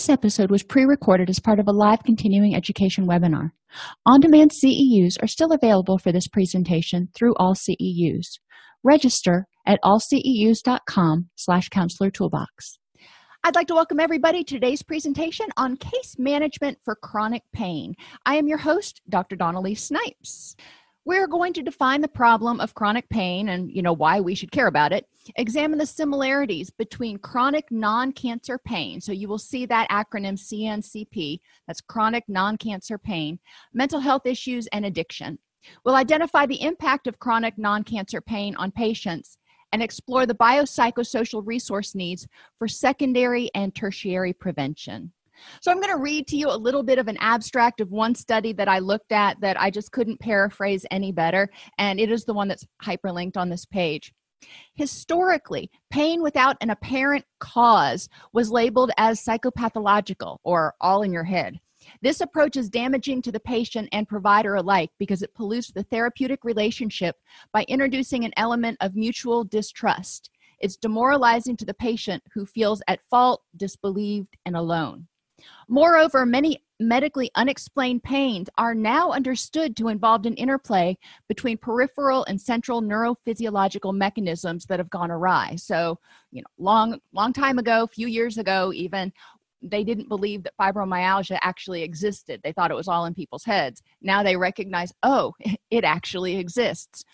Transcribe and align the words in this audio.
This 0.00 0.08
episode 0.08 0.50
was 0.50 0.62
pre 0.62 0.86
recorded 0.86 1.28
as 1.28 1.40
part 1.40 1.60
of 1.60 1.68
a 1.68 1.72
live 1.72 2.02
continuing 2.04 2.54
education 2.54 3.06
webinar. 3.06 3.50
On 4.06 4.18
demand 4.18 4.50
CEUs 4.50 5.22
are 5.22 5.26
still 5.26 5.52
available 5.52 5.98
for 5.98 6.10
this 6.10 6.26
presentation 6.26 7.10
through 7.14 7.34
all 7.36 7.54
CEUs. 7.54 8.38
Register 8.82 9.46
at 9.66 9.78
allceus.com 9.84 11.28
slash 11.36 11.68
counselor 11.68 12.10
toolbox. 12.10 12.78
I'd 13.44 13.54
like 13.54 13.66
to 13.66 13.74
welcome 13.74 14.00
everybody 14.00 14.42
to 14.42 14.54
today's 14.54 14.82
presentation 14.82 15.48
on 15.58 15.76
case 15.76 16.16
management 16.18 16.78
for 16.82 16.96
chronic 16.96 17.42
pain. 17.52 17.92
I 18.24 18.36
am 18.36 18.48
your 18.48 18.56
host, 18.56 19.02
Dr. 19.06 19.36
Dawn-Elise 19.36 19.84
Snipes 19.84 20.56
we're 21.04 21.26
going 21.26 21.52
to 21.54 21.62
define 21.62 22.00
the 22.00 22.08
problem 22.08 22.60
of 22.60 22.74
chronic 22.74 23.08
pain 23.08 23.48
and 23.48 23.70
you 23.72 23.82
know 23.82 23.92
why 23.92 24.20
we 24.20 24.34
should 24.34 24.50
care 24.50 24.66
about 24.66 24.92
it. 24.92 25.06
Examine 25.36 25.78
the 25.78 25.86
similarities 25.86 26.70
between 26.70 27.18
chronic 27.18 27.70
non-cancer 27.70 28.58
pain. 28.58 29.00
So 29.00 29.12
you 29.12 29.28
will 29.28 29.38
see 29.38 29.66
that 29.66 29.88
acronym 29.90 30.38
cncp 30.38 31.40
that's 31.66 31.80
chronic 31.80 32.24
non-cancer 32.28 32.98
pain 32.98 33.38
mental 33.72 34.00
health 34.00 34.26
issues 34.26 34.66
and 34.68 34.84
addiction. 34.84 35.38
We'll 35.84 35.94
identify 35.96 36.46
the 36.46 36.62
impact 36.62 37.06
of 37.06 37.18
chronic 37.18 37.56
non-cancer 37.56 38.20
pain 38.20 38.54
on 38.56 38.70
patients 38.70 39.38
and 39.72 39.82
explore 39.82 40.26
the 40.26 40.34
biopsychosocial 40.34 41.46
resource 41.46 41.94
needs 41.94 42.26
for 42.58 42.68
secondary 42.68 43.50
and 43.54 43.74
tertiary 43.74 44.32
prevention 44.32 45.12
so, 45.60 45.70
I'm 45.70 45.80
going 45.80 45.92
to 45.92 46.02
read 46.02 46.26
to 46.28 46.36
you 46.36 46.48
a 46.48 46.56
little 46.56 46.82
bit 46.82 46.98
of 46.98 47.08
an 47.08 47.16
abstract 47.20 47.80
of 47.80 47.90
one 47.90 48.14
study 48.14 48.52
that 48.54 48.68
I 48.68 48.78
looked 48.78 49.12
at 49.12 49.40
that 49.40 49.60
I 49.60 49.70
just 49.70 49.92
couldn't 49.92 50.20
paraphrase 50.20 50.86
any 50.90 51.12
better, 51.12 51.48
and 51.78 52.00
it 52.00 52.10
is 52.10 52.24
the 52.24 52.34
one 52.34 52.48
that's 52.48 52.66
hyperlinked 52.82 53.36
on 53.36 53.48
this 53.48 53.64
page. 53.64 54.12
Historically, 54.74 55.70
pain 55.90 56.22
without 56.22 56.56
an 56.60 56.70
apparent 56.70 57.24
cause 57.40 58.08
was 58.32 58.50
labeled 58.50 58.90
as 58.96 59.22
psychopathological 59.22 60.38
or 60.44 60.74
all 60.80 61.02
in 61.02 61.12
your 61.12 61.24
head. 61.24 61.60
This 62.02 62.20
approach 62.20 62.56
is 62.56 62.68
damaging 62.68 63.22
to 63.22 63.32
the 63.32 63.40
patient 63.40 63.88
and 63.92 64.08
provider 64.08 64.54
alike 64.54 64.90
because 64.98 65.22
it 65.22 65.34
pollutes 65.34 65.72
the 65.72 65.82
therapeutic 65.84 66.44
relationship 66.44 67.16
by 67.52 67.64
introducing 67.68 68.24
an 68.24 68.32
element 68.36 68.76
of 68.80 68.94
mutual 68.94 69.44
distrust. 69.44 70.30
It's 70.60 70.76
demoralizing 70.76 71.56
to 71.58 71.64
the 71.64 71.74
patient 71.74 72.22
who 72.34 72.44
feels 72.44 72.82
at 72.86 73.00
fault, 73.08 73.42
disbelieved, 73.56 74.36
and 74.44 74.56
alone. 74.56 75.06
Moreover, 75.68 76.26
many 76.26 76.62
medically 76.80 77.30
unexplained 77.34 78.02
pains 78.02 78.48
are 78.56 78.74
now 78.74 79.10
understood 79.10 79.76
to 79.76 79.88
involve 79.88 80.24
an 80.24 80.34
interplay 80.34 80.96
between 81.28 81.58
peripheral 81.58 82.24
and 82.24 82.40
central 82.40 82.80
neurophysiological 82.82 83.94
mechanisms 83.94 84.64
that 84.66 84.80
have 84.80 84.90
gone 84.90 85.10
awry. 85.10 85.54
So, 85.56 85.98
you 86.32 86.40
know, 86.40 86.48
long 86.58 86.98
long 87.12 87.32
time 87.32 87.58
ago, 87.58 87.82
a 87.82 87.88
few 87.88 88.06
years 88.06 88.38
ago 88.38 88.72
even, 88.74 89.12
they 89.62 89.84
didn't 89.84 90.08
believe 90.08 90.42
that 90.42 90.56
fibromyalgia 90.58 91.38
actually 91.42 91.82
existed. 91.82 92.40
They 92.42 92.52
thought 92.52 92.70
it 92.70 92.76
was 92.76 92.88
all 92.88 93.04
in 93.04 93.14
people's 93.14 93.44
heads. 93.44 93.82
Now 94.00 94.22
they 94.22 94.36
recognize, 94.36 94.92
oh, 95.02 95.34
it 95.70 95.84
actually 95.84 96.36
exists. 96.36 97.04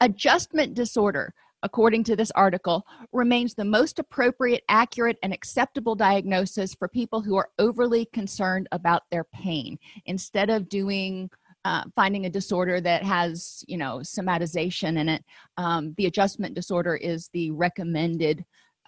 Adjustment 0.00 0.74
disorder 0.74 1.34
according 1.62 2.04
to 2.04 2.16
this 2.16 2.30
article, 2.32 2.86
remains 3.12 3.54
the 3.54 3.64
most 3.64 3.98
appropriate, 3.98 4.62
accurate, 4.68 5.18
and 5.22 5.32
acceptable 5.32 5.94
diagnosis 5.94 6.74
for 6.74 6.88
people 6.88 7.20
who 7.20 7.36
are 7.36 7.50
overly 7.58 8.06
concerned 8.06 8.68
about 8.72 9.02
their 9.10 9.24
pain. 9.24 9.78
Instead 10.06 10.50
of 10.50 10.68
doing 10.68 11.30
uh, 11.64 11.84
finding 11.94 12.24
a 12.24 12.30
disorder 12.30 12.80
that 12.80 13.02
has 13.02 13.62
you 13.68 13.76
know 13.76 13.98
somatization 13.98 14.98
in 14.98 15.10
it 15.10 15.24
um, 15.58 15.94
the 15.98 16.06
adjustment 16.06 16.54
disorder 16.54 16.96
is 16.96 17.28
the 17.34 17.50
recommended 17.50 18.44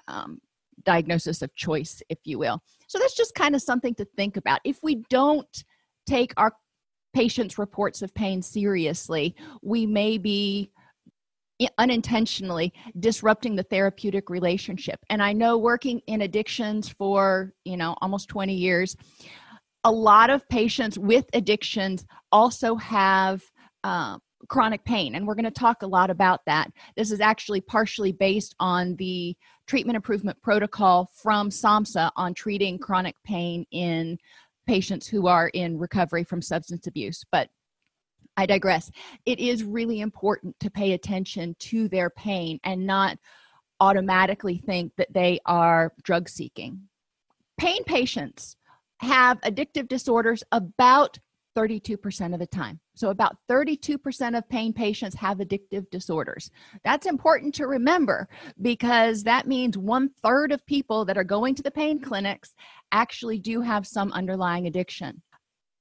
um, 0.08 0.40
diagnosis 0.84 1.42
of 1.42 1.54
choice 1.54 2.02
if 2.08 2.18
you 2.24 2.38
will. 2.38 2.62
So 2.86 2.98
that's 2.98 3.14
just 3.14 3.34
kind 3.34 3.54
of 3.54 3.60
something 3.60 3.94
to 3.96 4.06
think 4.16 4.38
about. 4.38 4.60
If 4.64 4.78
we 4.82 5.04
don't 5.10 5.64
take 6.06 6.32
our 6.38 6.52
patients 7.14 7.58
reports 7.58 8.00
of 8.00 8.14
pain 8.14 8.40
seriously 8.40 9.36
we 9.60 9.84
may 9.84 10.16
be 10.16 10.70
unintentionally 11.78 12.72
disrupting 12.98 13.56
the 13.56 13.62
therapeutic 13.64 14.30
relationship. 14.30 15.00
And 15.10 15.22
i 15.22 15.32
know 15.32 15.58
working 15.58 16.00
in 16.06 16.22
addictions 16.22 16.88
for 16.88 17.52
you 17.64 17.76
know 17.76 17.96
almost 18.00 18.28
20 18.28 18.54
years 18.54 18.96
a 19.84 19.90
lot 19.90 20.30
of 20.30 20.48
patients 20.48 20.98
with 20.98 21.26
addictions 21.32 22.06
also 22.30 22.76
have 22.76 23.42
uh, 23.82 24.16
chronic 24.48 24.84
pain 24.84 25.14
and 25.14 25.26
we're 25.26 25.34
going 25.34 25.44
to 25.44 25.50
talk 25.50 25.82
a 25.82 25.86
lot 25.86 26.10
about 26.10 26.40
that. 26.46 26.70
This 26.96 27.10
is 27.10 27.20
actually 27.20 27.60
partially 27.60 28.12
based 28.12 28.54
on 28.60 28.96
the 28.96 29.36
treatment 29.66 29.96
improvement 29.96 30.40
protocol 30.42 31.10
from 31.14 31.48
samhsa 31.48 32.10
on 32.16 32.34
treating 32.34 32.78
chronic 32.78 33.14
pain 33.24 33.64
in 33.70 34.18
patients 34.66 35.06
who 35.06 35.26
are 35.26 35.48
in 35.48 35.78
recovery 35.78 36.24
from 36.24 36.42
substance 36.42 36.86
abuse. 36.86 37.24
But 37.30 37.48
I 38.36 38.46
digress. 38.46 38.90
It 39.26 39.38
is 39.38 39.64
really 39.64 40.00
important 40.00 40.58
to 40.60 40.70
pay 40.70 40.92
attention 40.92 41.54
to 41.60 41.88
their 41.88 42.10
pain 42.10 42.58
and 42.64 42.86
not 42.86 43.18
automatically 43.80 44.58
think 44.58 44.92
that 44.96 45.12
they 45.12 45.38
are 45.44 45.92
drug 46.02 46.28
seeking. 46.28 46.80
Pain 47.58 47.84
patients 47.84 48.56
have 49.00 49.40
addictive 49.40 49.88
disorders 49.88 50.42
about 50.52 51.18
32% 51.56 52.32
of 52.32 52.38
the 52.38 52.46
time. 52.46 52.80
So, 52.94 53.10
about 53.10 53.36
32% 53.50 54.38
of 54.38 54.48
pain 54.48 54.72
patients 54.72 55.14
have 55.16 55.38
addictive 55.38 55.84
disorders. 55.90 56.50
That's 56.84 57.06
important 57.06 57.54
to 57.56 57.66
remember 57.66 58.28
because 58.62 59.22
that 59.24 59.46
means 59.46 59.76
one 59.76 60.10
third 60.22 60.52
of 60.52 60.64
people 60.66 61.04
that 61.04 61.18
are 61.18 61.24
going 61.24 61.54
to 61.56 61.62
the 61.62 61.70
pain 61.70 62.00
clinics 62.00 62.54
actually 62.92 63.38
do 63.38 63.60
have 63.60 63.86
some 63.86 64.12
underlying 64.12 64.66
addiction 64.66 65.20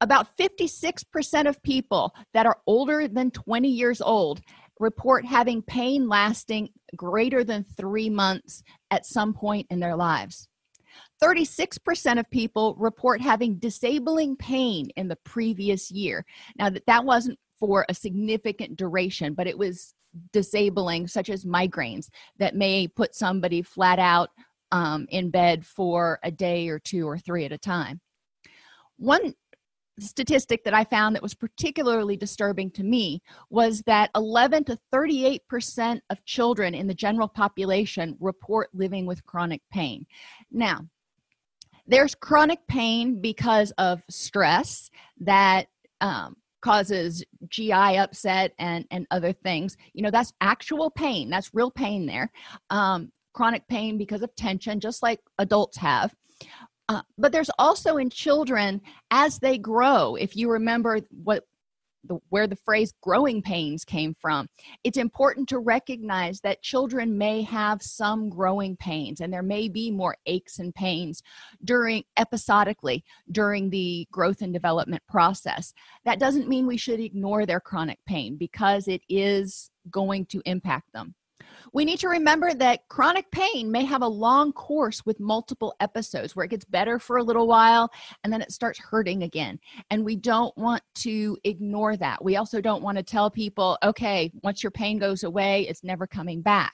about 0.01 0.35
56% 0.37 1.47
of 1.47 1.61
people 1.63 2.13
that 2.33 2.45
are 2.45 2.59
older 2.67 3.07
than 3.07 3.31
20 3.31 3.69
years 3.69 4.01
old 4.01 4.41
report 4.79 5.23
having 5.23 5.61
pain 5.61 6.09
lasting 6.09 6.69
greater 6.95 7.43
than 7.43 7.63
three 7.63 8.09
months 8.09 8.63
at 8.89 9.05
some 9.05 9.33
point 9.33 9.67
in 9.69 9.79
their 9.79 9.95
lives. 9.95 10.47
36% 11.23 12.19
of 12.19 12.29
people 12.31 12.75
report 12.77 13.21
having 13.21 13.59
disabling 13.59 14.35
pain 14.35 14.89
in 14.97 15.07
the 15.07 15.15
previous 15.23 15.91
year. 15.91 16.25
Now, 16.57 16.71
that, 16.71 16.85
that 16.87 17.05
wasn't 17.05 17.37
for 17.59 17.85
a 17.87 17.93
significant 17.93 18.75
duration, 18.75 19.35
but 19.35 19.47
it 19.47 19.57
was 19.57 19.93
disabling, 20.33 21.07
such 21.07 21.29
as 21.29 21.45
migraines, 21.45 22.07
that 22.39 22.55
may 22.55 22.87
put 22.87 23.15
somebody 23.15 23.61
flat 23.61 23.99
out 23.99 24.29
um, 24.71 25.05
in 25.09 25.29
bed 25.29 25.65
for 25.65 26.19
a 26.23 26.31
day 26.31 26.67
or 26.69 26.79
two 26.79 27.07
or 27.07 27.19
three 27.19 27.45
at 27.45 27.51
a 27.51 27.57
time. 27.57 28.01
One 28.97 29.33
statistic 30.01 30.63
that 30.63 30.73
I 30.73 30.83
found 30.83 31.15
that 31.15 31.23
was 31.23 31.33
particularly 31.33 32.17
disturbing 32.17 32.71
to 32.71 32.83
me 32.83 33.21
was 33.49 33.81
that 33.85 34.09
11 34.15 34.65
to 34.65 34.77
38% 34.93 36.01
of 36.09 36.25
children 36.25 36.73
in 36.73 36.87
the 36.87 36.93
general 36.93 37.27
population 37.27 38.17
report 38.19 38.69
living 38.73 39.05
with 39.05 39.25
chronic 39.25 39.61
pain. 39.71 40.05
Now, 40.51 40.87
there's 41.87 42.15
chronic 42.15 42.59
pain 42.67 43.21
because 43.21 43.71
of 43.77 44.01
stress 44.09 44.89
that 45.19 45.67
um, 45.99 46.35
causes 46.61 47.23
GI 47.49 47.71
upset 47.71 48.53
and, 48.59 48.85
and 48.91 49.07
other 49.11 49.33
things. 49.33 49.75
You 49.93 50.03
know, 50.03 50.11
that's 50.11 50.33
actual 50.41 50.89
pain, 50.89 51.29
that's 51.29 51.53
real 51.53 51.71
pain 51.71 52.05
there. 52.05 52.31
Um, 52.69 53.11
chronic 53.33 53.67
pain 53.67 53.97
because 53.97 54.21
of 54.21 54.35
tension, 54.35 54.79
just 54.79 55.01
like 55.03 55.19
adults 55.37 55.77
have. 55.77 56.13
Uh, 56.89 57.01
but 57.17 57.31
there's 57.31 57.51
also 57.57 57.97
in 57.97 58.09
children 58.09 58.81
as 59.11 59.39
they 59.39 59.57
grow 59.57 60.15
if 60.15 60.35
you 60.35 60.49
remember 60.49 60.99
what 61.23 61.43
the, 62.05 62.17
where 62.29 62.47
the 62.47 62.55
phrase 62.55 62.93
growing 63.01 63.41
pains 63.41 63.85
came 63.85 64.15
from 64.19 64.47
it's 64.83 64.97
important 64.97 65.47
to 65.49 65.59
recognize 65.59 66.39
that 66.41 66.61
children 66.61 67.17
may 67.17 67.41
have 67.43 67.81
some 67.81 68.29
growing 68.29 68.75
pains 68.77 69.21
and 69.21 69.31
there 69.31 69.43
may 69.43 69.67
be 69.67 69.91
more 69.91 70.17
aches 70.25 70.59
and 70.59 70.73
pains 70.73 71.21
during 71.63 72.03
episodically 72.17 73.03
during 73.31 73.69
the 73.69 74.07
growth 74.11 74.41
and 74.41 74.53
development 74.53 75.03
process. 75.07 75.73
That 76.05 76.19
doesn't 76.19 76.47
mean 76.47 76.65
we 76.65 76.77
should 76.77 76.99
ignore 76.99 77.45
their 77.45 77.59
chronic 77.59 77.99
pain 78.05 78.35
because 78.35 78.87
it 78.87 79.01
is 79.07 79.69
going 79.89 80.25
to 80.27 80.41
impact 80.45 80.91
them 80.93 81.15
we 81.73 81.85
need 81.85 81.99
to 81.99 82.07
remember 82.07 82.53
that 82.53 82.87
chronic 82.87 83.29
pain 83.31 83.71
may 83.71 83.83
have 83.85 84.01
a 84.01 84.07
long 84.07 84.53
course 84.53 85.05
with 85.05 85.19
multiple 85.19 85.75
episodes 85.79 86.35
where 86.35 86.45
it 86.45 86.51
gets 86.51 86.65
better 86.65 86.99
for 86.99 87.17
a 87.17 87.23
little 87.23 87.47
while 87.47 87.89
and 88.23 88.31
then 88.31 88.41
it 88.41 88.51
starts 88.51 88.79
hurting 88.79 89.23
again. 89.23 89.59
And 89.89 90.03
we 90.03 90.15
don't 90.15 90.55
want 90.57 90.83
to 90.95 91.37
ignore 91.43 91.97
that. 91.97 92.23
We 92.23 92.35
also 92.35 92.61
don't 92.61 92.83
want 92.83 92.97
to 92.97 93.03
tell 93.03 93.29
people, 93.29 93.77
okay, 93.83 94.31
once 94.43 94.63
your 94.63 94.71
pain 94.71 94.97
goes 94.97 95.23
away, 95.23 95.67
it's 95.67 95.83
never 95.83 96.07
coming 96.07 96.41
back, 96.41 96.73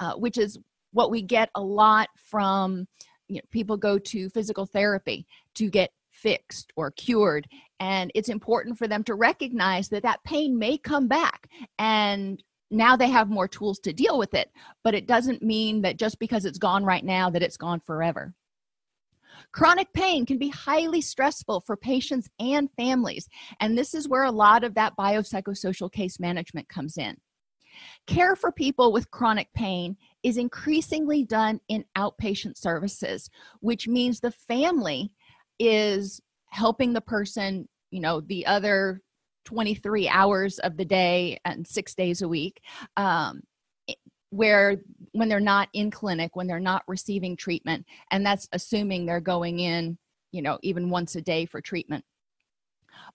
uh, 0.00 0.14
which 0.14 0.38
is 0.38 0.58
what 0.92 1.10
we 1.10 1.22
get 1.22 1.50
a 1.54 1.60
lot 1.60 2.08
from 2.16 2.86
you 3.28 3.36
know, 3.36 3.42
people 3.50 3.76
go 3.76 3.98
to 3.98 4.28
physical 4.30 4.66
therapy 4.66 5.26
to 5.54 5.70
get 5.70 5.90
fixed 6.12 6.72
or 6.76 6.90
cured 6.92 7.48
and 7.80 8.10
it's 8.14 8.28
important 8.28 8.78
for 8.78 8.86
them 8.86 9.02
to 9.04 9.14
recognize 9.14 9.88
that 9.88 10.04
that 10.04 10.22
pain 10.24 10.56
may 10.56 10.78
come 10.78 11.08
back 11.08 11.48
and 11.78 12.42
now 12.74 12.96
they 12.96 13.08
have 13.08 13.28
more 13.28 13.48
tools 13.48 13.78
to 13.78 13.92
deal 13.92 14.18
with 14.18 14.34
it 14.34 14.50
but 14.82 14.94
it 14.94 15.06
doesn't 15.06 15.42
mean 15.42 15.82
that 15.82 15.96
just 15.96 16.18
because 16.18 16.44
it's 16.44 16.58
gone 16.58 16.84
right 16.84 17.04
now 17.04 17.30
that 17.30 17.42
it's 17.42 17.56
gone 17.56 17.80
forever 17.80 18.34
Chronic 19.52 19.92
pain 19.92 20.26
can 20.26 20.38
be 20.38 20.48
highly 20.48 21.00
stressful 21.00 21.60
for 21.60 21.76
patients 21.76 22.28
and 22.40 22.68
families, 22.76 23.28
and 23.60 23.78
this 23.78 23.94
is 23.94 24.08
where 24.08 24.24
a 24.24 24.30
lot 24.30 24.64
of 24.64 24.74
that 24.74 24.96
biopsychosocial 24.96 25.92
case 25.92 26.18
management 26.18 26.68
comes 26.68 26.98
in. 26.98 27.16
Care 28.06 28.36
for 28.36 28.52
people 28.52 28.92
with 28.92 29.10
chronic 29.10 29.52
pain 29.54 29.96
is 30.22 30.36
increasingly 30.36 31.24
done 31.24 31.60
in 31.68 31.84
outpatient 31.96 32.56
services, 32.56 33.30
which 33.60 33.88
means 33.88 34.20
the 34.20 34.30
family 34.30 35.12
is 35.58 36.20
helping 36.50 36.92
the 36.92 37.00
person, 37.00 37.68
you 37.90 38.00
know, 38.00 38.20
the 38.20 38.46
other 38.46 39.02
23 39.44 40.08
hours 40.08 40.58
of 40.60 40.76
the 40.76 40.84
day 40.84 41.38
and 41.44 41.66
six 41.66 41.94
days 41.94 42.22
a 42.22 42.28
week. 42.28 42.60
Um, 42.96 43.42
where 44.34 44.76
when 45.12 45.28
they're 45.28 45.38
not 45.38 45.68
in 45.74 45.92
clinic 45.92 46.34
when 46.34 46.48
they're 46.48 46.58
not 46.58 46.82
receiving 46.88 47.36
treatment 47.36 47.86
and 48.10 48.26
that's 48.26 48.48
assuming 48.52 49.06
they're 49.06 49.20
going 49.20 49.60
in 49.60 49.96
you 50.32 50.42
know 50.42 50.58
even 50.62 50.90
once 50.90 51.14
a 51.14 51.22
day 51.22 51.46
for 51.46 51.60
treatment 51.60 52.04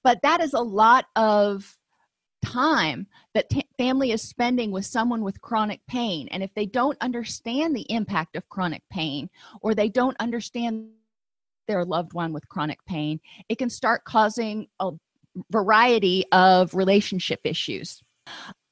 but 0.02 0.22
that 0.24 0.40
is 0.40 0.54
a 0.54 0.60
lot 0.60 1.06
of 1.18 1.78
time 2.44 3.06
that 3.34 3.50
t- 3.50 3.68
family 3.78 4.12
is 4.12 4.22
spending 4.22 4.72
with 4.72 4.86
someone 4.86 5.22
with 5.22 5.42
chronic 5.42 5.82
pain 5.88 6.30
and 6.32 6.42
if 6.42 6.54
they 6.54 6.66
don't 6.66 6.98
understand 7.02 7.76
the 7.76 7.86
impact 7.92 8.38
of 8.38 8.48
chronic 8.48 8.82
pain 8.90 9.30
or 9.62 9.76
they 9.76 9.90
don't 9.90 10.16
understand 10.22 10.88
their 11.68 11.84
loved 11.84 12.14
one 12.14 12.32
with 12.32 12.48
chronic 12.48 12.80
pain 12.86 13.20
it 13.50 13.58
can 13.58 13.70
start 13.70 14.06
causing 14.06 14.68
a 14.80 14.92
variety 15.52 16.26
of 16.32 16.74
relationship 16.74 17.40
issues. 17.44 18.02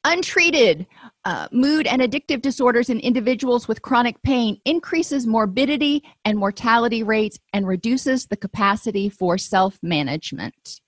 Untreated 0.04 0.88
uh, 1.26 1.48
mood 1.52 1.86
and 1.86 2.02
addictive 2.02 2.42
disorders 2.42 2.90
in 2.90 3.00
individuals 3.00 3.68
with 3.68 3.82
chronic 3.82 4.22
pain 4.22 4.58
increases 4.64 5.28
morbidity 5.28 6.04
and 6.24 6.38
mortality 6.38 7.04
rates 7.04 7.38
and 7.52 7.68
reduces 7.68 8.28
the 8.28 8.38
capacity 8.38 9.10
for 9.10 9.38
self-management. 9.38 10.80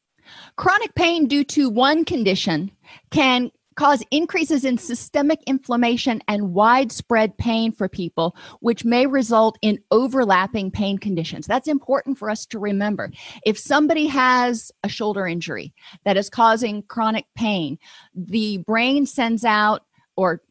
Chronic 0.56 0.96
pain 0.96 1.28
due 1.28 1.44
to 1.46 1.70
one 1.70 2.06
condition 2.06 2.72
can 3.12 3.52
cause 3.80 4.04
increases 4.12 4.66
in 4.66 4.78
systemic 4.78 5.40
inflammation 5.48 6.22
and 6.28 6.54
widespread 6.54 7.38
pain 7.38 7.72
for 7.72 7.88
people, 7.88 8.36
which 8.60 8.84
may 8.84 9.06
result 9.06 9.58
in 9.62 9.80
overlapping 9.90 10.70
pain 10.70 10.98
conditions. 10.98 11.48
That's 11.48 11.70
important 11.70 12.18
for 12.18 12.30
us 12.30 12.46
to 12.48 12.60
remember. 12.60 13.10
If 13.46 13.58
somebody 13.58 14.08
has 14.08 14.70
a 14.84 14.90
shoulder 14.90 15.26
injury 15.26 15.74
that 16.04 16.18
is 16.18 16.30
causing 16.30 16.84
chronic 16.84 17.24
pain, 17.36 17.80
the 18.14 18.58
brain 18.68 19.06
sends 19.06 19.46
out 19.46 19.86
or 20.18 20.42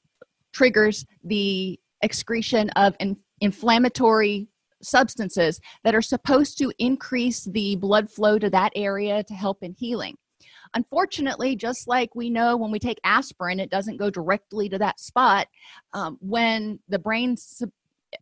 triggers 0.54 1.04
the 1.22 1.78
excretion 2.00 2.70
of 2.70 2.96
in- 2.98 3.18
inflammatory 3.42 4.48
substances 4.80 5.60
that 5.84 5.94
are 5.94 6.00
supposed 6.00 6.56
to 6.56 6.72
increase 6.78 7.44
the 7.44 7.76
blood 7.76 8.10
flow 8.10 8.38
to 8.38 8.48
that 8.48 8.72
area 8.74 9.22
to 9.24 9.34
help 9.34 9.62
in 9.62 9.74
healing. 9.78 10.16
Unfortunately, 10.74 11.56
just 11.56 11.88
like 11.88 12.14
we 12.14 12.30
know 12.30 12.56
when 12.56 12.70
we 12.70 12.78
take 12.78 13.00
aspirin, 13.04 13.60
it 13.60 13.70
doesn't 13.70 13.96
go 13.96 14.10
directly 14.10 14.68
to 14.68 14.78
that 14.78 15.00
spot. 15.00 15.46
Um, 15.92 16.18
when 16.20 16.78
the 16.88 16.98
brain 16.98 17.36
sub- 17.36 17.70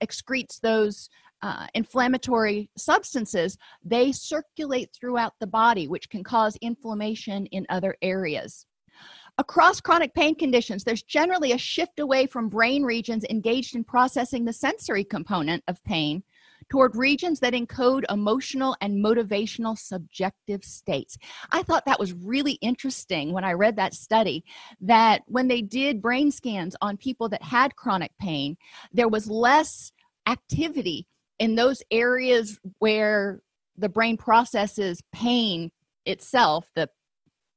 excretes 0.03 0.61
those 0.61 1.09
uh, 1.43 1.67
inflammatory 1.75 2.71
substances, 2.77 3.59
they 3.85 4.13
circulate 4.13 4.91
throughout 4.93 5.35
the 5.39 5.47
body, 5.47 5.87
which 5.87 6.09
can 6.09 6.25
cause 6.25 6.57
inflammation 6.63 7.47
in 7.47 7.67
other 7.69 7.97
areas. 8.03 8.67
Across 9.39 9.83
chronic 9.83 10.15
pain 10.15 10.35
conditions, 10.35 10.83
there's 10.83 11.03
generally 11.03 11.53
a 11.53 11.59
shift 11.59 11.99
away 11.99 12.27
from 12.27 12.49
brain 12.49 12.83
regions 12.83 13.23
engaged 13.29 13.77
in 13.77 13.85
processing 13.85 14.47
the 14.47 14.53
sensory 14.53 15.05
component 15.05 15.63
of 15.69 15.83
pain 15.85 16.23
toward 16.71 16.97
regions 16.97 17.41
that 17.41 17.53
encode 17.53 18.05
emotional 18.11 18.77
and 18.81 19.05
motivational 19.05 19.79
subjective 19.79 20.65
states. 20.65 21.17
I 21.53 21.63
thought 21.63 21.85
that 21.87 22.01
was 22.01 22.13
really 22.13 22.55
interesting 22.55 23.33
when 23.33 23.45
I 23.45 23.53
read 23.53 23.77
that 23.77 23.95
study 23.95 24.45
that 24.81 25.23
when 25.27 25.49
they 25.49 25.63
did 25.63 26.03
brain 26.03 26.31
scans 26.31 26.77
on 26.81 26.97
people 26.97 27.29
that 27.31 27.43
had 27.43 27.77
chronic 27.77 28.13
pain, 28.21 28.57
there 28.93 29.09
was 29.09 29.31
less 29.31 29.93
activity 30.27 31.07
in 31.39 31.55
those 31.55 31.83
areas 31.91 32.59
where 32.79 33.43
the 33.77 33.89
brain 33.89 34.17
processes 34.17 35.03
pain 35.13 35.71
itself, 36.07 36.67
the 36.75 36.89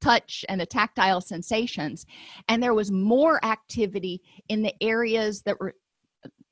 touch 0.01 0.45
and 0.47 0.61
the 0.61 0.65
tactile 0.65 1.21
sensations 1.21 2.05
and 2.47 2.63
there 2.63 2.73
was 2.73 2.91
more 2.91 3.43
activity 3.43 4.21
in 4.47 4.61
the 4.61 4.73
areas 4.81 5.41
that 5.41 5.59
were 5.59 5.75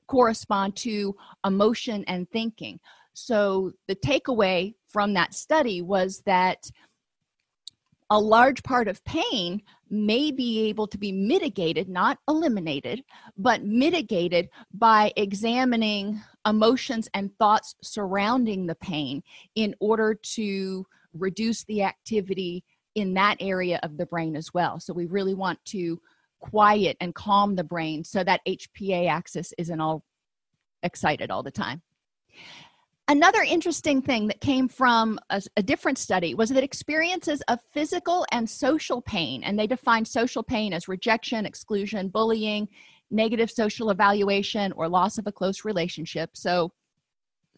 correspond 0.07 0.75
to 0.77 1.15
emotion 1.45 2.03
and 2.07 2.29
thinking. 2.31 2.79
So, 3.13 3.71
the 3.87 3.95
takeaway 3.95 4.75
from 4.89 5.13
that 5.15 5.33
study 5.33 5.81
was 5.81 6.21
that 6.25 6.69
a 8.09 8.19
large 8.19 8.63
part 8.63 8.87
of 8.87 9.03
pain 9.03 9.61
may 9.89 10.31
be 10.31 10.69
able 10.69 10.87
to 10.87 10.97
be 10.97 11.11
mitigated, 11.11 11.89
not 11.89 12.19
eliminated, 12.29 13.03
but 13.37 13.63
mitigated 13.63 14.49
by 14.73 15.11
examining 15.17 16.21
emotions 16.45 17.09
and 17.13 17.35
thoughts 17.37 17.75
surrounding 17.81 18.65
the 18.65 18.75
pain 18.75 19.23
in 19.55 19.75
order 19.79 20.13
to 20.13 20.85
reduce 21.13 21.63
the 21.65 21.83
activity 21.83 22.63
in 22.95 23.13
that 23.15 23.37
area 23.39 23.79
of 23.83 23.97
the 23.97 24.05
brain 24.05 24.35
as 24.35 24.53
well. 24.53 24.79
So, 24.79 24.93
we 24.93 25.05
really 25.07 25.33
want 25.33 25.63
to 25.65 25.99
quiet 26.39 26.97
and 27.01 27.15
calm 27.15 27.55
the 27.55 27.63
brain 27.63 28.03
so 28.03 28.23
that 28.23 28.41
HPA 28.47 29.09
axis 29.09 29.53
isn't 29.57 29.79
all 29.79 30.03
excited 30.83 31.31
all 31.31 31.43
the 31.43 31.51
time. 31.51 31.81
Another 33.09 33.41
interesting 33.41 34.01
thing 34.01 34.27
that 34.27 34.41
came 34.41 34.67
from 34.67 35.17
a, 35.29 35.41
a, 35.55 35.63
different 35.63 35.97
study 35.97 36.35
was 36.35 36.49
that 36.49 36.63
experiences 36.63 37.41
of 37.47 37.59
physical 37.73 38.25
and 38.33 38.49
social 38.49 39.01
pain, 39.01 39.43
and 39.45 39.57
they 39.57 39.65
defined 39.65 40.05
social 40.05 40.43
pain 40.43 40.73
as 40.73 40.89
rejection, 40.89 41.45
exclusion, 41.45 42.09
bullying, 42.09 42.67
negative 43.09 43.49
social 43.49 43.91
evaluation, 43.91 44.73
or 44.73 44.89
loss 44.89 45.17
of 45.17 45.25
a 45.25 45.31
close 45.31 45.63
relationship. 45.63 46.31
So, 46.33 46.73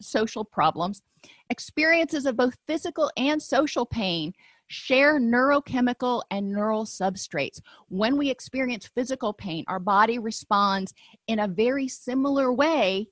social 0.00 0.44
problems. 0.44 1.02
Experiences 1.50 2.26
of 2.26 2.36
both 2.36 2.56
physical 2.68 3.10
and 3.16 3.42
social 3.42 3.84
pain 3.84 4.32
share 4.70 5.18
neurochemical 5.18 6.22
and 6.30 6.50
neural 6.52 6.84
substrates. 6.84 7.60
When 7.88 8.16
we 8.16 8.30
experience 8.30 8.86
physical 8.86 9.32
pain, 9.32 9.64
our 9.66 9.80
body 9.80 10.18
responds 10.18 10.94
in 11.26 11.40
a 11.40 11.48
very 11.48 11.88
similar 11.88 12.52
way 12.52 13.08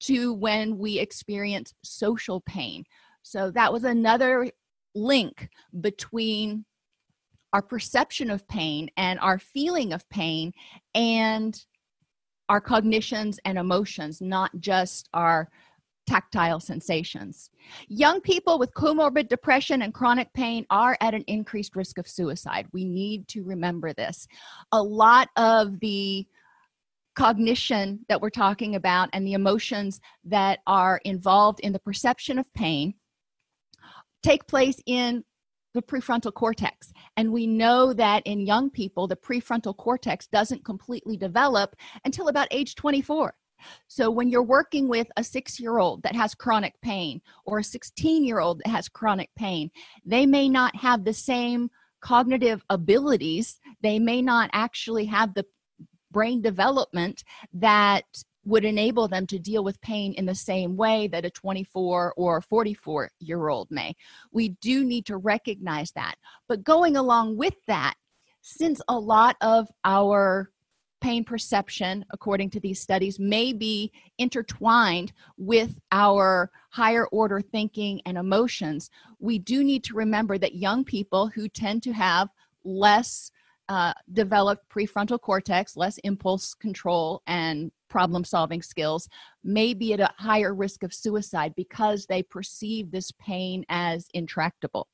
to 0.00 0.34
when 0.34 0.76
we 0.76 0.98
experience 0.98 1.72
social 1.84 2.40
pain. 2.40 2.84
So 3.22 3.52
that 3.52 3.72
was 3.72 3.84
another 3.84 4.50
link 4.96 5.48
between 5.80 6.64
our 7.52 7.62
perception 7.62 8.28
of 8.28 8.46
pain 8.48 8.90
and 8.96 9.20
our 9.20 9.38
feeling 9.38 9.92
of 9.92 10.08
pain 10.08 10.52
and 10.96 11.64
our 12.48 12.60
cognitions 12.60 13.38
and 13.44 13.56
emotions, 13.58 14.20
not 14.20 14.50
just 14.58 15.08
our 15.14 15.48
tactile 16.06 16.60
sensations. 16.60 17.50
Young 17.88 18.20
people 18.20 18.58
with 18.58 18.74
comorbid 18.74 19.28
depression 19.28 19.82
and 19.82 19.94
chronic 19.94 20.32
pain 20.32 20.66
are 20.70 20.96
at 21.00 21.14
an 21.14 21.24
increased 21.26 21.76
risk 21.76 21.98
of 21.98 22.08
suicide. 22.08 22.66
We 22.72 22.84
need 22.84 23.28
to 23.28 23.42
remember 23.42 23.92
this. 23.92 24.26
A 24.72 24.82
lot 24.82 25.28
of 25.36 25.80
the 25.80 26.26
cognition 27.14 28.04
that 28.08 28.20
we're 28.20 28.30
talking 28.30 28.74
about 28.74 29.08
and 29.12 29.26
the 29.26 29.34
emotions 29.34 30.00
that 30.24 30.60
are 30.66 31.00
involved 31.04 31.60
in 31.60 31.72
the 31.72 31.78
perception 31.78 32.38
of 32.38 32.52
pain 32.54 32.94
take 34.22 34.46
place 34.46 34.80
in 34.86 35.24
the 35.74 35.82
prefrontal 35.82 36.32
cortex. 36.32 36.92
And 37.16 37.32
we 37.32 37.46
know 37.46 37.92
that 37.92 38.22
in 38.24 38.46
young 38.46 38.70
people, 38.70 39.06
the 39.06 39.16
prefrontal 39.16 39.76
cortex 39.76 40.26
doesn't 40.28 40.64
completely 40.64 41.16
develop 41.16 41.76
until 42.04 42.28
about 42.28 42.48
age 42.50 42.74
24. 42.74 43.34
So, 43.88 44.10
when 44.10 44.28
you're 44.28 44.42
working 44.42 44.88
with 44.88 45.06
a 45.16 45.24
six 45.24 45.58
year 45.60 45.78
old 45.78 46.02
that 46.02 46.14
has 46.14 46.34
chronic 46.34 46.74
pain 46.82 47.20
or 47.44 47.58
a 47.58 47.64
16 47.64 48.24
year 48.24 48.40
old 48.40 48.60
that 48.60 48.70
has 48.70 48.88
chronic 48.88 49.30
pain, 49.36 49.70
they 50.04 50.26
may 50.26 50.48
not 50.48 50.74
have 50.76 51.04
the 51.04 51.14
same 51.14 51.70
cognitive 52.00 52.62
abilities. 52.68 53.58
They 53.82 53.98
may 53.98 54.20
not 54.22 54.50
actually 54.52 55.06
have 55.06 55.34
the 55.34 55.46
brain 56.10 56.42
development 56.42 57.24
that 57.52 58.04
would 58.44 58.64
enable 58.64 59.08
them 59.08 59.26
to 59.26 59.38
deal 59.38 59.64
with 59.64 59.80
pain 59.80 60.12
in 60.14 60.26
the 60.26 60.34
same 60.34 60.76
way 60.76 61.08
that 61.08 61.24
a 61.24 61.30
24 61.30 62.14
or 62.16 62.40
44 62.40 63.10
year 63.20 63.48
old 63.48 63.70
may. 63.70 63.94
We 64.32 64.50
do 64.60 64.84
need 64.84 65.06
to 65.06 65.16
recognize 65.16 65.90
that. 65.92 66.16
But 66.48 66.62
going 66.62 66.96
along 66.96 67.36
with 67.36 67.54
that, 67.66 67.94
since 68.42 68.82
a 68.88 68.98
lot 68.98 69.36
of 69.40 69.68
our 69.84 70.50
pain 71.04 71.22
perception, 71.22 72.02
according 72.14 72.48
to 72.48 72.58
these 72.58 72.80
studies, 72.80 73.18
may 73.18 73.52
be 73.52 73.92
intertwined 74.16 75.12
with 75.36 75.78
our 75.92 76.50
higher 76.70 77.06
order 77.08 77.42
thinking 77.42 78.00
and 78.06 78.16
emotions, 78.16 78.88
we 79.18 79.38
do 79.38 79.62
need 79.62 79.84
to 79.84 79.92
remember 79.92 80.38
that 80.38 80.54
young 80.54 80.82
people 80.82 81.28
who 81.28 81.46
tend 81.46 81.82
to 81.82 81.92
have 81.92 82.30
less 82.64 83.30
uh, 83.68 83.92
developed 84.14 84.66
prefrontal 84.70 85.20
cortex, 85.20 85.76
less 85.76 85.98
impulse 86.04 86.54
control 86.54 87.22
and 87.26 87.70
problem 87.90 88.24
solving 88.24 88.62
skills, 88.62 89.06
may 89.42 89.74
be 89.74 89.92
at 89.92 90.00
a 90.00 90.10
higher 90.16 90.54
risk 90.54 90.82
of 90.82 90.94
suicide 90.94 91.52
because 91.54 92.06
they 92.06 92.22
perceive 92.22 92.90
this 92.90 93.12
pain 93.20 93.62
as 93.68 94.06
intractable. 94.14 94.88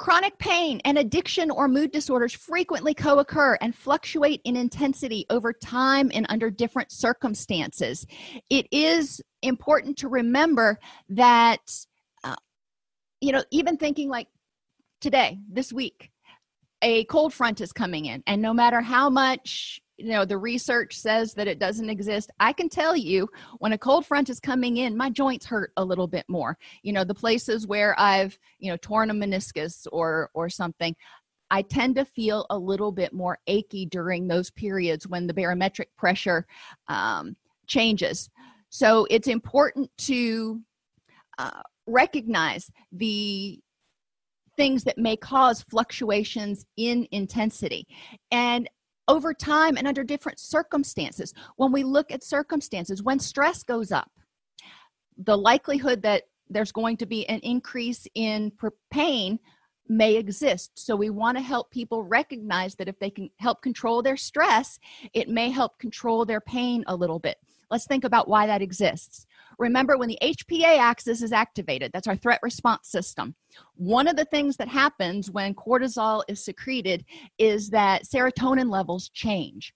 Chronic 0.00 0.38
pain 0.38 0.80
and 0.86 0.96
addiction 0.96 1.50
or 1.50 1.68
mood 1.68 1.92
disorders 1.92 2.32
frequently 2.32 2.94
co 2.94 3.18
occur 3.18 3.58
and 3.60 3.74
fluctuate 3.74 4.40
in 4.46 4.56
intensity 4.56 5.26
over 5.28 5.52
time 5.52 6.10
and 6.14 6.24
under 6.30 6.48
different 6.48 6.90
circumstances. 6.90 8.06
It 8.48 8.66
is 8.72 9.20
important 9.42 9.98
to 9.98 10.08
remember 10.08 10.78
that, 11.10 11.60
uh, 12.24 12.36
you 13.20 13.30
know, 13.30 13.44
even 13.50 13.76
thinking 13.76 14.08
like 14.08 14.28
today, 15.02 15.38
this 15.52 15.70
week, 15.70 16.10
a 16.80 17.04
cold 17.04 17.34
front 17.34 17.60
is 17.60 17.70
coming 17.70 18.06
in, 18.06 18.22
and 18.26 18.40
no 18.40 18.54
matter 18.54 18.80
how 18.80 19.10
much 19.10 19.82
you 20.00 20.12
know 20.12 20.24
the 20.24 20.38
research 20.38 20.96
says 20.96 21.34
that 21.34 21.48
it 21.48 21.58
doesn't 21.58 21.90
exist. 21.90 22.30
I 22.40 22.52
can 22.52 22.68
tell 22.68 22.96
you 22.96 23.28
when 23.58 23.72
a 23.72 23.78
cold 23.78 24.06
front 24.06 24.30
is 24.30 24.40
coming 24.40 24.78
in 24.78 24.96
my 24.96 25.10
joints 25.10 25.46
hurt 25.46 25.72
a 25.76 25.84
little 25.84 26.06
bit 26.06 26.24
more. 26.28 26.56
You 26.82 26.92
know 26.92 27.04
the 27.04 27.14
places 27.14 27.66
where 27.66 27.98
i've 27.98 28.38
you 28.58 28.70
know 28.70 28.76
torn 28.78 29.10
a 29.10 29.14
meniscus 29.14 29.86
or 29.92 30.30
or 30.34 30.48
something 30.48 30.94
i 31.50 31.62
tend 31.62 31.96
to 31.96 32.04
feel 32.04 32.46
a 32.50 32.58
little 32.58 32.92
bit 32.92 33.12
more 33.12 33.38
achy 33.46 33.86
during 33.86 34.26
those 34.26 34.50
periods 34.50 35.06
when 35.08 35.26
the 35.26 35.34
barometric 35.34 35.94
pressure 35.96 36.46
um, 36.88 37.36
changes. 37.70 38.28
So 38.68 39.06
it's 39.08 39.28
important 39.28 39.90
to 39.98 40.60
uh, 41.38 41.62
recognize 41.86 42.70
the 42.92 43.58
things 44.56 44.84
that 44.84 44.98
may 44.98 45.16
cause 45.16 45.64
fluctuations 45.70 46.66
in 46.76 47.08
intensity. 47.12 47.86
And 48.30 48.68
over 49.10 49.34
time 49.34 49.76
and 49.76 49.86
under 49.86 50.04
different 50.04 50.38
circumstances. 50.38 51.34
When 51.56 51.72
we 51.72 51.82
look 51.82 52.10
at 52.10 52.22
circumstances, 52.22 53.02
when 53.02 53.18
stress 53.18 53.62
goes 53.62 53.90
up, 53.92 54.10
the 55.18 55.36
likelihood 55.36 56.02
that 56.02 56.24
there's 56.48 56.72
going 56.72 56.96
to 56.98 57.06
be 57.06 57.28
an 57.28 57.40
increase 57.40 58.06
in 58.14 58.52
pain 58.90 59.38
may 59.88 60.14
exist. 60.14 60.70
So, 60.76 60.94
we 60.94 61.10
want 61.10 61.36
to 61.36 61.42
help 61.42 61.70
people 61.70 62.04
recognize 62.04 62.76
that 62.76 62.88
if 62.88 62.98
they 63.00 63.10
can 63.10 63.28
help 63.38 63.60
control 63.62 64.02
their 64.02 64.16
stress, 64.16 64.78
it 65.12 65.28
may 65.28 65.50
help 65.50 65.78
control 65.78 66.24
their 66.24 66.40
pain 66.40 66.84
a 66.86 66.94
little 66.94 67.18
bit. 67.18 67.36
Let's 67.70 67.86
think 67.86 68.04
about 68.04 68.28
why 68.28 68.46
that 68.46 68.62
exists. 68.62 69.26
Remember, 69.60 69.98
when 69.98 70.08
the 70.08 70.18
HPA 70.22 70.78
axis 70.78 71.20
is 71.20 71.32
activated, 71.32 71.92
that's 71.92 72.08
our 72.08 72.16
threat 72.16 72.40
response 72.42 72.88
system. 72.88 73.34
One 73.76 74.08
of 74.08 74.16
the 74.16 74.24
things 74.24 74.56
that 74.56 74.68
happens 74.68 75.30
when 75.30 75.54
cortisol 75.54 76.22
is 76.28 76.42
secreted 76.42 77.04
is 77.38 77.68
that 77.68 78.04
serotonin 78.04 78.70
levels 78.70 79.10
change. 79.10 79.74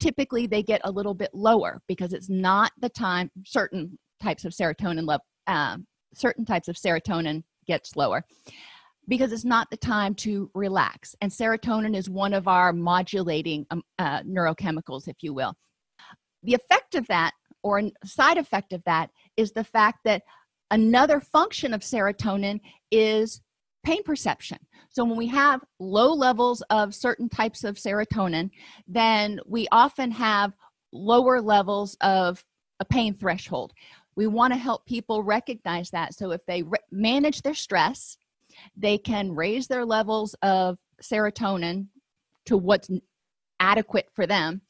Typically, 0.00 0.46
they 0.46 0.62
get 0.62 0.80
a 0.84 0.90
little 0.90 1.12
bit 1.12 1.28
lower 1.34 1.82
because 1.86 2.14
it's 2.14 2.30
not 2.30 2.72
the 2.80 2.88
time, 2.88 3.30
certain 3.44 3.98
types 4.22 4.46
of 4.46 4.52
serotonin 4.52 5.06
level, 5.06 5.26
uh, 5.46 5.76
certain 6.14 6.46
types 6.46 6.68
of 6.68 6.76
serotonin 6.76 7.42
gets 7.66 7.94
lower 7.96 8.24
because 9.08 9.30
it's 9.30 9.44
not 9.44 9.68
the 9.70 9.76
time 9.76 10.14
to 10.14 10.50
relax. 10.54 11.14
And 11.20 11.30
serotonin 11.30 11.94
is 11.94 12.08
one 12.08 12.32
of 12.32 12.48
our 12.48 12.72
modulating 12.72 13.66
um, 13.70 13.82
uh, 13.98 14.22
neurochemicals, 14.22 15.06
if 15.06 15.16
you 15.20 15.34
will. 15.34 15.54
The 16.44 16.54
effect 16.54 16.94
of 16.94 17.06
that 17.08 17.32
or 17.62 17.78
a 17.78 17.92
side 18.04 18.38
effect 18.38 18.72
of 18.72 18.82
that 18.84 19.10
is 19.36 19.52
the 19.52 19.64
fact 19.64 20.00
that 20.04 20.22
another 20.70 21.20
function 21.20 21.74
of 21.74 21.80
serotonin 21.80 22.60
is 22.90 23.40
pain 23.84 24.02
perception. 24.02 24.58
So, 24.88 25.04
when 25.04 25.16
we 25.16 25.28
have 25.28 25.60
low 25.78 26.12
levels 26.12 26.62
of 26.70 26.94
certain 26.94 27.28
types 27.28 27.64
of 27.64 27.76
serotonin, 27.76 28.50
then 28.86 29.40
we 29.46 29.66
often 29.72 30.10
have 30.10 30.52
lower 30.92 31.40
levels 31.40 31.96
of 32.00 32.44
a 32.80 32.84
pain 32.84 33.14
threshold. 33.14 33.72
We 34.16 34.26
want 34.26 34.52
to 34.52 34.58
help 34.58 34.84
people 34.84 35.22
recognize 35.22 35.90
that. 35.90 36.14
So, 36.14 36.32
if 36.32 36.44
they 36.46 36.62
re- 36.62 36.78
manage 36.90 37.42
their 37.42 37.54
stress, 37.54 38.18
they 38.76 38.98
can 38.98 39.34
raise 39.34 39.66
their 39.66 39.86
levels 39.86 40.34
of 40.42 40.78
serotonin 41.02 41.86
to 42.46 42.56
what's 42.56 42.90
adequate 43.60 44.08
for 44.14 44.26
them. 44.26 44.60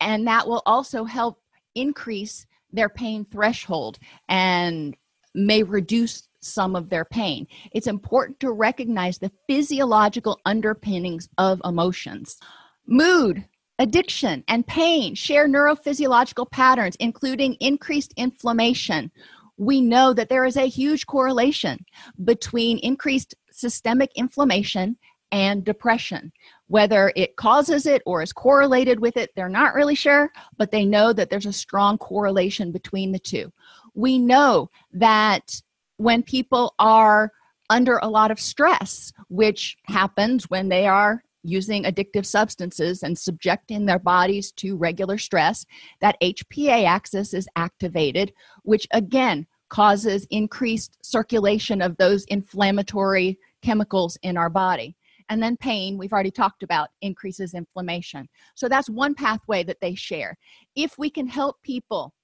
And 0.00 0.26
that 0.28 0.46
will 0.46 0.62
also 0.64 1.04
help 1.04 1.40
increase 1.80 2.46
their 2.72 2.88
pain 2.88 3.26
threshold 3.30 3.98
and 4.28 4.96
may 5.34 5.62
reduce 5.62 6.28
some 6.40 6.76
of 6.76 6.88
their 6.88 7.04
pain. 7.04 7.46
It's 7.72 7.86
important 7.86 8.40
to 8.40 8.52
recognize 8.52 9.18
the 9.18 9.32
physiological 9.48 10.38
underpinnings 10.44 11.28
of 11.38 11.60
emotions. 11.64 12.38
Mood, 12.86 13.44
addiction, 13.78 14.44
and 14.48 14.66
pain 14.66 15.14
share 15.14 15.48
neurophysiological 15.48 16.50
patterns, 16.50 16.96
including 17.00 17.54
increased 17.60 18.12
inflammation. 18.16 19.10
We 19.56 19.80
know 19.80 20.12
that 20.14 20.28
there 20.28 20.44
is 20.44 20.56
a 20.56 20.68
huge 20.68 21.06
correlation 21.06 21.84
between 22.24 22.78
increased 22.78 23.34
systemic 23.50 24.10
inflammation 24.14 24.96
and 25.32 25.64
depression. 25.64 26.32
Whether 26.68 27.12
it 27.16 27.36
causes 27.36 27.86
it 27.86 28.02
or 28.06 28.22
is 28.22 28.32
correlated 28.32 29.00
with 29.00 29.16
it, 29.16 29.30
they're 29.34 29.48
not 29.48 29.74
really 29.74 29.94
sure, 29.94 30.30
but 30.56 30.70
they 30.70 30.84
know 30.84 31.12
that 31.12 31.30
there's 31.30 31.46
a 31.46 31.52
strong 31.52 31.98
correlation 31.98 32.72
between 32.72 33.10
the 33.12 33.18
two. 33.18 33.52
We 33.94 34.18
know 34.18 34.70
that 34.92 35.60
when 35.96 36.22
people 36.22 36.74
are 36.78 37.32
under 37.70 37.98
a 37.98 38.08
lot 38.08 38.30
of 38.30 38.40
stress, 38.40 39.12
which 39.28 39.76
happens 39.84 40.48
when 40.50 40.68
they 40.68 40.86
are 40.86 41.22
using 41.42 41.84
addictive 41.84 42.26
substances 42.26 43.02
and 43.02 43.18
subjecting 43.18 43.86
their 43.86 43.98
bodies 43.98 44.52
to 44.52 44.76
regular 44.76 45.18
stress, 45.18 45.64
that 46.00 46.20
HPA 46.20 46.84
axis 46.84 47.32
is 47.32 47.48
activated, 47.56 48.32
which 48.62 48.86
again 48.92 49.46
causes 49.68 50.26
increased 50.30 50.96
circulation 51.02 51.82
of 51.82 51.96
those 51.96 52.24
inflammatory 52.24 53.38
chemicals 53.62 54.18
in 54.22 54.36
our 54.36 54.50
body. 54.50 54.96
And 55.28 55.42
then 55.42 55.56
pain, 55.56 55.98
we've 55.98 56.12
already 56.12 56.30
talked 56.30 56.62
about, 56.62 56.88
increases 57.02 57.54
inflammation. 57.54 58.28
So 58.54 58.68
that's 58.68 58.88
one 58.88 59.14
pathway 59.14 59.62
that 59.64 59.80
they 59.80 59.94
share. 59.94 60.36
If 60.74 60.96
we 60.98 61.10
can 61.10 61.26
help 61.26 61.56
people 61.62 62.14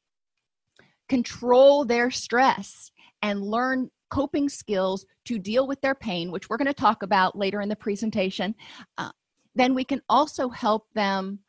control 1.08 1.84
their 1.84 2.10
stress 2.10 2.90
and 3.22 3.42
learn 3.42 3.90
coping 4.10 4.48
skills 4.48 5.04
to 5.26 5.38
deal 5.38 5.66
with 5.66 5.80
their 5.80 5.94
pain, 5.94 6.30
which 6.30 6.48
we're 6.48 6.56
going 6.56 6.66
to 6.66 6.74
talk 6.74 7.02
about 7.02 7.36
later 7.36 7.60
in 7.60 7.68
the 7.68 7.76
presentation, 7.76 8.54
uh, 8.96 9.10
then 9.54 9.74
we 9.74 9.84
can 9.84 10.00
also 10.08 10.48
help 10.48 10.86
them 10.94 11.40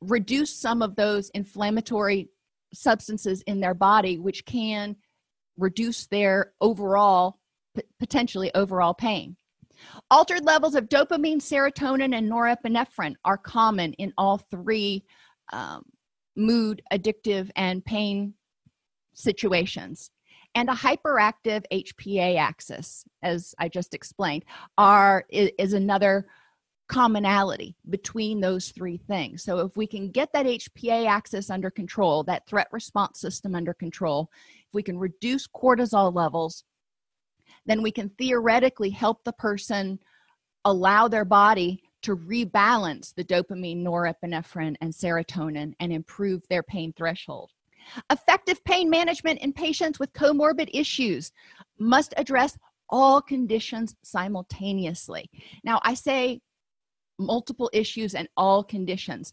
reduce 0.00 0.54
some 0.54 0.82
of 0.82 0.96
those 0.96 1.30
inflammatory 1.30 2.28
substances 2.72 3.42
in 3.46 3.60
their 3.60 3.74
body, 3.74 4.18
which 4.18 4.44
can 4.44 4.96
reduce 5.56 6.06
their 6.06 6.52
overall, 6.60 7.38
potentially 7.98 8.52
overall 8.54 8.94
pain. 8.94 9.36
Altered 10.10 10.44
levels 10.44 10.74
of 10.74 10.88
dopamine, 10.88 11.36
serotonin, 11.36 12.16
and 12.16 12.30
norepinephrine 12.30 13.14
are 13.24 13.38
common 13.38 13.92
in 13.94 14.12
all 14.16 14.38
three 14.38 15.04
um, 15.52 15.84
mood, 16.36 16.82
addictive, 16.92 17.50
and 17.56 17.84
pain 17.84 18.34
situations. 19.14 20.10
And 20.54 20.68
a 20.68 20.72
hyperactive 20.72 21.64
HPA 21.72 22.38
axis, 22.38 23.04
as 23.22 23.54
I 23.58 23.68
just 23.68 23.94
explained, 23.94 24.44
are 24.78 25.24
is 25.30 25.72
another 25.72 26.26
commonality 26.88 27.74
between 27.90 28.40
those 28.40 28.68
three 28.68 28.98
things. 28.98 29.42
So 29.42 29.58
if 29.60 29.76
we 29.76 29.86
can 29.86 30.10
get 30.10 30.32
that 30.32 30.46
HPA 30.46 31.06
axis 31.08 31.50
under 31.50 31.70
control, 31.70 32.22
that 32.24 32.46
threat 32.46 32.68
response 32.72 33.20
system 33.20 33.54
under 33.54 33.74
control, 33.74 34.30
if 34.68 34.74
we 34.74 34.82
can 34.82 34.98
reduce 34.98 35.48
cortisol 35.48 36.14
levels, 36.14 36.64
then 37.66 37.82
we 37.82 37.90
can 37.90 38.10
theoretically 38.10 38.90
help 38.90 39.22
the 39.24 39.32
person 39.32 39.98
allow 40.64 41.08
their 41.08 41.24
body 41.24 41.82
to 42.02 42.16
rebalance 42.16 43.14
the 43.14 43.24
dopamine, 43.24 43.82
norepinephrine, 43.82 44.76
and 44.80 44.92
serotonin 44.92 45.72
and 45.80 45.92
improve 45.92 46.42
their 46.48 46.62
pain 46.62 46.92
threshold. 46.96 47.50
Effective 48.10 48.62
pain 48.64 48.88
management 48.88 49.40
in 49.40 49.52
patients 49.52 49.98
with 49.98 50.12
comorbid 50.12 50.68
issues 50.72 51.32
must 51.78 52.14
address 52.16 52.58
all 52.90 53.20
conditions 53.20 53.94
simultaneously. 54.02 55.28
Now, 55.64 55.80
I 55.82 55.94
say 55.94 56.40
multiple 57.18 57.70
issues 57.72 58.14
and 58.14 58.28
all 58.36 58.62
conditions. 58.62 59.32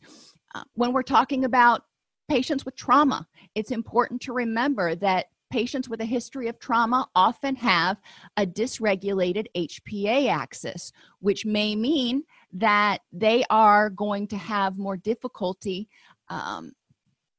Uh, 0.55 0.63
when 0.73 0.93
we're 0.93 1.03
talking 1.03 1.45
about 1.45 1.83
patients 2.29 2.65
with 2.65 2.75
trauma, 2.75 3.27
it's 3.55 3.71
important 3.71 4.21
to 4.21 4.33
remember 4.33 4.95
that 4.95 5.25
patients 5.51 5.87
with 5.87 6.01
a 6.01 6.05
history 6.05 6.47
of 6.47 6.57
trauma 6.59 7.07
often 7.13 7.55
have 7.57 7.97
a 8.37 8.45
dysregulated 8.45 9.45
HPA 9.55 10.29
axis, 10.29 10.91
which 11.19 11.45
may 11.45 11.75
mean 11.75 12.23
that 12.53 13.01
they 13.11 13.43
are 13.49 13.89
going 13.89 14.27
to 14.27 14.37
have 14.37 14.77
more 14.77 14.97
difficulty 14.97 15.87
um, 16.29 16.71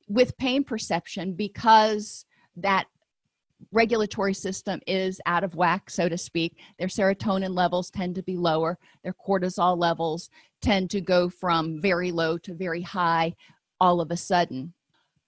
with 0.08 0.36
pain 0.36 0.62
perception 0.62 1.32
because 1.32 2.24
that 2.56 2.86
regulatory 3.70 4.34
system 4.34 4.80
is 4.86 5.20
out 5.26 5.44
of 5.44 5.54
whack, 5.54 5.88
so 5.88 6.08
to 6.08 6.18
speak. 6.18 6.58
Their 6.78 6.88
serotonin 6.88 7.54
levels 7.54 7.90
tend 7.90 8.14
to 8.16 8.22
be 8.22 8.36
lower, 8.36 8.78
their 9.02 9.14
cortisol 9.26 9.76
levels 9.78 10.30
tend 10.60 10.90
to 10.90 11.00
go 11.00 11.28
from 11.28 11.80
very 11.80 12.12
low 12.12 12.38
to 12.38 12.54
very 12.54 12.82
high 12.82 13.34
all 13.80 14.00
of 14.00 14.10
a 14.10 14.16
sudden. 14.16 14.72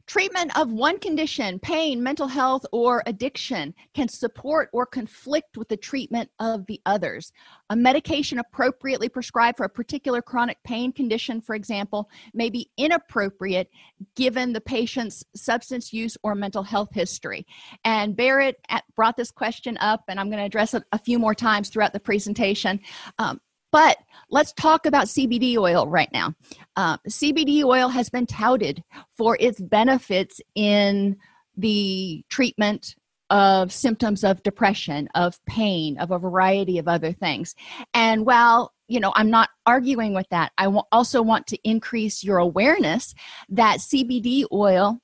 Treatment 0.07 0.57
of 0.59 0.71
one 0.71 0.99
condition, 0.99 1.59
pain, 1.59 2.03
mental 2.03 2.29
health, 2.29 2.67
or 2.73 3.03
addiction, 3.07 3.75
can 3.95 4.07
support 4.07 4.69
or 4.73 4.85
conflict 4.85 5.57
with 5.57 5.69
the 5.69 5.79
treatment 5.79 6.29
of 6.39 6.67
the 6.67 6.79
others. 6.85 7.33
A 7.71 7.77
medication 7.77 8.39
appropriately 8.39 9.09
prescribed 9.09 9.57
for 9.57 9.65
a 9.65 9.69
particular 9.69 10.21
chronic 10.21 10.59
pain 10.63 10.93
condition, 10.93 11.41
for 11.41 11.55
example, 11.55 12.11
may 12.35 12.51
be 12.51 12.71
inappropriate 12.77 13.71
given 14.15 14.53
the 14.53 14.61
patient's 14.61 15.25
substance 15.35 15.91
use 15.91 16.19
or 16.23 16.35
mental 16.35 16.63
health 16.63 16.91
history. 16.93 17.47
And 17.85 18.15
Barrett 18.15 18.57
brought 18.95 19.17
this 19.17 19.31
question 19.31 19.79
up, 19.79 20.05
and 20.09 20.21
I'm 20.21 20.29
going 20.29 20.39
to 20.39 20.45
address 20.45 20.75
it 20.75 20.83
a 20.93 20.99
few 20.99 21.19
more 21.19 21.35
times 21.35 21.71
throughout 21.71 21.95
the 21.95 22.01
presentation. 22.01 22.79
Um, 23.19 23.41
but 23.75 23.99
let's 24.31 24.53
talk 24.53 24.87
about 24.87 25.07
CBD 25.07 25.57
oil 25.57 25.89
right 25.89 26.09
now. 26.13 26.33
Uh, 26.77 26.97
CBD 27.09 27.65
oil 27.65 27.89
has 27.89 28.09
been 28.09 28.25
touted 28.25 28.85
for 29.17 29.37
its 29.41 29.61
benefits 29.61 30.41
in 30.55 31.17
the 31.57 32.25
treatment 32.31 32.95
of 33.31 33.73
symptoms 33.73 34.23
of 34.23 34.41
depression, 34.45 35.09
of 35.17 35.45
pain, 35.47 35.99
of 35.99 36.13
a 36.13 36.21
variety 36.21 36.79
of 36.79 36.87
other 36.87 37.13
things. 37.13 37.57
And 37.95 38.25
while 38.25 38.73
you 38.87 39.01
know, 39.01 39.13
I'm 39.17 39.31
not 39.31 39.49
arguing 39.67 40.15
with 40.15 40.29
that. 40.31 40.53
I 40.59 40.67
also 40.93 41.21
want 41.23 41.47
to 41.49 41.59
increase 41.69 42.23
your 42.23 42.39
awareness 42.39 43.13
that 43.49 43.79
CBD 43.79 44.45
oil 44.53 45.01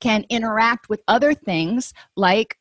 can 0.00 0.24
interact 0.30 0.88
with 0.88 1.02
other 1.08 1.34
things 1.34 1.92
like 2.16 2.56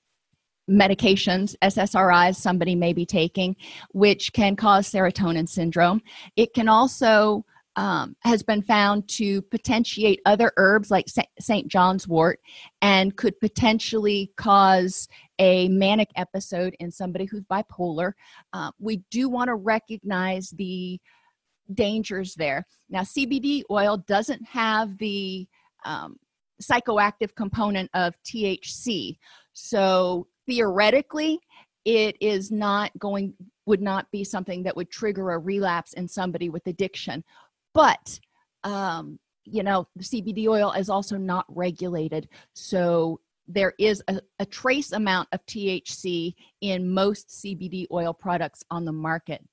medications, 0.69 1.55
SSRIs, 1.61 2.35
somebody 2.35 2.75
may 2.75 2.93
be 2.93 3.05
taking, 3.05 3.55
which 3.91 4.33
can 4.33 4.55
cause 4.55 4.89
serotonin 4.89 5.47
syndrome. 5.47 6.01
It 6.35 6.53
can 6.53 6.69
also 6.69 7.45
um, 7.75 8.15
has 8.19 8.43
been 8.43 8.61
found 8.61 9.07
to 9.09 9.41
potentiate 9.43 10.21
other 10.25 10.51
herbs 10.57 10.91
like 10.91 11.07
St. 11.39 11.67
John's 11.67 12.07
wort 12.07 12.39
and 12.81 13.15
could 13.15 13.39
potentially 13.39 14.31
cause 14.37 15.07
a 15.39 15.67
manic 15.69 16.09
episode 16.15 16.75
in 16.79 16.91
somebody 16.91 17.25
who's 17.25 17.43
bipolar. 17.43 18.13
Uh, 18.53 18.71
we 18.79 18.97
do 19.09 19.27
want 19.27 19.47
to 19.47 19.55
recognize 19.55 20.51
the 20.51 20.99
dangers 21.73 22.35
there. 22.35 22.65
Now, 22.89 23.01
CBD 23.01 23.63
oil 23.71 23.97
doesn't 23.97 24.45
have 24.45 24.97
the 24.99 25.47
um, 25.83 26.17
psychoactive 26.61 27.33
component 27.35 27.89
of 27.93 28.13
THC. 28.23 29.17
So 29.53 30.27
theoretically 30.47 31.39
it 31.85 32.15
is 32.21 32.51
not 32.51 32.91
going 32.97 33.33
would 33.65 33.81
not 33.81 34.09
be 34.11 34.23
something 34.23 34.63
that 34.63 34.75
would 34.75 34.89
trigger 34.89 35.31
a 35.31 35.39
relapse 35.39 35.93
in 35.93 36.07
somebody 36.07 36.49
with 36.49 36.65
addiction. 36.67 37.23
But 37.73 38.19
um, 38.63 39.19
you 39.45 39.63
know 39.63 39.87
the 39.95 40.03
cbd 40.03 40.47
oil 40.47 40.71
is 40.71 40.89
also 40.89 41.17
not 41.17 41.45
regulated. 41.49 42.29
So 42.53 43.19
there 43.47 43.73
is 43.77 44.01
a, 44.07 44.21
a, 44.39 44.45
trace 44.45 44.93
amount 44.93 45.27
of 45.33 45.45
thc 45.45 46.33
in 46.61 46.89
most 46.89 47.27
cbd 47.27 47.87
oil 47.91 48.13
products 48.13 48.63
on 48.71 48.85
the 48.85 48.93
market. 48.93 49.43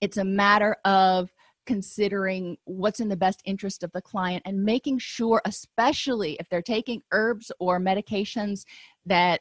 It's 0.00 0.16
a 0.16 0.24
matter 0.24 0.76
of 0.84 1.30
considering 1.66 2.56
what's 2.66 3.00
in 3.00 3.08
the 3.08 3.16
best 3.16 3.40
interest 3.44 3.82
of 3.82 3.90
the 3.92 4.02
client 4.02 4.42
and 4.44 4.62
making 4.62 4.98
sure 4.98 5.40
especially 5.44 6.36
if 6.38 6.48
they're 6.48 6.62
taking 6.62 7.02
herbs 7.10 7.50
or 7.58 7.80
medications 7.80 8.64
that 9.06 9.40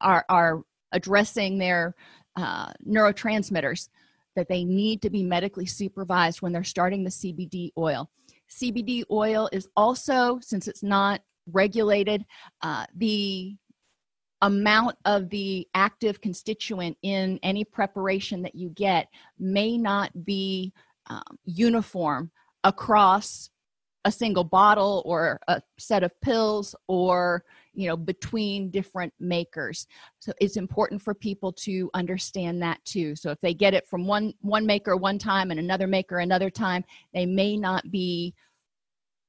are 0.00 0.24
are 0.28 0.62
addressing 0.92 1.58
their 1.58 1.94
uh, 2.36 2.72
neurotransmitters 2.86 3.88
that 4.36 4.48
they 4.48 4.64
need 4.64 5.02
to 5.02 5.10
be 5.10 5.22
medically 5.22 5.66
supervised 5.66 6.42
when 6.42 6.52
they're 6.52 6.64
starting 6.64 7.04
the 7.04 7.10
CBD 7.10 7.70
oil. 7.76 8.08
CBD 8.50 9.04
oil 9.10 9.48
is 9.52 9.68
also, 9.76 10.38
since 10.40 10.68
it's 10.68 10.82
not 10.82 11.20
regulated, 11.46 12.24
uh, 12.62 12.86
the 12.96 13.56
amount 14.42 14.96
of 15.04 15.28
the 15.28 15.68
active 15.74 16.20
constituent 16.20 16.96
in 17.02 17.38
any 17.42 17.64
preparation 17.64 18.42
that 18.42 18.54
you 18.54 18.70
get 18.70 19.08
may 19.38 19.76
not 19.76 20.24
be 20.24 20.72
um, 21.08 21.22
uniform 21.44 22.30
across 22.64 23.50
a 24.04 24.12
single 24.12 24.44
bottle 24.44 25.02
or 25.04 25.38
a 25.48 25.60
set 25.78 26.02
of 26.02 26.18
pills 26.22 26.74
or 26.88 27.44
you 27.74 27.88
know 27.88 27.96
between 27.96 28.70
different 28.70 29.12
makers. 29.20 29.86
So 30.18 30.32
it's 30.40 30.56
important 30.56 31.02
for 31.02 31.14
people 31.14 31.52
to 31.64 31.90
understand 31.94 32.62
that 32.62 32.84
too. 32.84 33.16
So 33.16 33.30
if 33.30 33.40
they 33.40 33.54
get 33.54 33.74
it 33.74 33.86
from 33.88 34.06
one 34.06 34.34
one 34.40 34.66
maker 34.66 34.96
one 34.96 35.18
time 35.18 35.50
and 35.50 35.60
another 35.60 35.86
maker 35.86 36.18
another 36.18 36.50
time 36.50 36.84
they 37.14 37.26
may 37.26 37.56
not 37.56 37.90
be 37.90 38.34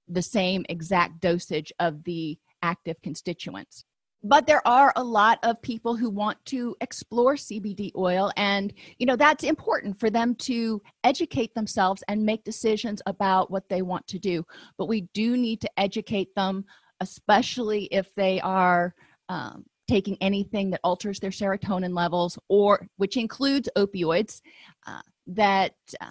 the 0.07 0.21
same 0.21 0.65
exact 0.69 1.21
dosage 1.21 1.71
of 1.79 2.03
the 2.03 2.37
active 2.61 3.01
constituents. 3.01 3.85
But 4.23 4.45
there 4.45 4.65
are 4.67 4.93
a 4.95 5.03
lot 5.03 5.39
of 5.41 5.61
people 5.63 5.95
who 5.95 6.09
want 6.09 6.37
to 6.45 6.75
explore 6.79 7.33
CBD 7.33 7.91
oil 7.95 8.31
and 8.37 8.71
you 8.99 9.07
know 9.07 9.15
that's 9.15 9.43
important 9.43 9.99
for 9.99 10.11
them 10.11 10.35
to 10.35 10.81
educate 11.03 11.55
themselves 11.55 12.03
and 12.07 12.23
make 12.23 12.43
decisions 12.43 13.01
about 13.07 13.49
what 13.49 13.67
they 13.67 13.81
want 13.81 14.05
to 14.07 14.19
do. 14.19 14.45
But 14.77 14.87
we 14.87 15.01
do 15.13 15.37
need 15.37 15.59
to 15.61 15.79
educate 15.79 16.35
them 16.35 16.65
especially 17.01 17.85
if 17.85 18.13
they 18.15 18.39
are 18.41 18.95
um, 19.27 19.65
taking 19.89 20.17
anything 20.21 20.69
that 20.69 20.79
alters 20.83 21.19
their 21.19 21.31
serotonin 21.31 21.93
levels 21.93 22.39
or 22.47 22.87
which 22.95 23.17
includes 23.17 23.67
opioids 23.77 24.41
uh, 24.87 25.01
that 25.27 25.73
uh, 25.99 26.09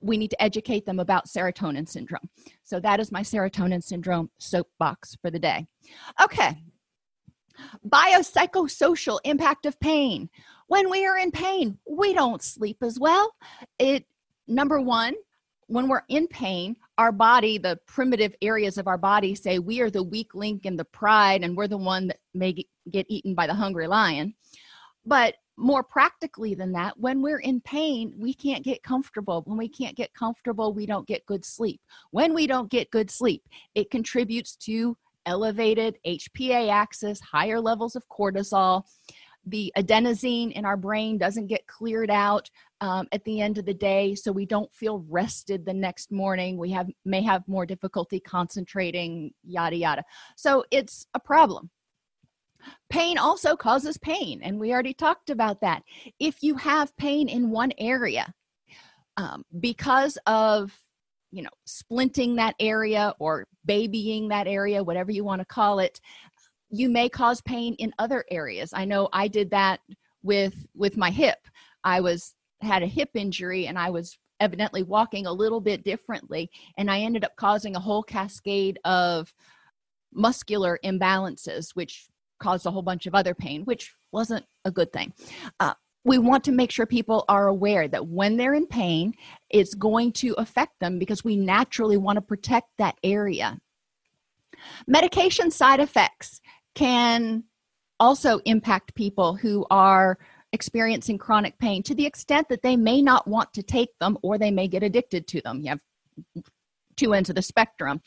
we 0.00 0.16
need 0.16 0.30
to 0.30 0.42
educate 0.42 0.86
them 0.86 1.00
about 1.00 1.26
serotonin 1.26 1.88
syndrome. 1.88 2.28
So 2.62 2.80
that 2.80 3.00
is 3.00 3.12
my 3.12 3.22
serotonin 3.22 3.82
syndrome 3.82 4.30
soapbox 4.38 5.16
for 5.20 5.30
the 5.30 5.38
day. 5.38 5.66
Okay. 6.22 6.56
Biopsychosocial 7.88 9.18
impact 9.24 9.66
of 9.66 9.78
pain. 9.80 10.30
When 10.68 10.88
we 10.90 11.06
are 11.06 11.18
in 11.18 11.30
pain 11.30 11.78
we 11.88 12.14
don't 12.14 12.42
sleep 12.42 12.78
as 12.82 12.98
well. 12.98 13.34
It 13.78 14.06
number 14.46 14.80
one 14.80 15.14
when 15.66 15.88
we're 15.88 16.04
in 16.08 16.28
pain 16.28 16.76
our 16.98 17.12
body 17.12 17.58
the 17.58 17.78
primitive 17.86 18.34
areas 18.40 18.78
of 18.78 18.86
our 18.86 18.98
body 18.98 19.34
say 19.34 19.58
we 19.58 19.80
are 19.80 19.90
the 19.90 20.02
weak 20.02 20.34
link 20.34 20.64
in 20.64 20.76
the 20.76 20.84
pride 20.84 21.42
and 21.42 21.56
we're 21.56 21.68
the 21.68 21.76
one 21.76 22.06
that 22.06 22.18
may 22.34 22.54
get 22.90 23.06
eaten 23.08 23.34
by 23.34 23.46
the 23.46 23.54
hungry 23.54 23.86
lion. 23.86 24.34
But 25.04 25.34
more 25.58 25.82
practically 25.82 26.54
than 26.54 26.72
that 26.72 26.98
when 26.98 27.22
we're 27.22 27.40
in 27.40 27.60
pain 27.60 28.12
we 28.16 28.34
can't 28.34 28.64
get 28.64 28.82
comfortable. 28.82 29.42
When 29.46 29.58
we 29.58 29.68
can't 29.68 29.96
get 29.96 30.14
comfortable 30.14 30.72
we 30.72 30.86
don't 30.86 31.06
get 31.06 31.26
good 31.26 31.44
sleep. 31.44 31.80
When 32.10 32.34
we 32.34 32.46
don't 32.46 32.70
get 32.70 32.90
good 32.90 33.10
sleep 33.10 33.42
it 33.74 33.90
contributes 33.90 34.56
to 34.56 34.96
elevated 35.26 35.98
hpa 36.06 36.70
axis 36.70 37.20
higher 37.20 37.60
levels 37.60 37.96
of 37.96 38.08
cortisol. 38.08 38.84
The 39.48 39.72
adenosine 39.76 40.52
in 40.52 40.64
our 40.64 40.76
brain 40.76 41.18
doesn't 41.18 41.46
get 41.46 41.66
cleared 41.66 42.10
out 42.10 42.50
um, 42.80 43.06
at 43.12 43.24
the 43.24 43.40
end 43.40 43.58
of 43.58 43.64
the 43.64 43.74
day 43.74 44.14
so 44.14 44.30
we 44.30 44.46
don't 44.46 44.72
feel 44.74 45.04
rested 45.08 45.64
the 45.64 45.72
next 45.72 46.12
morning. 46.12 46.58
We 46.58 46.70
have 46.72 46.88
may 47.04 47.22
have 47.22 47.46
more 47.48 47.66
difficulty 47.66 48.20
concentrating 48.20 49.32
yada 49.42 49.76
yada. 49.76 50.04
So 50.36 50.64
it's 50.70 51.06
a 51.14 51.20
problem. 51.20 51.70
Pain 52.90 53.18
also 53.18 53.56
causes 53.56 53.96
pain 53.98 54.40
and 54.42 54.58
we 54.58 54.72
already 54.72 54.94
talked 54.94 55.30
about 55.30 55.60
that. 55.60 55.82
If 56.18 56.42
you 56.42 56.56
have 56.56 56.96
pain 56.96 57.28
in 57.28 57.50
one 57.50 57.72
area 57.78 58.32
um, 59.16 59.44
because 59.60 60.18
of 60.26 60.72
you 61.32 61.42
know 61.42 61.50
splinting 61.66 62.36
that 62.36 62.54
area 62.60 63.14
or 63.18 63.46
babying 63.64 64.28
that 64.28 64.46
area 64.46 64.82
whatever 64.82 65.10
you 65.10 65.24
want 65.24 65.40
to 65.40 65.44
call 65.44 65.80
it 65.80 66.00
you 66.70 66.88
may 66.88 67.08
cause 67.08 67.40
pain 67.42 67.74
in 67.78 67.92
other 67.98 68.24
areas. 68.30 68.70
I 68.72 68.84
know 68.84 69.08
i 69.12 69.28
did 69.28 69.50
that 69.50 69.80
with 70.22 70.66
with 70.74 70.96
my 70.96 71.10
hip. 71.10 71.38
I 71.84 72.00
was 72.00 72.34
had 72.60 72.82
a 72.82 72.86
hip 72.86 73.10
injury 73.14 73.66
and 73.66 73.78
i 73.78 73.90
was 73.90 74.18
evidently 74.40 74.82
walking 74.82 75.26
a 75.26 75.32
little 75.32 75.60
bit 75.60 75.84
differently 75.84 76.50
and 76.78 76.90
i 76.90 77.00
ended 77.00 77.24
up 77.24 77.34
causing 77.36 77.76
a 77.76 77.80
whole 77.80 78.02
cascade 78.02 78.78
of 78.84 79.32
muscular 80.12 80.78
imbalances 80.84 81.70
which 81.74 82.06
caused 82.38 82.66
a 82.66 82.70
whole 82.70 82.82
bunch 82.82 83.06
of 83.06 83.14
other 83.14 83.34
pain 83.34 83.62
which 83.64 83.94
wasn't 84.12 84.44
a 84.64 84.70
good 84.70 84.92
thing. 84.92 85.12
Uh, 85.60 85.74
we 86.04 86.18
want 86.18 86.44
to 86.44 86.52
make 86.52 86.70
sure 86.70 86.86
people 86.86 87.24
are 87.28 87.48
aware 87.48 87.88
that 87.88 88.06
when 88.06 88.36
they're 88.36 88.54
in 88.54 88.66
pain 88.66 89.12
it's 89.50 89.74
going 89.74 90.12
to 90.12 90.34
affect 90.38 90.72
them 90.80 90.98
because 90.98 91.24
we 91.24 91.36
naturally 91.36 91.96
want 91.96 92.16
to 92.16 92.22
protect 92.22 92.68
that 92.78 92.96
area. 93.02 93.58
Medication 94.86 95.50
side 95.50 95.80
effects 95.80 96.40
can 96.74 97.44
also 97.98 98.38
impact 98.44 98.94
people 98.94 99.34
who 99.34 99.66
are 99.70 100.18
experiencing 100.56 101.18
chronic 101.18 101.56
pain 101.58 101.82
to 101.84 101.94
the 101.94 102.06
extent 102.06 102.48
that 102.48 102.62
they 102.62 102.76
may 102.76 103.00
not 103.00 103.28
want 103.28 103.52
to 103.52 103.62
take 103.62 103.90
them 104.00 104.18
or 104.22 104.38
they 104.38 104.50
may 104.50 104.66
get 104.66 104.82
addicted 104.82 105.28
to 105.28 105.40
them. 105.42 105.60
You 105.60 105.68
have 105.68 105.80
two 106.96 107.14
ends 107.14 107.28
of 107.28 107.36
the 107.36 107.42
spectrum. 107.42 108.00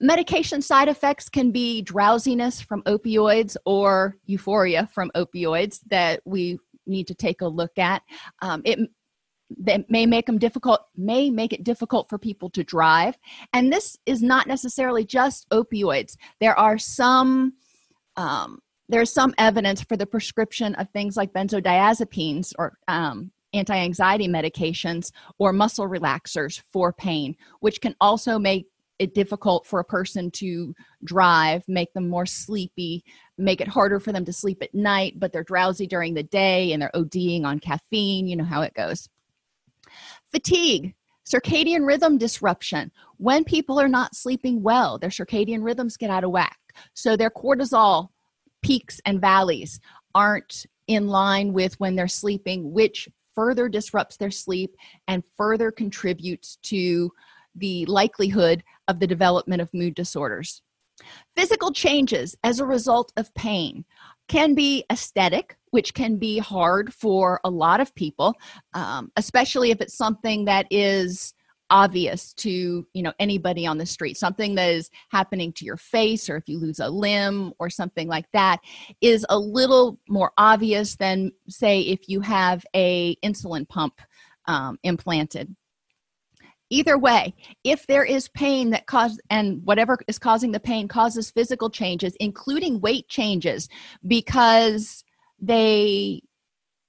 medication 0.00 0.60
side 0.60 0.88
effects 0.88 1.28
can 1.28 1.52
be 1.52 1.80
drowsiness 1.80 2.60
from 2.60 2.82
opioids 2.82 3.56
or 3.64 4.16
euphoria 4.26 4.88
from 4.92 5.10
opioids 5.14 5.80
that 5.88 6.20
we 6.24 6.58
need 6.86 7.06
to 7.06 7.14
take 7.14 7.40
a 7.40 7.46
look 7.46 7.78
at 7.78 8.02
um, 8.42 8.60
it 8.64 8.78
that 9.58 9.88
may 9.88 10.04
make 10.06 10.26
them 10.26 10.38
difficult 10.38 10.80
may 10.96 11.30
make 11.30 11.52
it 11.52 11.62
difficult 11.62 12.08
for 12.08 12.18
people 12.18 12.50
to 12.50 12.64
drive 12.64 13.16
and 13.52 13.72
this 13.72 13.96
is 14.04 14.20
not 14.22 14.48
necessarily 14.48 15.04
just 15.04 15.48
opioids 15.50 16.16
there 16.40 16.58
are 16.58 16.78
some 16.78 17.52
um, 18.16 18.58
there's 18.88 19.12
some 19.12 19.34
evidence 19.38 19.82
for 19.82 19.96
the 19.96 20.06
prescription 20.06 20.74
of 20.76 20.88
things 20.90 21.16
like 21.16 21.32
benzodiazepines 21.32 22.52
or 22.58 22.76
um, 22.88 23.30
anti-anxiety 23.52 24.28
medications 24.28 25.10
or 25.38 25.52
muscle 25.52 25.88
relaxers 25.88 26.62
for 26.72 26.92
pain 26.92 27.36
which 27.60 27.80
can 27.80 27.94
also 28.00 28.38
make 28.38 28.66
it 28.98 29.14
difficult 29.14 29.66
for 29.66 29.80
a 29.80 29.84
person 29.84 30.30
to 30.30 30.74
drive 31.04 31.62
make 31.68 31.92
them 31.94 32.08
more 32.08 32.26
sleepy 32.26 33.02
make 33.38 33.60
it 33.60 33.68
harder 33.68 33.98
for 33.98 34.12
them 34.12 34.24
to 34.24 34.32
sleep 34.32 34.58
at 34.62 34.74
night 34.74 35.14
but 35.16 35.32
they're 35.32 35.44
drowsy 35.44 35.86
during 35.86 36.14
the 36.14 36.22
day 36.22 36.72
and 36.72 36.80
they're 36.80 36.90
oding 36.94 37.44
on 37.44 37.58
caffeine 37.58 38.26
you 38.26 38.36
know 38.36 38.44
how 38.44 38.62
it 38.62 38.74
goes. 38.74 39.08
Fatigue 40.30 40.94
circadian 41.26 41.86
rhythm 41.86 42.18
disruption. 42.18 42.92
When 43.16 43.44
people 43.44 43.80
are 43.80 43.88
not 43.88 44.14
sleeping 44.14 44.62
well 44.62 44.98
their 44.98 45.10
circadian 45.10 45.64
rhythms 45.64 45.96
get 45.96 46.10
out 46.10 46.24
of 46.24 46.30
whack. 46.30 46.58
So 46.92 47.16
their 47.16 47.30
cortisol 47.30 48.08
peaks 48.64 49.00
and 49.04 49.20
valleys 49.20 49.78
aren't 50.14 50.66
in 50.86 51.06
line 51.06 51.52
with 51.52 51.78
when 51.78 51.94
they're 51.94 52.08
sleeping 52.08 52.72
which 52.72 53.08
further 53.34 53.68
disrupts 53.68 54.16
their 54.16 54.30
sleep 54.30 54.74
and 55.06 55.22
further 55.36 55.70
contributes 55.70 56.56
to 56.62 57.10
the 57.56 57.84
likelihood 57.86 58.62
of 58.88 58.98
the 59.00 59.06
development 59.06 59.60
of 59.60 59.72
mood 59.74 59.94
disorders. 59.94 60.62
Physical 61.36 61.72
changes 61.72 62.36
as 62.44 62.60
a 62.60 62.66
result 62.66 63.12
of 63.16 63.34
pain 63.34 63.84
can 64.28 64.54
be 64.54 64.84
aesthetic, 64.90 65.56
which 65.70 65.92
can 65.92 66.16
be 66.16 66.38
hard 66.38 66.94
for 66.94 67.40
a 67.44 67.50
lot 67.50 67.80
of 67.80 67.94
people, 67.94 68.34
um, 68.72 69.10
especially 69.16 69.70
if 69.70 69.80
it's 69.80 69.96
something 69.96 70.44
that 70.46 70.66
is 70.70 71.34
obvious 71.70 72.32
to 72.34 72.86
you 72.92 73.02
know 73.02 73.12
anybody 73.18 73.66
on 73.66 73.78
the 73.78 73.86
street. 73.86 74.16
Something 74.16 74.54
that 74.56 74.70
is 74.70 74.90
happening 75.10 75.52
to 75.54 75.64
your 75.64 75.76
face 75.76 76.28
or 76.28 76.36
if 76.36 76.48
you 76.48 76.58
lose 76.58 76.80
a 76.80 76.88
limb 76.88 77.52
or 77.58 77.70
something 77.70 78.08
like 78.08 78.26
that 78.32 78.60
is 79.00 79.24
a 79.28 79.38
little 79.38 79.98
more 80.08 80.32
obvious 80.36 80.96
than 80.96 81.32
say 81.48 81.80
if 81.80 82.08
you 82.08 82.20
have 82.20 82.64
a 82.74 83.16
insulin 83.16 83.68
pump 83.68 84.00
um, 84.46 84.78
implanted. 84.82 85.54
Either 86.70 86.98
way 86.98 87.34
if 87.62 87.86
there 87.86 88.04
is 88.04 88.28
pain 88.28 88.70
that 88.70 88.86
cause 88.86 89.20
and 89.30 89.62
whatever 89.64 89.98
is 90.08 90.18
causing 90.18 90.50
the 90.50 90.58
pain 90.58 90.88
causes 90.88 91.30
physical 91.30 91.68
changes 91.70 92.16
including 92.20 92.80
weight 92.80 93.06
changes 93.08 93.68
because 94.06 95.04
they 95.38 96.20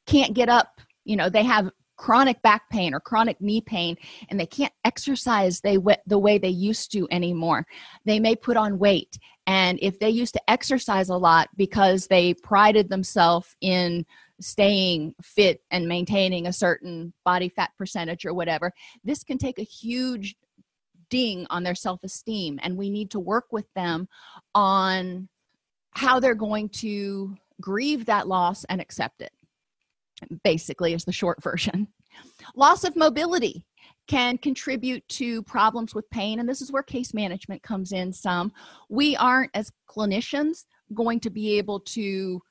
can't 0.07 0.33
get 0.33 0.47
up 0.47 0.79
you 1.03 1.15
know 1.15 1.29
they 1.29 1.43
have 1.43 1.69
chronic 1.97 2.41
back 2.41 2.69
pain 2.69 2.93
or 2.93 2.99
chronic 2.99 3.39
knee 3.41 3.61
pain 3.61 3.95
and 4.29 4.39
they 4.39 4.45
can't 4.45 4.73
exercise 4.83 5.61
they 5.61 5.77
the 6.05 6.19
way 6.19 6.37
they 6.37 6.49
used 6.49 6.91
to 6.91 7.07
anymore. 7.11 7.65
They 8.05 8.19
may 8.19 8.35
put 8.35 8.57
on 8.57 8.79
weight 8.79 9.17
and 9.47 9.79
if 9.81 9.99
they 9.99 10.09
used 10.09 10.33
to 10.33 10.49
exercise 10.49 11.09
a 11.09 11.17
lot 11.17 11.49
because 11.55 12.07
they 12.07 12.33
prided 12.33 12.89
themselves 12.89 13.55
in 13.61 14.05
staying 14.41 15.15
fit 15.21 15.61
and 15.71 15.87
maintaining 15.87 16.47
a 16.47 16.53
certain 16.53 17.13
body 17.23 17.49
fat 17.49 17.71
percentage 17.77 18.25
or 18.25 18.33
whatever 18.33 18.71
this 19.03 19.23
can 19.23 19.37
take 19.37 19.59
a 19.59 19.63
huge 19.63 20.35
ding 21.09 21.47
on 21.49 21.63
their 21.63 21.75
self-esteem 21.75 22.59
and 22.61 22.75
we 22.75 22.89
need 22.89 23.09
to 23.11 23.19
work 23.19 23.45
with 23.51 23.65
them 23.75 24.07
on 24.53 25.29
how 25.91 26.19
they're 26.19 26.35
going 26.35 26.67
to 26.67 27.33
grieve 27.61 28.05
that 28.05 28.27
loss 28.27 28.65
and 28.65 28.81
accept 28.81 29.21
it 29.21 29.31
basically 30.43 30.93
is 30.93 31.05
the 31.05 31.11
short 31.11 31.41
version. 31.43 31.87
Loss 32.55 32.83
of 32.83 32.95
mobility 32.95 33.65
can 34.07 34.37
contribute 34.37 35.07
to 35.09 35.41
problems 35.43 35.95
with 35.95 36.09
pain 36.11 36.39
and 36.39 36.47
this 36.47 36.61
is 36.61 36.71
where 36.71 36.83
case 36.83 37.13
management 37.13 37.61
comes 37.63 37.91
in 37.91 38.13
some. 38.13 38.51
We 38.89 39.15
aren't 39.15 39.51
as 39.53 39.71
clinicians 39.89 40.65
going 40.93 41.19
to 41.21 41.29
be 41.29 41.57
able 41.57 41.79
to 41.79 42.41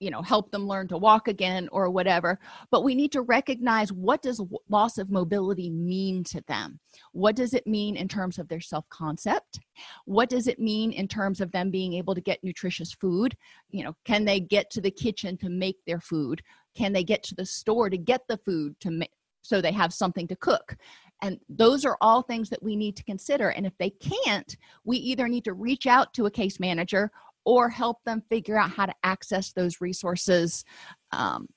you 0.00 0.10
know 0.10 0.22
help 0.22 0.50
them 0.50 0.66
learn 0.66 0.88
to 0.88 0.96
walk 0.96 1.28
again 1.28 1.68
or 1.72 1.90
whatever 1.90 2.38
but 2.70 2.84
we 2.84 2.94
need 2.94 3.12
to 3.12 3.22
recognize 3.22 3.92
what 3.92 4.22
does 4.22 4.40
loss 4.68 4.98
of 4.98 5.10
mobility 5.10 5.70
mean 5.70 6.22
to 6.24 6.42
them? 6.46 6.78
What 7.12 7.36
does 7.36 7.54
it 7.54 7.66
mean 7.66 7.96
in 7.96 8.08
terms 8.08 8.38
of 8.38 8.48
their 8.48 8.60
self-concept? 8.60 9.60
What 10.04 10.28
does 10.28 10.46
it 10.46 10.58
mean 10.58 10.92
in 10.92 11.08
terms 11.08 11.40
of 11.40 11.50
them 11.52 11.70
being 11.70 11.94
able 11.94 12.14
to 12.14 12.20
get 12.20 12.42
nutritious 12.44 12.92
food? 12.92 13.36
You 13.70 13.84
know 13.84 13.94
can 14.04 14.24
they 14.24 14.40
get 14.40 14.70
to 14.70 14.80
the 14.80 14.90
kitchen 14.90 15.36
to 15.38 15.48
make 15.48 15.76
their 15.86 16.00
food 16.00 16.42
can 16.78 16.92
they 16.92 17.04
get 17.04 17.22
to 17.22 17.34
the 17.34 17.44
store 17.44 17.90
to 17.90 17.98
get 17.98 18.22
the 18.28 18.38
food 18.38 18.78
to 18.80 18.90
make 18.90 19.10
so 19.42 19.60
they 19.60 19.72
have 19.72 19.92
something 19.92 20.28
to 20.28 20.36
cook 20.36 20.76
and 21.20 21.38
those 21.48 21.84
are 21.84 21.98
all 22.00 22.22
things 22.22 22.48
that 22.48 22.62
we 22.62 22.76
need 22.76 22.96
to 22.96 23.02
consider 23.04 23.48
and 23.50 23.66
if 23.66 23.76
they 23.78 23.90
can't 23.90 24.56
we 24.84 24.96
either 24.96 25.26
need 25.28 25.44
to 25.44 25.52
reach 25.52 25.86
out 25.86 26.14
to 26.14 26.26
a 26.26 26.30
case 26.30 26.60
manager 26.60 27.10
or 27.44 27.70
help 27.70 28.04
them 28.04 28.22
figure 28.28 28.58
out 28.58 28.70
how 28.70 28.84
to 28.84 28.94
access 29.02 29.52
those 29.54 29.80
resources 29.80 30.66
um, 31.12 31.48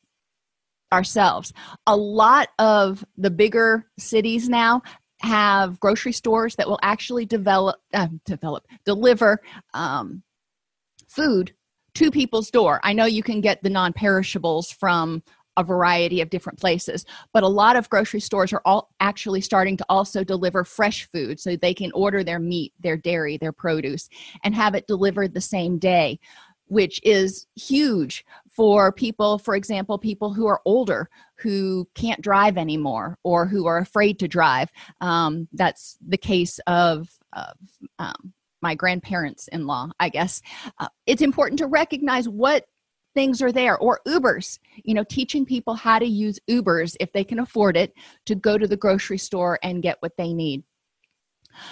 ourselves. 0.94 1.52
A 1.86 1.96
lot 1.96 2.48
of 2.60 3.04
the 3.18 3.30
bigger 3.30 3.86
cities 4.00 4.50
now 4.50 4.82
have 5.20 5.80
grocery 5.82 6.14
stores 6.14 6.56
that 6.56 6.68
will 6.68 6.80
actually 6.82 7.26
develop 7.26 7.80
uh, 7.94 8.08
develop 8.26 8.66
deliver 8.86 9.40
um, 9.74 10.24
food 11.08 11.54
to 11.96 12.12
people's 12.12 12.50
door. 12.50 12.80
I 12.84 12.94
know 12.94 13.06
you 13.06 13.24
can 13.24 13.42
get 13.42 13.64
the 13.64 13.70
non-perishables 13.70 14.72
from 14.72 15.24
a 15.58 15.64
variety 15.64 16.22
of 16.22 16.30
different 16.30 16.60
places 16.60 17.06
but 17.34 17.44
a 17.44 17.48
lot 17.48 17.76
of 17.76 17.90
grocery 17.90 18.22
stores 18.22 18.54
are 18.54 18.62
all 18.64 18.90
actually 19.02 19.42
starting 19.42 19.76
to 19.76 19.86
also 19.90 20.24
deliver 20.24 20.64
fresh 20.64 21.10
food 21.12 21.40
so 21.40 21.56
they 21.56 21.74
can 21.74 21.92
order 21.92 22.24
their 22.24 22.40
meat 22.40 22.72
their 22.80 22.96
dairy 22.96 23.38
their 23.38 23.52
produce 23.52 24.08
and 24.46 24.56
have 24.56 24.76
it 24.76 24.88
delivered 24.88 25.34
the 25.34 25.42
same 25.42 25.78
day 25.78 26.18
which 26.68 27.02
is 27.04 27.48
huge 27.56 28.26
for 28.50 28.94
people 28.94 29.38
for 29.38 29.56
example 29.56 29.98
people 29.98 30.34
who 30.34 30.48
are 30.48 30.62
older 30.64 31.10
who 31.36 31.86
can't 31.96 32.22
drive 32.22 32.58
anymore 32.58 33.18
or 33.24 33.46
who 33.46 33.66
are 33.66 33.80
afraid 33.80 34.18
to 34.18 34.28
drive 34.28 34.72
um, 35.02 35.50
that's 35.52 35.98
the 36.08 36.18
case 36.18 36.60
of, 36.68 37.10
of 37.34 37.58
um, 38.00 38.34
my 38.62 38.76
grandparents 38.76 39.48
in 39.50 39.66
law 39.66 39.90
i 40.00 40.10
guess 40.10 40.42
uh, 40.80 40.88
it's 41.06 41.22
important 41.22 41.60
to 41.60 41.68
recognize 41.68 42.28
what 42.28 42.66
things 43.14 43.42
are 43.42 43.52
there 43.52 43.78
or 43.80 44.00
ubers 44.08 44.58
you 44.84 44.94
know 44.94 45.04
teaching 45.04 45.46
people 45.46 45.74
how 45.74 46.00
to 46.00 46.06
use 46.06 46.40
ubers 46.50 46.96
if 47.00 47.12
they 47.12 47.24
can 47.24 47.40
afford 47.40 47.76
it 47.76 47.94
to 48.26 48.36
go 48.36 48.58
to 48.58 48.68
the 48.68 48.78
grocery 48.78 49.18
store 49.18 49.60
and 49.64 49.84
get 49.84 49.98
what 50.00 50.16
they 50.18 50.34
need. 50.34 50.64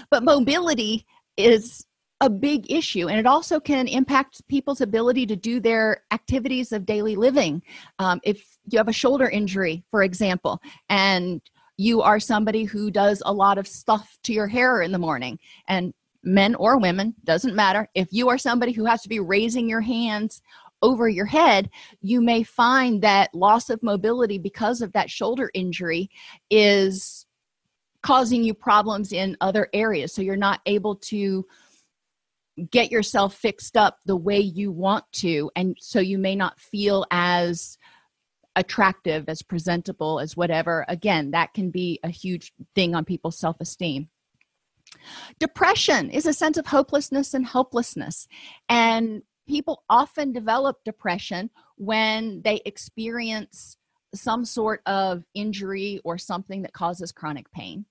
But 0.10 0.24
mobility 0.24 1.06
is 1.38 1.86
a 2.22 2.30
big 2.30 2.70
issue 2.70 3.08
and 3.08 3.18
it 3.18 3.26
also 3.26 3.62
can 3.62 3.88
impact 3.88 4.46
people's 4.50 4.82
ability 4.82 5.26
to 5.28 5.38
do 5.38 5.62
their 5.62 6.04
activities 6.12 6.74
of 6.74 6.86
daily 6.86 7.16
living. 7.16 7.64
Um, 7.98 8.20
if 8.24 8.46
you 8.70 8.78
have 8.78 8.90
a 8.90 8.94
shoulder 8.94 9.30
injury 9.30 9.84
for 9.90 10.04
example 10.04 10.62
and 10.90 11.42
you 11.78 12.02
are 12.02 12.20
somebody 12.20 12.66
who 12.66 12.92
does 12.92 13.24
a 13.26 13.32
lot 13.32 13.58
of 13.58 13.66
stuff 13.66 14.18
to 14.24 14.34
your 14.34 14.48
hair 14.48 14.82
in 14.82 14.92
the 14.92 15.00
morning 15.00 15.40
and 15.70 15.94
men 16.24 16.56
or 16.56 16.80
women 16.80 17.16
doesn't 17.24 17.56
matter 17.56 17.88
if 17.96 18.08
you 18.12 18.30
are 18.30 18.38
somebody 18.38 18.72
who 18.72 18.86
has 18.86 19.02
to 19.02 19.10
be 19.10 19.20
raising 19.20 19.70
your 19.70 19.82
hands 19.82 20.42
over 20.82 21.10
your 21.10 21.26
head, 21.26 21.70
you 22.02 22.22
may 22.22 22.44
find 22.44 23.02
that 23.02 23.34
loss 23.34 23.70
of 23.70 23.84
mobility 23.84 24.38
because 24.38 24.82
of 24.82 24.94
that 24.94 25.10
shoulder 25.10 25.52
injury 25.54 26.10
is 26.50 27.26
causing 28.02 28.44
you 28.44 28.54
problems 28.54 29.12
in 29.12 29.36
other 29.42 29.68
areas. 29.74 30.14
So 30.14 30.22
you're 30.22 30.38
not 30.38 30.62
able 30.66 30.96
to 30.96 31.46
get 32.72 32.92
yourself 32.92 33.36
fixed 33.36 33.78
up 33.78 33.98
the 34.06 34.16
way 34.16 34.40
you 34.40 34.72
want 34.72 35.06
to. 35.14 35.50
And 35.56 35.78
so 35.80 36.00
you 36.00 36.18
may 36.18 36.36
not 36.36 36.60
feel 36.60 37.06
as 37.12 37.78
attractive, 38.56 39.26
as 39.28 39.42
presentable, 39.42 40.20
as 40.20 40.36
whatever. 40.36 40.86
Again, 40.88 41.32
that 41.32 41.54
can 41.54 41.72
be 41.72 42.00
a 42.04 42.10
huge 42.10 42.54
thing 42.76 42.96
on 42.96 43.06
people's 43.06 43.40
self 43.40 43.58
esteem. 43.60 44.10
Depression 45.40 46.10
is 46.10 46.26
a 46.26 46.34
sense 46.34 46.58
of 46.58 46.68
hopelessness 46.68 47.34
and 47.34 47.46
helplessness. 47.46 48.28
And 48.68 49.22
people 49.48 49.84
often 49.90 50.32
develop 50.32 50.78
depression 50.86 51.50
when 51.78 52.42
they 52.44 52.62
experience 52.66 53.78
some 54.14 54.46
sort 54.46 54.82
of 54.86 55.24
injury 55.34 56.00
or 56.04 56.18
something 56.18 56.62
that 56.62 56.74
causes 56.74 57.12
chronic 57.12 57.52
pain. 57.52 57.86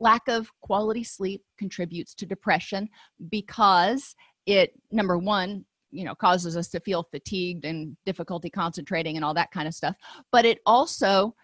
Lack 0.00 0.28
of 0.28 0.50
quality 0.60 1.04
sleep 1.04 1.42
contributes 1.58 2.14
to 2.16 2.26
depression 2.26 2.88
because 3.30 4.14
it, 4.46 4.72
number 4.90 5.18
one, 5.18 5.64
you 5.90 6.04
know, 6.04 6.14
causes 6.14 6.56
us 6.56 6.68
to 6.68 6.80
feel 6.80 7.06
fatigued 7.10 7.64
and 7.64 7.96
difficulty 8.04 8.50
concentrating 8.50 9.16
and 9.16 9.24
all 9.24 9.34
that 9.34 9.52
kind 9.52 9.68
of 9.68 9.74
stuff. 9.74 9.94
But 10.32 10.44
it 10.44 10.58
also 10.66 11.34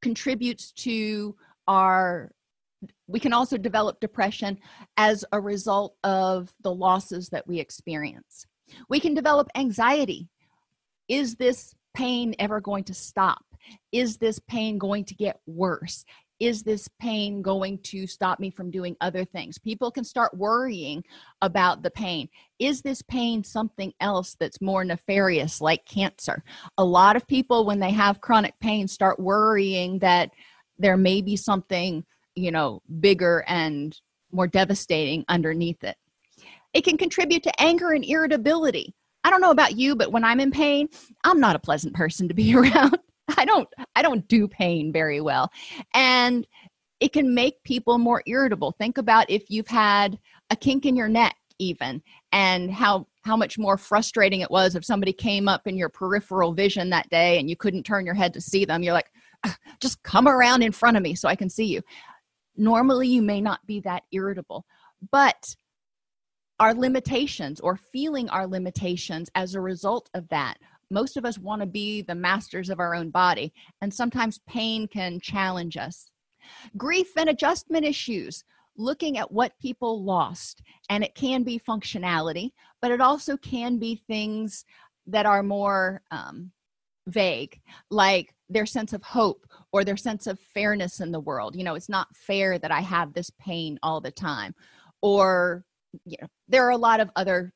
contributes 0.00 0.72
to 0.72 1.36
our 1.66 2.32
we 3.06 3.20
can 3.20 3.32
also 3.32 3.56
develop 3.56 4.00
depression 4.00 4.58
as 4.96 5.24
a 5.32 5.40
result 5.40 5.96
of 6.04 6.52
the 6.62 6.72
losses 6.72 7.28
that 7.30 7.46
we 7.46 7.58
experience. 7.58 8.46
We 8.88 9.00
can 9.00 9.14
develop 9.14 9.48
anxiety. 9.54 10.28
Is 11.08 11.36
this 11.36 11.74
pain 11.94 12.34
ever 12.38 12.60
going 12.60 12.84
to 12.84 12.94
stop? 12.94 13.42
Is 13.92 14.18
this 14.18 14.38
pain 14.38 14.78
going 14.78 15.04
to 15.06 15.14
get 15.14 15.40
worse? 15.46 16.04
Is 16.40 16.62
this 16.62 16.88
pain 17.00 17.42
going 17.42 17.78
to 17.84 18.06
stop 18.06 18.38
me 18.38 18.50
from 18.50 18.70
doing 18.70 18.96
other 19.00 19.24
things? 19.24 19.58
People 19.58 19.90
can 19.90 20.04
start 20.04 20.36
worrying 20.36 21.02
about 21.42 21.82
the 21.82 21.90
pain. 21.90 22.28
Is 22.60 22.80
this 22.80 23.02
pain 23.02 23.42
something 23.42 23.92
else 24.00 24.36
that's 24.38 24.60
more 24.60 24.84
nefarious 24.84 25.60
like 25.60 25.84
cancer? 25.84 26.44
A 26.76 26.84
lot 26.84 27.16
of 27.16 27.26
people 27.26 27.66
when 27.66 27.80
they 27.80 27.90
have 27.90 28.20
chronic 28.20 28.54
pain 28.60 28.86
start 28.86 29.18
worrying 29.18 29.98
that 29.98 30.30
there 30.78 30.96
may 30.96 31.20
be 31.20 31.34
something 31.34 32.04
you 32.42 32.50
know 32.50 32.80
bigger 33.00 33.44
and 33.46 33.98
more 34.32 34.46
devastating 34.46 35.24
underneath 35.28 35.82
it. 35.84 35.96
It 36.74 36.84
can 36.84 36.96
contribute 36.98 37.42
to 37.44 37.60
anger 37.60 37.92
and 37.92 38.04
irritability. 38.04 38.94
I 39.24 39.30
don't 39.30 39.40
know 39.40 39.50
about 39.50 39.76
you 39.76 39.96
but 39.96 40.12
when 40.12 40.24
i'm 40.24 40.40
in 40.40 40.50
pain 40.50 40.88
i'm 41.24 41.40
not 41.40 41.56
a 41.56 41.58
pleasant 41.58 41.94
person 41.94 42.28
to 42.28 42.34
be 42.34 42.54
around. 42.56 42.96
I 43.36 43.44
don't 43.44 43.68
i 43.94 44.02
don't 44.02 44.26
do 44.28 44.48
pain 44.48 44.92
very 44.92 45.20
well. 45.20 45.50
And 45.94 46.46
it 47.00 47.12
can 47.12 47.32
make 47.32 47.62
people 47.62 47.98
more 47.98 48.22
irritable. 48.26 48.72
Think 48.72 48.98
about 48.98 49.30
if 49.30 49.50
you've 49.50 49.68
had 49.68 50.18
a 50.50 50.56
kink 50.56 50.84
in 50.86 50.96
your 50.96 51.08
neck 51.08 51.36
even 51.58 52.02
and 52.32 52.70
how 52.70 53.06
how 53.22 53.36
much 53.36 53.58
more 53.58 53.76
frustrating 53.76 54.40
it 54.40 54.50
was 54.50 54.74
if 54.74 54.84
somebody 54.84 55.12
came 55.12 55.48
up 55.48 55.66
in 55.66 55.76
your 55.76 55.88
peripheral 55.88 56.52
vision 56.52 56.88
that 56.90 57.10
day 57.10 57.38
and 57.38 57.50
you 57.50 57.56
couldn't 57.56 57.82
turn 57.82 58.06
your 58.06 58.14
head 58.14 58.32
to 58.32 58.40
see 58.40 58.64
them. 58.64 58.82
You're 58.82 58.94
like 58.94 59.10
just 59.80 60.02
come 60.02 60.26
around 60.26 60.62
in 60.62 60.72
front 60.72 60.96
of 60.96 61.02
me 61.02 61.14
so 61.14 61.28
i 61.28 61.36
can 61.36 61.48
see 61.48 61.64
you 61.64 61.82
normally 62.58 63.08
you 63.08 63.22
may 63.22 63.40
not 63.40 63.64
be 63.66 63.80
that 63.80 64.02
irritable 64.12 64.66
but 65.10 65.56
our 66.60 66.74
limitations 66.74 67.60
or 67.60 67.76
feeling 67.76 68.28
our 68.28 68.46
limitations 68.46 69.30
as 69.34 69.54
a 69.54 69.60
result 69.60 70.10
of 70.14 70.28
that 70.28 70.58
most 70.90 71.16
of 71.16 71.24
us 71.24 71.38
want 71.38 71.60
to 71.60 71.66
be 71.66 72.02
the 72.02 72.14
masters 72.14 72.70
of 72.70 72.80
our 72.80 72.94
own 72.94 73.10
body 73.10 73.52
and 73.80 73.92
sometimes 73.92 74.40
pain 74.46 74.88
can 74.88 75.20
challenge 75.20 75.76
us. 75.76 76.10
Grief 76.76 77.08
and 77.16 77.28
adjustment 77.28 77.84
issues 77.84 78.44
looking 78.76 79.18
at 79.18 79.30
what 79.30 79.58
people 79.60 80.02
lost 80.02 80.62
and 80.88 81.04
it 81.04 81.14
can 81.14 81.42
be 81.42 81.58
functionality 81.58 82.52
but 82.80 82.92
it 82.92 83.00
also 83.00 83.36
can 83.36 83.76
be 83.76 84.00
things 84.06 84.64
that 85.06 85.26
are 85.26 85.42
more 85.42 86.00
um, 86.12 86.52
vague 87.08 87.60
like 87.90 88.34
their 88.48 88.66
sense 88.66 88.92
of 88.92 89.02
hope 89.02 89.46
or 89.72 89.84
their 89.84 89.96
sense 89.96 90.26
of 90.26 90.38
fairness 90.38 91.00
in 91.00 91.12
the 91.12 91.20
world. 91.20 91.56
You 91.56 91.64
know 91.64 91.74
it's 91.74 91.88
not 91.88 92.14
fair 92.16 92.58
that 92.58 92.70
i 92.70 92.80
have 92.80 93.12
this 93.12 93.30
pain 93.40 93.78
all 93.82 94.00
the 94.00 94.10
time. 94.10 94.54
Or 95.02 95.64
you 96.04 96.16
know 96.20 96.28
there 96.48 96.64
are 96.66 96.72
a 96.72 96.76
lot 96.76 97.00
of 97.00 97.10
other 97.16 97.52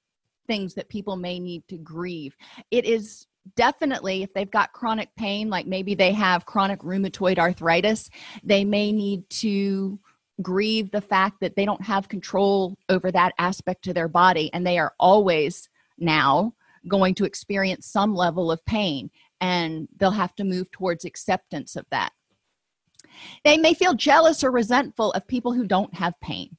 things 0.46 0.74
that 0.74 0.88
people 0.88 1.16
may 1.16 1.38
need 1.38 1.62
to 1.68 1.78
grieve. 1.78 2.36
It 2.70 2.84
is 2.84 3.26
definitely 3.56 4.22
if 4.22 4.32
they've 4.34 4.50
got 4.50 4.72
chronic 4.72 5.08
pain 5.16 5.50
like 5.50 5.66
maybe 5.66 5.96
they 5.96 6.12
have 6.12 6.46
chronic 6.46 6.78
rheumatoid 6.78 7.38
arthritis 7.38 8.08
they 8.44 8.64
may 8.64 8.92
need 8.92 9.28
to 9.28 9.98
grieve 10.40 10.90
the 10.90 11.00
fact 11.00 11.40
that 11.40 11.56
they 11.56 11.64
don't 11.64 11.82
have 11.82 12.08
control 12.08 12.76
over 12.88 13.10
that 13.10 13.32
aspect 13.38 13.86
of 13.86 13.94
their 13.94 14.08
body. 14.08 14.50
And 14.52 14.66
they 14.66 14.78
are 14.78 14.94
always 14.98 15.68
now 15.98 16.54
going 16.88 17.14
to 17.14 17.24
experience 17.24 17.86
some 17.86 18.14
level 18.14 18.50
of 18.50 18.64
pain 18.64 19.10
and 19.42 19.86
they'll 19.98 20.10
have 20.10 20.34
to 20.36 20.44
move 20.44 20.70
towards 20.70 21.04
acceptance 21.04 21.76
of 21.76 21.84
that 21.90 22.12
they 23.44 23.58
may 23.58 23.74
feel 23.74 23.92
jealous 23.92 24.42
or 24.42 24.50
resentful 24.50 25.12
of 25.12 25.26
people 25.28 25.52
who 25.52 25.66
don't 25.66 25.94
have 25.94 26.18
pain 26.20 26.56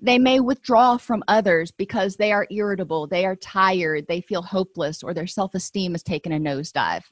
they 0.00 0.18
may 0.18 0.40
withdraw 0.40 0.96
from 0.96 1.22
others 1.28 1.70
because 1.70 2.16
they 2.16 2.32
are 2.32 2.46
irritable, 2.50 3.06
they 3.06 3.24
are 3.24 3.36
tired, 3.36 4.06
they 4.08 4.20
feel 4.20 4.42
hopeless, 4.42 5.02
or 5.02 5.14
their 5.14 5.26
self 5.26 5.54
esteem 5.54 5.92
has 5.92 6.02
taken 6.02 6.32
a 6.32 6.38
nosedive. 6.38 7.02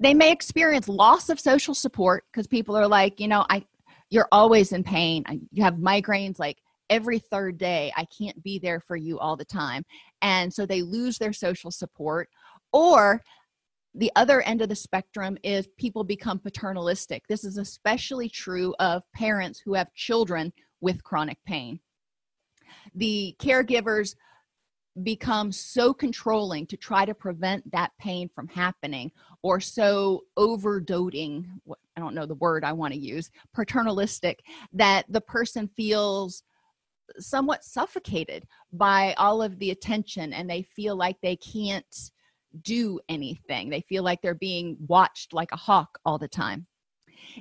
They 0.00 0.14
may 0.14 0.32
experience 0.32 0.88
loss 0.88 1.28
of 1.28 1.38
social 1.38 1.74
support 1.74 2.24
because 2.32 2.46
people 2.46 2.76
are 2.76 2.88
like, 2.88 3.20
you 3.20 3.28
know, 3.28 3.44
I, 3.50 3.64
you're 4.08 4.28
always 4.32 4.72
in 4.72 4.82
pain. 4.82 5.24
You 5.52 5.62
have 5.62 5.74
migraines 5.74 6.38
like 6.38 6.58
every 6.88 7.18
third 7.18 7.58
day. 7.58 7.92
I 7.96 8.06
can't 8.06 8.42
be 8.42 8.58
there 8.58 8.80
for 8.80 8.96
you 8.96 9.18
all 9.18 9.36
the 9.36 9.44
time. 9.44 9.84
And 10.22 10.52
so 10.52 10.64
they 10.66 10.82
lose 10.82 11.18
their 11.18 11.32
social 11.32 11.70
support. 11.70 12.28
Or 12.72 13.22
the 13.94 14.12
other 14.14 14.40
end 14.42 14.62
of 14.62 14.68
the 14.68 14.76
spectrum 14.76 15.36
is 15.42 15.68
people 15.78 16.04
become 16.04 16.38
paternalistic. 16.38 17.26
This 17.28 17.44
is 17.44 17.58
especially 17.58 18.28
true 18.28 18.74
of 18.78 19.02
parents 19.14 19.60
who 19.60 19.74
have 19.74 19.92
children 19.94 20.52
with 20.80 21.02
chronic 21.02 21.38
pain. 21.44 21.80
The 22.94 23.34
caregivers 23.40 24.14
become 25.02 25.52
so 25.52 25.92
controlling 25.94 26.66
to 26.66 26.76
try 26.76 27.04
to 27.04 27.14
prevent 27.14 27.70
that 27.72 27.92
pain 27.98 28.28
from 28.34 28.48
happening 28.48 29.10
or 29.42 29.60
so 29.60 30.22
overdoting 30.36 31.48
i 31.96 32.00
don't 32.00 32.14
know 32.14 32.26
the 32.26 32.34
word 32.34 32.64
i 32.64 32.72
want 32.72 32.92
to 32.92 32.98
use 32.98 33.30
paternalistic 33.54 34.40
that 34.72 35.04
the 35.08 35.20
person 35.20 35.70
feels 35.76 36.42
somewhat 37.18 37.64
suffocated 37.64 38.44
by 38.72 39.14
all 39.16 39.40
of 39.40 39.58
the 39.60 39.70
attention 39.70 40.32
and 40.32 40.50
they 40.50 40.62
feel 40.62 40.96
like 40.96 41.16
they 41.22 41.36
can't 41.36 42.10
do 42.62 42.98
anything 43.08 43.70
they 43.70 43.80
feel 43.82 44.02
like 44.02 44.20
they're 44.22 44.34
being 44.34 44.76
watched 44.86 45.32
like 45.32 45.52
a 45.52 45.56
hawk 45.56 45.98
all 46.04 46.18
the 46.18 46.28
time 46.28 46.66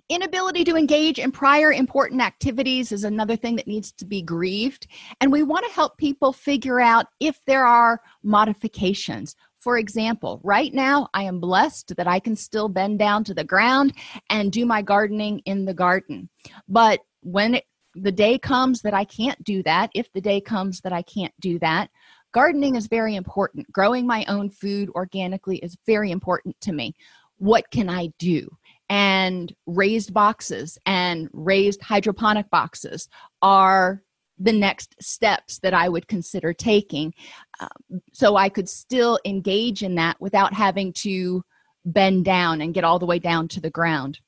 Inability 0.09 0.63
to 0.65 0.75
engage 0.75 1.19
in 1.19 1.31
prior 1.31 1.71
important 1.71 2.21
activities 2.21 2.91
is 2.91 3.03
another 3.03 3.35
thing 3.35 3.55
that 3.55 3.67
needs 3.67 3.91
to 3.93 4.05
be 4.05 4.21
grieved. 4.21 4.87
And 5.21 5.31
we 5.31 5.43
want 5.43 5.65
to 5.65 5.73
help 5.73 5.97
people 5.97 6.33
figure 6.33 6.79
out 6.79 7.07
if 7.19 7.39
there 7.45 7.65
are 7.65 8.01
modifications. 8.23 9.35
For 9.59 9.77
example, 9.77 10.39
right 10.43 10.73
now 10.73 11.09
I 11.13 11.23
am 11.23 11.39
blessed 11.39 11.95
that 11.97 12.07
I 12.07 12.19
can 12.19 12.35
still 12.35 12.69
bend 12.69 12.99
down 12.99 13.23
to 13.25 13.33
the 13.33 13.43
ground 13.43 13.93
and 14.29 14.51
do 14.51 14.65
my 14.65 14.81
gardening 14.81 15.39
in 15.45 15.65
the 15.65 15.73
garden. 15.73 16.29
But 16.67 17.01
when 17.21 17.55
it, 17.55 17.65
the 17.95 18.11
day 18.11 18.37
comes 18.37 18.81
that 18.81 18.93
I 18.93 19.03
can't 19.03 19.43
do 19.43 19.61
that, 19.63 19.89
if 19.93 20.11
the 20.13 20.21
day 20.21 20.39
comes 20.39 20.79
that 20.81 20.93
I 20.93 21.01
can't 21.01 21.33
do 21.41 21.59
that, 21.59 21.89
gardening 22.33 22.75
is 22.75 22.87
very 22.87 23.15
important. 23.15 23.71
Growing 23.71 24.05
my 24.05 24.25
own 24.27 24.49
food 24.49 24.89
organically 24.91 25.57
is 25.57 25.77
very 25.85 26.11
important 26.11 26.59
to 26.61 26.71
me. 26.71 26.93
What 27.37 27.69
can 27.71 27.89
I 27.89 28.09
do? 28.19 28.49
and 28.89 29.53
raised 29.67 30.13
boxes 30.13 30.77
and 30.85 31.29
raised 31.31 31.81
hydroponic 31.81 32.49
boxes 32.49 33.07
are 33.41 34.01
the 34.39 34.53
next 34.53 34.95
steps 35.01 35.59
that 35.59 35.73
I 35.73 35.89
would 35.89 36.07
consider 36.07 36.53
taking 36.53 37.13
um, 37.59 38.01
so 38.13 38.35
I 38.35 38.49
could 38.49 38.69
still 38.69 39.19
engage 39.25 39.83
in 39.83 39.95
that 39.95 40.19
without 40.19 40.53
having 40.53 40.93
to 40.93 41.43
bend 41.85 42.25
down 42.25 42.61
and 42.61 42.73
get 42.73 42.83
all 42.83 42.99
the 42.99 43.05
way 43.05 43.19
down 43.19 43.47
to 43.49 43.61
the 43.61 43.69
ground. 43.69 44.19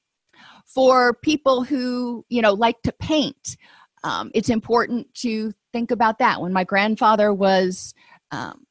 For 0.65 1.13
people 1.13 1.63
who, 1.63 2.25
you 2.29 2.41
know, 2.41 2.53
like 2.53 2.81
to 2.83 2.93
paint, 2.93 3.57
um, 4.03 4.31
it's 4.33 4.49
important 4.49 5.13
to 5.15 5.53
think 5.73 5.91
about 5.91 6.19
that. 6.19 6.41
When 6.41 6.53
my 6.53 6.63
grandfather 6.63 7.33
was 7.33 7.93
um, 8.31 8.65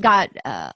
got 0.00 0.30
uh, 0.44 0.72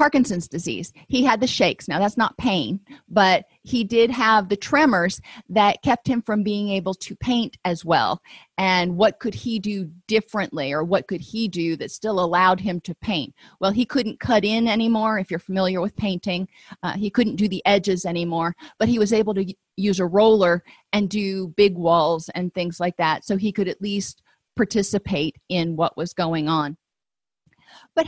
Parkinson's 0.00 0.48
disease. 0.48 0.94
He 1.08 1.22
had 1.24 1.42
the 1.42 1.46
shakes. 1.46 1.86
Now, 1.86 1.98
that's 1.98 2.16
not 2.16 2.38
pain, 2.38 2.80
but 3.10 3.44
he 3.64 3.84
did 3.84 4.10
have 4.10 4.48
the 4.48 4.56
tremors 4.56 5.20
that 5.50 5.82
kept 5.82 6.08
him 6.08 6.22
from 6.22 6.42
being 6.42 6.70
able 6.70 6.94
to 6.94 7.14
paint 7.16 7.58
as 7.66 7.84
well. 7.84 8.22
And 8.56 8.96
what 8.96 9.18
could 9.18 9.34
he 9.34 9.58
do 9.58 9.90
differently, 10.08 10.72
or 10.72 10.84
what 10.84 11.06
could 11.06 11.20
he 11.20 11.48
do 11.48 11.76
that 11.76 11.90
still 11.90 12.18
allowed 12.18 12.60
him 12.60 12.80
to 12.80 12.94
paint? 12.94 13.34
Well, 13.60 13.72
he 13.72 13.84
couldn't 13.84 14.20
cut 14.20 14.42
in 14.42 14.68
anymore, 14.68 15.18
if 15.18 15.30
you're 15.30 15.38
familiar 15.38 15.82
with 15.82 15.94
painting. 15.96 16.48
Uh, 16.82 16.92
he 16.92 17.10
couldn't 17.10 17.36
do 17.36 17.46
the 17.46 17.62
edges 17.66 18.06
anymore, 18.06 18.54
but 18.78 18.88
he 18.88 18.98
was 18.98 19.12
able 19.12 19.34
to 19.34 19.54
use 19.76 20.00
a 20.00 20.06
roller 20.06 20.62
and 20.94 21.10
do 21.10 21.48
big 21.58 21.76
walls 21.76 22.30
and 22.34 22.54
things 22.54 22.80
like 22.80 22.96
that. 22.96 23.26
So 23.26 23.36
he 23.36 23.52
could 23.52 23.68
at 23.68 23.82
least 23.82 24.22
participate 24.56 25.36
in 25.48 25.76
what 25.76 25.96
was 25.96 26.12
going 26.12 26.48
on. 26.48 26.76
But 27.94 28.06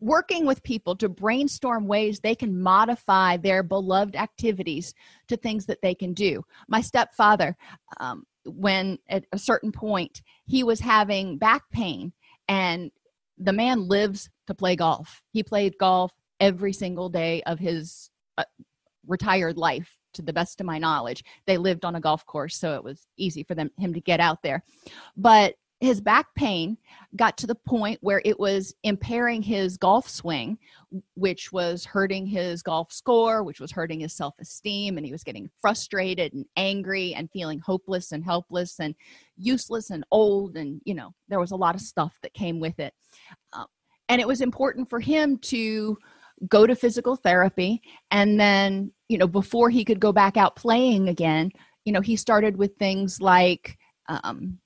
working 0.00 0.46
with 0.46 0.62
people 0.64 0.96
to 0.96 1.08
brainstorm 1.08 1.86
ways 1.86 2.18
they 2.18 2.34
can 2.34 2.60
modify 2.60 3.36
their 3.36 3.62
beloved 3.62 4.16
activities 4.16 4.94
to 5.28 5.36
things 5.36 5.66
that 5.66 5.80
they 5.80 5.94
can 5.94 6.12
do. 6.12 6.42
My 6.68 6.80
stepfather, 6.80 7.56
um, 8.00 8.24
when 8.44 8.98
at 9.08 9.24
a 9.32 9.38
certain 9.38 9.70
point 9.70 10.20
he 10.44 10.64
was 10.64 10.80
having 10.80 11.38
back 11.38 11.62
pain, 11.70 12.12
and 12.48 12.90
the 13.38 13.52
man 13.52 13.88
lives 13.88 14.28
to 14.48 14.54
play 14.54 14.74
golf. 14.74 15.22
He 15.32 15.42
played 15.42 15.78
golf 15.78 16.10
every 16.40 16.72
single 16.72 17.08
day 17.08 17.42
of 17.44 17.60
his 17.60 18.10
uh, 18.36 18.44
retired 19.06 19.56
life 19.56 19.96
to 20.12 20.22
the 20.22 20.32
best 20.32 20.60
of 20.60 20.66
my 20.66 20.78
knowledge 20.78 21.24
they 21.46 21.56
lived 21.56 21.84
on 21.84 21.96
a 21.96 22.00
golf 22.00 22.24
course 22.26 22.56
so 22.56 22.74
it 22.74 22.84
was 22.84 23.06
easy 23.16 23.42
for 23.42 23.54
them 23.54 23.70
him 23.78 23.92
to 23.92 24.00
get 24.00 24.20
out 24.20 24.42
there 24.42 24.62
but 25.16 25.54
his 25.82 26.00
back 26.00 26.32
pain 26.36 26.78
got 27.16 27.36
to 27.36 27.46
the 27.46 27.56
point 27.56 27.98
where 28.02 28.22
it 28.24 28.38
was 28.38 28.72
impairing 28.84 29.42
his 29.42 29.76
golf 29.76 30.08
swing, 30.08 30.56
which 31.16 31.50
was 31.50 31.84
hurting 31.84 32.24
his 32.24 32.62
golf 32.62 32.92
score, 32.92 33.42
which 33.42 33.58
was 33.58 33.72
hurting 33.72 33.98
his 33.98 34.12
self 34.12 34.36
esteem. 34.40 34.96
And 34.96 35.04
he 35.04 35.10
was 35.10 35.24
getting 35.24 35.50
frustrated 35.60 36.34
and 36.34 36.46
angry 36.56 37.14
and 37.14 37.28
feeling 37.32 37.58
hopeless 37.58 38.12
and 38.12 38.22
helpless 38.22 38.78
and 38.78 38.94
useless 39.36 39.90
and 39.90 40.04
old. 40.12 40.56
And, 40.56 40.80
you 40.84 40.94
know, 40.94 41.14
there 41.28 41.40
was 41.40 41.50
a 41.50 41.56
lot 41.56 41.74
of 41.74 41.80
stuff 41.80 42.16
that 42.22 42.32
came 42.32 42.60
with 42.60 42.78
it. 42.78 42.94
Uh, 43.52 43.64
and 44.08 44.20
it 44.20 44.28
was 44.28 44.40
important 44.40 44.88
for 44.88 45.00
him 45.00 45.36
to 45.38 45.98
go 46.48 46.66
to 46.66 46.74
physical 46.74 47.16
therapy 47.16 47.80
and 48.10 48.38
then 48.38 48.92
you 49.08 49.18
know 49.18 49.26
before 49.26 49.70
he 49.70 49.84
could 49.84 50.00
go 50.00 50.12
back 50.12 50.36
out 50.36 50.56
playing 50.56 51.08
again 51.08 51.50
you 51.84 51.92
know 51.92 52.00
he 52.00 52.16
started 52.16 52.56
with 52.56 52.76
things 52.76 53.20
like 53.20 53.78
um, 54.08 54.58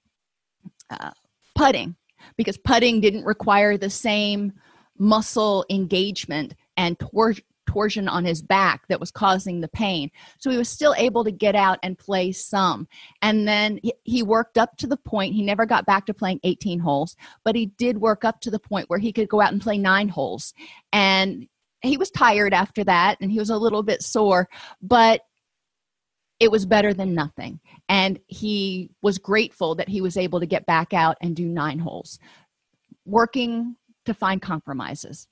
uh, 0.91 1.11
putting 1.55 1.97
because 2.37 2.59
putting 2.59 3.01
didn't 3.01 3.25
require 3.25 3.77
the 3.77 3.91
same 3.91 4.53
muscle 4.99 5.65
engagement 5.71 6.55
and 6.77 6.99
tor- 6.99 7.35
torsion 7.67 8.09
on 8.09 8.25
his 8.25 8.41
back 8.41 8.87
that 8.89 9.01
was 9.01 9.11
causing 9.11 9.61
the 9.61 9.69
pain. 9.69 10.11
So 10.39 10.51
he 10.51 10.57
was 10.57 10.69
still 10.69 10.95
able 10.97 11.25
to 11.25 11.31
get 11.31 11.55
out 11.55 11.79
and 11.83 11.99
play 11.99 12.33
some. 12.33 12.89
And 13.23 13.47
then 13.47 13.81
he 14.05 14.23
worked 14.23 14.57
up 14.57 14.77
to 14.79 14.87
the 14.87 14.97
point, 14.97 15.35
he 15.35 15.43
never 15.43 15.67
got 15.67 15.87
back 15.87 16.07
to 16.07 16.15
playing 16.15 16.41
18 16.45 16.79
holes, 16.79 17.17
but 17.45 17.57
he 17.57 17.67
did 17.79 17.99
work 17.99 18.25
up 18.25 18.41
to 18.43 18.51
the 18.51 18.59
point 18.59 18.89
where 18.89 18.99
he 18.99 19.13
could 19.13 19.29
go 19.29 19.41
out 19.41 19.53
and 19.53 19.61
play 19.61 19.79
nine 19.79 20.09
holes. 20.09 20.55
And 20.93 21.47
he 21.87 21.97
was 21.97 22.11
tired 22.11 22.55
after 22.55 22.85
that 22.85 23.19
and 23.21 23.31
he 23.31 23.39
was 23.39 23.51
a 23.51 23.57
little 23.57 23.83
bit 23.83 24.03
sore, 24.03 24.49
but 24.83 25.23
it 26.39 26.51
was 26.51 26.67
better 26.67 26.93
than 26.93 27.15
nothing. 27.15 27.61
And 27.89 28.19
he 28.27 28.91
was 29.03 29.19
grateful 29.19 29.75
that 29.77 29.89
he 29.89 30.01
was 30.01 30.17
able 30.17 30.41
to 30.41 30.47
get 30.47 30.67
back 30.67 30.93
out 30.93 31.17
and 31.23 31.35
do 31.35 31.47
nine 31.47 31.79
holes, 31.79 32.19
working 33.05 33.77
to 34.05 34.15
find 34.15 34.43
compromises. 34.43 35.29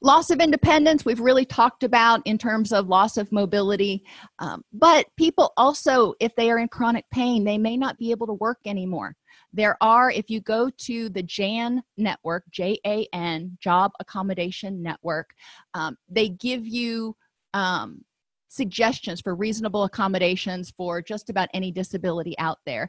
Loss 0.00 0.30
of 0.30 0.40
independence, 0.40 1.04
we've 1.04 1.20
really 1.20 1.44
talked 1.44 1.84
about 1.84 2.22
in 2.24 2.38
terms 2.38 2.72
of 2.72 2.88
loss 2.88 3.18
of 3.18 3.30
mobility. 3.30 4.02
Um, 4.38 4.64
but 4.72 5.06
people 5.16 5.52
also, 5.58 6.14
if 6.20 6.34
they 6.36 6.50
are 6.50 6.58
in 6.58 6.68
chronic 6.68 7.04
pain, 7.12 7.44
they 7.44 7.58
may 7.58 7.76
not 7.76 7.98
be 7.98 8.10
able 8.10 8.26
to 8.28 8.32
work 8.34 8.58
anymore. 8.64 9.14
There 9.58 9.76
are, 9.80 10.08
if 10.12 10.30
you 10.30 10.40
go 10.40 10.70
to 10.70 11.08
the 11.08 11.22
JAN 11.24 11.82
network, 11.96 12.44
J 12.52 12.78
A 12.86 13.08
N, 13.12 13.58
Job 13.60 13.90
Accommodation 13.98 14.80
Network, 14.80 15.30
um, 15.74 15.96
they 16.08 16.28
give 16.28 16.64
you 16.64 17.16
um, 17.54 18.04
suggestions 18.46 19.20
for 19.20 19.34
reasonable 19.34 19.82
accommodations 19.82 20.72
for 20.76 21.02
just 21.02 21.28
about 21.28 21.48
any 21.54 21.72
disability 21.72 22.38
out 22.38 22.58
there. 22.66 22.88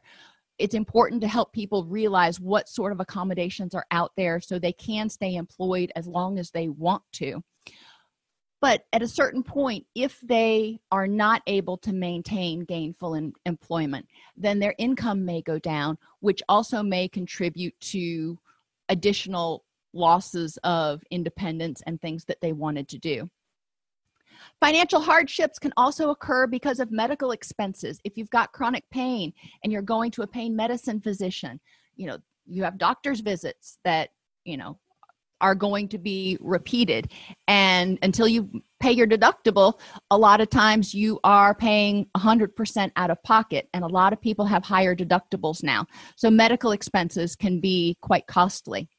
It's 0.60 0.76
important 0.76 1.22
to 1.22 1.28
help 1.28 1.54
people 1.54 1.86
realize 1.86 2.40
what 2.40 2.70
sort 2.70 2.92
of 2.92 3.00
accommodations 3.00 3.74
are 3.74 3.88
out 3.90 4.12
there 4.16 4.40
so 4.40 4.60
they 4.60 4.74
can 4.74 5.10
stay 5.10 5.38
employed 5.38 5.92
as 5.96 6.06
long 6.06 6.38
as 6.38 6.52
they 6.52 6.70
want 6.70 7.02
to. 7.14 7.42
But 8.62 8.86
at 8.92 9.02
a 9.02 9.08
certain 9.08 9.42
point, 9.42 9.86
if 9.96 10.20
they 10.22 10.80
are 10.92 11.08
not 11.08 11.42
able 11.48 11.78
to 11.78 11.94
maintain 11.94 12.62
gainful 12.62 13.16
in, 13.16 13.34
employment, 13.46 14.06
then 14.36 14.60
their 14.60 14.76
income 14.78 15.24
may 15.24 15.42
go 15.42 15.60
down, 15.60 15.98
which 16.20 16.44
also 16.50 16.84
may 16.84 17.08
contribute 17.08 17.80
to 17.80 18.38
additional 18.90 19.64
losses 19.94 20.58
of 20.64 21.02
independence 21.10 21.82
and 21.86 22.02
things 22.02 22.26
that 22.26 22.42
they 22.42 22.52
wanted 22.52 22.88
to 22.90 22.98
do. 22.98 23.30
Financial 24.60 25.00
hardships 25.00 25.60
can 25.60 25.74
also 25.78 26.10
occur 26.10 26.48
because 26.48 26.80
of 26.80 26.92
medical 26.92 27.32
expenses. 27.32 28.00
If 28.04 28.18
you've 28.18 28.30
got 28.30 28.52
chronic 28.52 28.84
pain 28.90 29.34
and 29.64 29.72
you're 29.72 29.82
going 29.82 30.12
to 30.12 30.22
a 30.24 30.28
pain 30.28 30.56
medicine 30.56 31.00
physician, 31.00 31.60
you 31.96 32.08
know, 32.08 32.18
you 32.46 32.64
have 32.64 32.78
doctor's 32.78 33.20
visits 33.20 33.80
that, 33.84 34.10
you 34.44 34.58
know, 34.58 34.78
are 35.42 35.56
going 35.56 35.88
to 35.90 35.98
be 35.98 36.38
repeated. 36.42 37.12
And 37.48 37.98
until 38.02 38.28
you 38.28 38.50
pay 38.80 38.92
your 38.92 39.08
deductible, 39.08 39.80
a 40.12 40.18
lot 40.18 40.42
of 40.42 40.50
times 40.50 40.94
you 40.94 41.20
are 41.24 41.54
paying 41.54 42.08
100% 42.16 42.92
out 42.96 43.12
of 43.12 43.22
pocket. 43.24 43.68
And 43.74 43.84
a 43.84 43.88
lot 43.88 44.14
of 44.14 44.22
people 44.22 44.46
have 44.46 44.64
higher 44.64 44.96
deductibles 44.96 45.64
now. 45.64 45.86
So 46.16 46.30
medical 46.30 46.72
expenses 46.72 47.36
can 47.36 47.60
be 47.60 47.98
quite 48.02 48.28
costly 48.28 48.90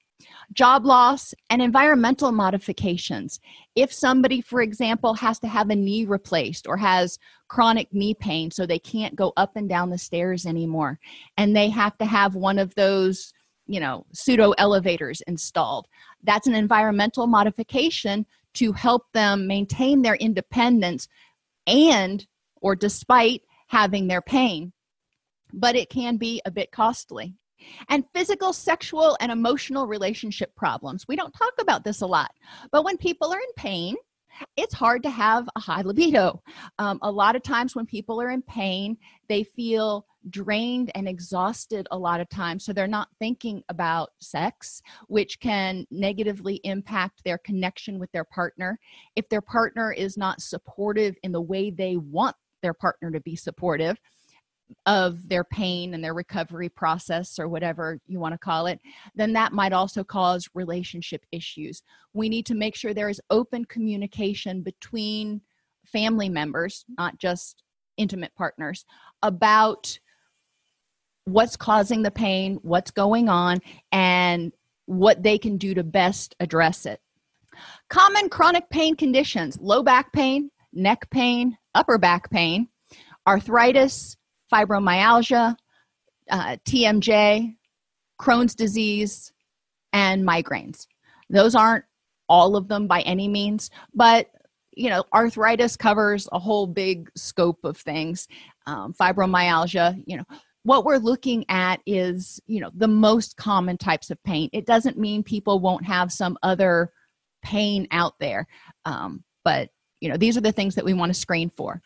job 0.52 0.84
loss, 0.84 1.34
and 1.48 1.62
environmental 1.62 2.32
modifications. 2.32 3.40
If 3.74 3.92
somebody, 3.92 4.40
for 4.40 4.60
example, 4.62 5.14
has 5.14 5.38
to 5.40 5.48
have 5.48 5.70
a 5.70 5.76
knee 5.76 6.04
replaced 6.04 6.66
or 6.66 6.76
has 6.76 7.18
chronic 7.48 7.88
knee 7.92 8.14
pain, 8.14 8.50
so 8.50 8.66
they 8.66 8.78
can't 8.78 9.16
go 9.16 9.32
up 9.36 9.56
and 9.56 9.68
down 9.68 9.90
the 9.90 9.98
stairs 9.98 10.46
anymore, 10.46 10.98
and 11.36 11.56
they 11.56 11.68
have 11.70 11.96
to 11.98 12.04
have 12.04 12.34
one 12.34 12.58
of 12.58 12.74
those, 12.74 13.32
you 13.66 13.80
know, 13.80 14.04
pseudo 14.12 14.52
elevators 14.52 15.22
installed, 15.26 15.86
that's 16.22 16.46
an 16.46 16.54
environmental 16.54 17.26
modification 17.26 18.26
to 18.54 18.72
help 18.72 19.04
them 19.12 19.46
maintain 19.46 20.02
their 20.02 20.16
independence 20.16 21.08
and 21.66 22.26
or 22.60 22.74
despite 22.74 23.42
having 23.68 24.08
their 24.08 24.20
pain. 24.20 24.72
But 25.52 25.76
it 25.76 25.90
can 25.90 26.16
be 26.16 26.42
a 26.44 26.50
bit 26.50 26.70
costly. 26.72 27.34
And 27.88 28.04
physical, 28.14 28.52
sexual, 28.52 29.16
and 29.20 29.30
emotional 29.30 29.86
relationship 29.86 30.54
problems. 30.56 31.06
We 31.06 31.16
don't 31.16 31.32
talk 31.32 31.52
about 31.60 31.84
this 31.84 32.00
a 32.00 32.06
lot, 32.06 32.30
but 32.72 32.84
when 32.84 32.96
people 32.96 33.32
are 33.32 33.38
in 33.38 33.52
pain, 33.54 33.96
it's 34.56 34.74
hard 34.74 35.02
to 35.02 35.10
have 35.10 35.48
a 35.56 35.60
high 35.60 35.82
libido. 35.82 36.42
Um, 36.78 36.98
a 37.02 37.10
lot 37.10 37.36
of 37.36 37.42
times, 37.42 37.74
when 37.74 37.86
people 37.86 38.20
are 38.20 38.30
in 38.30 38.42
pain, 38.42 38.96
they 39.28 39.44
feel 39.44 40.06
drained 40.28 40.90
and 40.94 41.08
exhausted 41.08 41.88
a 41.90 41.98
lot 41.98 42.20
of 42.20 42.28
times. 42.28 42.64
So 42.64 42.72
they're 42.72 42.86
not 42.86 43.08
thinking 43.18 43.62
about 43.68 44.10
sex, 44.20 44.82
which 45.08 45.40
can 45.40 45.86
negatively 45.90 46.60
impact 46.64 47.22
their 47.24 47.38
connection 47.38 47.98
with 47.98 48.12
their 48.12 48.24
partner. 48.24 48.78
If 49.16 49.28
their 49.28 49.40
partner 49.40 49.92
is 49.92 50.18
not 50.18 50.42
supportive 50.42 51.16
in 51.22 51.32
the 51.32 51.40
way 51.40 51.70
they 51.70 51.96
want 51.96 52.36
their 52.62 52.74
partner 52.74 53.10
to 53.10 53.20
be 53.20 53.36
supportive, 53.36 53.98
of 54.86 55.28
their 55.28 55.44
pain 55.44 55.94
and 55.94 56.02
their 56.02 56.14
recovery 56.14 56.68
process 56.68 57.38
or 57.38 57.48
whatever 57.48 57.98
you 58.06 58.18
want 58.18 58.32
to 58.32 58.38
call 58.38 58.66
it, 58.66 58.80
then 59.14 59.32
that 59.32 59.52
might 59.52 59.72
also 59.72 60.04
cause 60.04 60.48
relationship 60.54 61.24
issues. 61.32 61.82
We 62.12 62.28
need 62.28 62.46
to 62.46 62.54
make 62.54 62.76
sure 62.76 62.92
there 62.92 63.08
is 63.08 63.20
open 63.30 63.64
communication 63.64 64.62
between 64.62 65.40
family 65.86 66.28
members, 66.28 66.84
not 66.98 67.18
just 67.18 67.62
intimate 67.96 68.34
partners, 68.34 68.84
about 69.22 69.98
what's 71.24 71.56
causing 71.56 72.02
the 72.02 72.10
pain, 72.10 72.58
what's 72.62 72.90
going 72.90 73.28
on, 73.28 73.58
and 73.92 74.52
what 74.86 75.22
they 75.22 75.38
can 75.38 75.56
do 75.56 75.74
to 75.74 75.84
best 75.84 76.34
address 76.40 76.86
it. 76.86 77.00
Common 77.88 78.28
chronic 78.28 78.68
pain 78.70 78.96
conditions 78.96 79.58
low 79.60 79.82
back 79.82 80.12
pain, 80.12 80.50
neck 80.72 81.08
pain, 81.10 81.56
upper 81.74 81.98
back 81.98 82.30
pain, 82.30 82.68
arthritis, 83.26 84.16
fibromyalgia, 84.52 85.56
uh, 86.30 86.56
TMJ, 86.64 87.56
Crohn's 88.20 88.54
disease, 88.54 89.32
and 89.92 90.26
migraines. 90.26 90.86
Those 91.28 91.54
aren't 91.54 91.84
all 92.28 92.56
of 92.56 92.68
them 92.68 92.86
by 92.86 93.00
any 93.02 93.28
means, 93.28 93.70
but 93.94 94.28
you 94.76 94.88
know, 94.88 95.04
arthritis 95.12 95.76
covers 95.76 96.28
a 96.32 96.38
whole 96.38 96.66
big 96.66 97.10
scope 97.16 97.58
of 97.64 97.76
things. 97.76 98.28
Um, 98.66 98.94
fibromyalgia, 98.94 100.02
you 100.06 100.16
know, 100.16 100.24
what 100.62 100.84
we're 100.84 100.98
looking 100.98 101.44
at 101.48 101.80
is, 101.86 102.40
you 102.46 102.60
know, 102.60 102.70
the 102.74 102.88
most 102.88 103.36
common 103.36 103.76
types 103.78 104.10
of 104.10 104.22
pain. 104.22 104.48
It 104.52 104.66
doesn't 104.66 104.98
mean 104.98 105.22
people 105.22 105.58
won't 105.58 105.84
have 105.84 106.12
some 106.12 106.38
other 106.42 106.92
pain 107.42 107.88
out 107.90 108.14
there, 108.20 108.46
um, 108.84 109.24
but 109.44 109.70
you 110.00 110.08
know, 110.08 110.16
these 110.16 110.36
are 110.36 110.42
the 110.42 110.52
things 110.52 110.74
that 110.74 110.84
we 110.84 110.94
want 110.94 111.10
to 111.10 111.18
screen 111.18 111.50
for. 111.56 111.80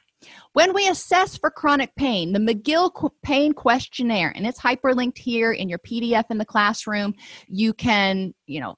When 0.53 0.73
we 0.73 0.89
assess 0.89 1.37
for 1.37 1.51
chronic 1.51 1.95
pain, 1.97 2.33
the 2.33 2.39
McGill 2.39 3.11
Pain 3.23 3.53
Questionnaire, 3.53 4.33
and 4.35 4.47
it's 4.47 4.61
hyperlinked 4.61 5.19
here 5.19 5.53
in 5.53 5.69
your 5.69 5.81
PDF 5.81 6.25
in 6.31 6.39
the 6.39 6.45
classroom, 6.45 7.15
you 7.49 7.75
can, 7.75 8.33
you 8.47 8.61
know, 8.61 8.77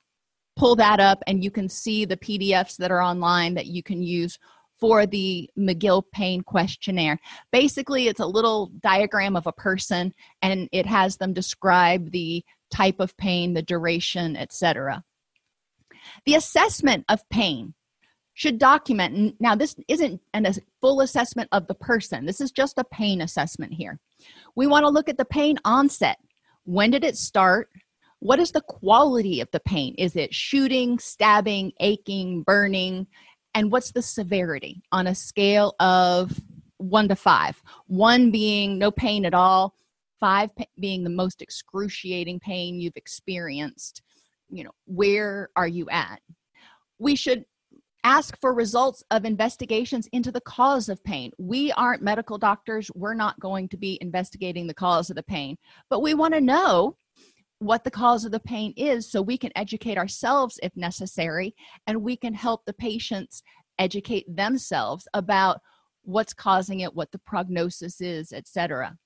pull 0.56 0.74
that 0.76 1.00
up 1.00 1.22
and 1.26 1.44
you 1.44 1.50
can 1.50 1.68
see 1.68 2.04
the 2.04 2.16
PDFs 2.16 2.76
that 2.78 2.90
are 2.90 3.02
online 3.02 3.54
that 3.54 3.66
you 3.66 3.82
can 3.82 4.02
use 4.02 4.38
for 4.78 5.06
the 5.06 5.48
McGill 5.58 6.02
Pain 6.12 6.42
Questionnaire. 6.42 7.18
Basically, 7.52 8.08
it's 8.08 8.20
a 8.20 8.26
little 8.26 8.70
diagram 8.82 9.36
of 9.36 9.46
a 9.46 9.52
person 9.52 10.12
and 10.42 10.68
it 10.72 10.86
has 10.86 11.16
them 11.16 11.32
describe 11.32 12.10
the 12.10 12.44
type 12.70 13.00
of 13.00 13.16
pain, 13.16 13.54
the 13.54 13.62
duration, 13.62 14.36
etc. 14.36 15.02
The 16.24 16.34
assessment 16.34 17.04
of 17.08 17.26
pain 17.30 17.74
should 18.36 18.58
document. 18.58 19.34
Now 19.40 19.56
this 19.56 19.74
isn't 19.88 20.20
an, 20.34 20.44
a 20.44 20.54
full 20.82 21.00
assessment 21.00 21.48
of 21.52 21.66
the 21.66 21.74
person. 21.74 22.26
This 22.26 22.40
is 22.40 22.52
just 22.52 22.78
a 22.78 22.84
pain 22.84 23.22
assessment 23.22 23.72
here. 23.72 23.98
We 24.54 24.66
want 24.66 24.84
to 24.84 24.90
look 24.90 25.08
at 25.08 25.16
the 25.16 25.24
pain 25.24 25.56
onset. 25.64 26.18
When 26.64 26.90
did 26.90 27.02
it 27.02 27.16
start? 27.16 27.70
What 28.20 28.38
is 28.38 28.52
the 28.52 28.60
quality 28.60 29.40
of 29.40 29.48
the 29.52 29.60
pain? 29.60 29.94
Is 29.96 30.16
it 30.16 30.34
shooting 30.34 30.98
stabbing 30.98 31.72
aching 31.80 32.42
burning? 32.42 33.06
And 33.54 33.72
what's 33.72 33.92
the 33.92 34.02
severity 34.02 34.82
on 34.92 35.06
a 35.06 35.14
scale 35.14 35.74
of 35.80 36.38
one 36.76 37.08
to 37.08 37.16
five? 37.16 37.62
One 37.86 38.30
being 38.30 38.78
no 38.78 38.90
pain 38.90 39.24
at 39.24 39.32
all 39.32 39.74
five 40.20 40.50
being 40.78 41.04
the 41.04 41.10
most 41.10 41.40
excruciating 41.40 42.40
pain 42.40 42.80
you've 42.80 42.96
experienced. 42.96 44.02
You 44.50 44.64
know 44.64 44.72
where 44.84 45.48
are 45.56 45.68
you 45.68 45.88
at? 45.88 46.20
We 46.98 47.16
should 47.16 47.46
ask 48.06 48.40
for 48.40 48.54
results 48.54 49.02
of 49.10 49.24
investigations 49.24 50.08
into 50.12 50.30
the 50.30 50.40
cause 50.42 50.88
of 50.88 51.02
pain. 51.02 51.32
We 51.38 51.72
aren't 51.72 52.02
medical 52.02 52.38
doctors. 52.38 52.88
We're 52.94 53.14
not 53.14 53.40
going 53.40 53.68
to 53.70 53.76
be 53.76 53.98
investigating 54.00 54.68
the 54.68 54.74
cause 54.74 55.10
of 55.10 55.16
the 55.16 55.22
pain 55.24 55.56
but 55.90 56.00
we 56.00 56.14
want 56.14 56.32
to 56.34 56.40
know 56.40 56.96
what 57.58 57.82
the 57.82 57.90
cause 57.90 58.24
of 58.24 58.30
the 58.32 58.40
pain 58.40 58.72
is 58.76 59.10
so 59.10 59.20
we 59.20 59.36
can 59.36 59.50
educate 59.56 59.98
ourselves 59.98 60.60
if 60.62 60.76
necessary 60.76 61.54
and 61.86 62.00
we 62.00 62.16
can 62.16 62.32
help 62.32 62.64
the 62.64 62.72
patients 62.72 63.42
educate 63.78 64.24
themselves 64.34 65.08
about 65.14 65.60
what's 66.02 66.32
causing 66.34 66.80
it 66.80 66.94
what 66.94 67.10
the 67.10 67.18
prognosis 67.26 68.00
is 68.00 68.32
etc 68.32 68.96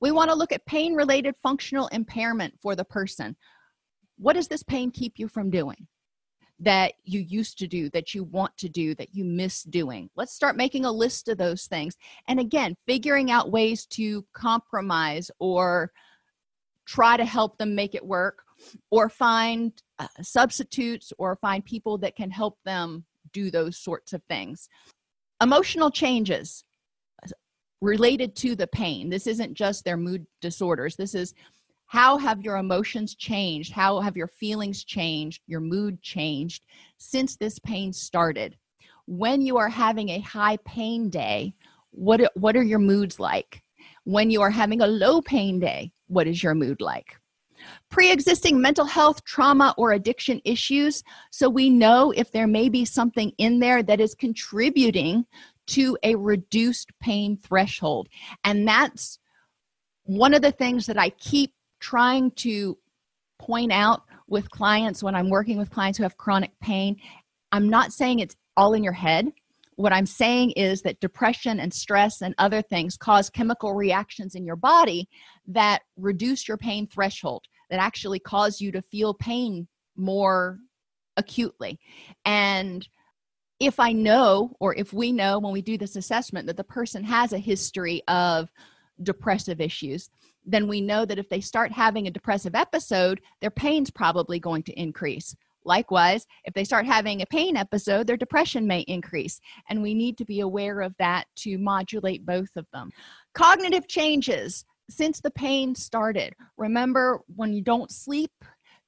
we 0.00 0.10
want 0.10 0.30
to 0.30 0.36
look 0.36 0.52
at 0.52 0.64
pain 0.66 0.94
related 0.94 1.34
functional 1.42 1.86
impairment 1.88 2.54
for 2.60 2.74
the 2.74 2.84
person. 2.84 3.36
What 4.18 4.32
does 4.34 4.48
this 4.48 4.62
pain 4.62 4.90
keep 4.90 5.14
you 5.16 5.28
from 5.28 5.50
doing 5.50 5.86
that 6.60 6.92
you 7.04 7.20
used 7.20 7.58
to 7.58 7.66
do 7.66 7.88
that 7.90 8.14
you 8.14 8.24
want 8.24 8.56
to 8.58 8.68
do 8.68 8.94
that 8.94 9.14
you 9.14 9.24
miss 9.24 9.62
doing. 9.64 10.10
Let's 10.14 10.34
start 10.34 10.56
making 10.56 10.84
a 10.84 10.92
list 10.92 11.28
of 11.28 11.38
those 11.38 11.66
things. 11.66 11.96
And 12.28 12.38
again 12.38 12.76
figuring 12.86 13.30
out 13.30 13.50
ways 13.50 13.86
to 13.86 14.24
compromise 14.34 15.30
or 15.38 15.90
try 16.86 17.16
to 17.16 17.24
help 17.24 17.56
them 17.58 17.74
make 17.74 17.94
it 17.94 18.04
work 18.04 18.42
or 18.90 19.08
find 19.08 19.72
uh, 19.98 20.08
substitutes 20.22 21.12
or 21.18 21.36
find 21.36 21.64
people 21.64 21.96
that 21.98 22.16
can 22.16 22.30
help 22.30 22.58
them 22.64 23.04
do 23.32 23.50
those 23.50 23.78
sorts 23.78 24.12
of 24.12 24.22
things. 24.24 24.68
Emotional 25.42 25.90
changes 25.90 26.64
related 27.80 28.36
to 28.36 28.54
the 28.54 28.66
pain. 28.66 29.08
This 29.08 29.26
isn't 29.26 29.54
just 29.54 29.84
their 29.84 29.96
mood 29.96 30.26
disorders. 30.40 30.96
This 30.96 31.14
is 31.14 31.34
how 31.90 32.18
have 32.18 32.40
your 32.40 32.56
emotions 32.56 33.16
changed? 33.16 33.72
How 33.72 33.98
have 33.98 34.16
your 34.16 34.28
feelings 34.28 34.84
changed? 34.84 35.42
Your 35.48 35.58
mood 35.58 36.00
changed 36.02 36.64
since 36.98 37.34
this 37.34 37.58
pain 37.58 37.92
started? 37.92 38.56
When 39.06 39.40
you 39.40 39.56
are 39.56 39.68
having 39.68 40.10
a 40.10 40.20
high 40.20 40.56
pain 40.58 41.10
day 41.10 41.52
what 41.90 42.20
what 42.36 42.54
are 42.54 42.62
your 42.62 42.78
moods 42.78 43.18
like? 43.18 43.64
When 44.04 44.30
you 44.30 44.40
are 44.40 44.50
having 44.50 44.82
a 44.82 44.86
low 44.86 45.20
pain 45.20 45.58
day 45.58 45.90
what 46.06 46.28
is 46.28 46.44
your 46.44 46.54
mood 46.54 46.80
like? 46.80 47.16
Pre-existing 47.90 48.60
mental 48.60 48.84
health 48.84 49.24
trauma 49.24 49.74
or 49.76 49.90
addiction 49.90 50.40
issues 50.44 51.02
so 51.32 51.50
we 51.50 51.70
know 51.70 52.12
if 52.12 52.30
there 52.30 52.46
may 52.46 52.68
be 52.68 52.84
something 52.84 53.32
in 53.36 53.58
there 53.58 53.82
that 53.82 54.00
is 54.00 54.14
contributing 54.14 55.26
to 55.66 55.98
a 56.04 56.14
reduced 56.14 56.92
pain 57.00 57.36
threshold. 57.36 58.08
And 58.44 58.68
that's 58.68 59.18
one 60.04 60.34
of 60.34 60.42
the 60.42 60.52
things 60.52 60.86
that 60.86 60.98
i 60.98 61.10
keep 61.10 61.52
trying 61.80 62.30
to 62.32 62.78
point 63.38 63.72
out 63.72 64.02
with 64.28 64.50
clients 64.50 65.02
when 65.02 65.14
I'm 65.14 65.30
working 65.30 65.58
with 65.58 65.70
clients 65.70 65.98
who 65.98 66.04
have 66.04 66.16
chronic 66.16 66.52
pain, 66.60 66.96
I'm 67.52 67.68
not 67.68 67.92
saying 67.92 68.20
it's 68.20 68.36
all 68.56 68.74
in 68.74 68.84
your 68.84 68.92
head. 68.92 69.26
What 69.76 69.92
I'm 69.92 70.06
saying 70.06 70.52
is 70.52 70.82
that 70.82 71.00
depression 71.00 71.58
and 71.58 71.72
stress 71.72 72.20
and 72.20 72.34
other 72.38 72.60
things 72.60 72.96
cause 72.96 73.30
chemical 73.30 73.74
reactions 73.74 74.34
in 74.34 74.44
your 74.44 74.56
body 74.56 75.08
that 75.48 75.80
reduce 75.96 76.46
your 76.46 76.58
pain 76.58 76.86
threshold, 76.86 77.44
that 77.70 77.80
actually 77.80 78.18
cause 78.18 78.60
you 78.60 78.70
to 78.72 78.82
feel 78.82 79.14
pain 79.14 79.66
more 79.96 80.58
acutely. 81.16 81.78
And 82.24 82.86
if 83.58 83.80
I 83.80 83.92
know, 83.92 84.54
or 84.60 84.74
if 84.74 84.92
we 84.92 85.12
know 85.12 85.38
when 85.38 85.52
we 85.52 85.62
do 85.62 85.78
this 85.78 85.96
assessment, 85.96 86.46
that 86.46 86.56
the 86.56 86.64
person 86.64 87.02
has 87.04 87.32
a 87.32 87.38
history 87.38 88.02
of 88.08 88.48
depressive 89.02 89.60
issues, 89.60 90.10
then 90.44 90.68
we 90.68 90.80
know 90.80 91.04
that 91.04 91.18
if 91.18 91.28
they 91.28 91.40
start 91.40 91.72
having 91.72 92.06
a 92.06 92.10
depressive 92.10 92.54
episode, 92.54 93.20
their 93.40 93.50
pain's 93.50 93.90
probably 93.90 94.38
going 94.38 94.62
to 94.64 94.80
increase. 94.80 95.34
Likewise, 95.64 96.26
if 96.44 96.54
they 96.54 96.64
start 96.64 96.86
having 96.86 97.20
a 97.20 97.26
pain 97.26 97.56
episode, 97.56 98.06
their 98.06 98.16
depression 98.16 98.66
may 98.66 98.80
increase. 98.80 99.40
And 99.68 99.82
we 99.82 99.94
need 99.94 100.16
to 100.18 100.24
be 100.24 100.40
aware 100.40 100.80
of 100.80 100.94
that 100.98 101.24
to 101.36 101.58
modulate 101.58 102.24
both 102.24 102.48
of 102.56 102.66
them. 102.72 102.90
Cognitive 103.34 103.86
changes 103.86 104.64
since 104.88 105.20
the 105.20 105.30
pain 105.30 105.74
started. 105.74 106.34
Remember, 106.56 107.20
when 107.36 107.52
you 107.52 107.62
don't 107.62 107.90
sleep, 107.90 108.32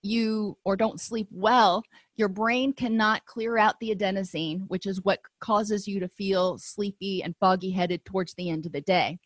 you 0.02 0.56
or 0.64 0.74
don't 0.74 1.00
sleep 1.00 1.28
well, 1.30 1.82
your 2.16 2.28
brain 2.28 2.72
cannot 2.72 3.24
clear 3.26 3.58
out 3.58 3.78
the 3.78 3.94
adenosine, 3.94 4.64
which 4.66 4.86
is 4.86 5.04
what 5.04 5.20
causes 5.40 5.86
you 5.86 6.00
to 6.00 6.08
feel 6.08 6.58
sleepy 6.58 7.22
and 7.22 7.36
foggy 7.38 7.70
headed 7.70 8.04
towards 8.04 8.34
the 8.34 8.50
end 8.50 8.66
of 8.66 8.72
the 8.72 8.80
day 8.80 9.18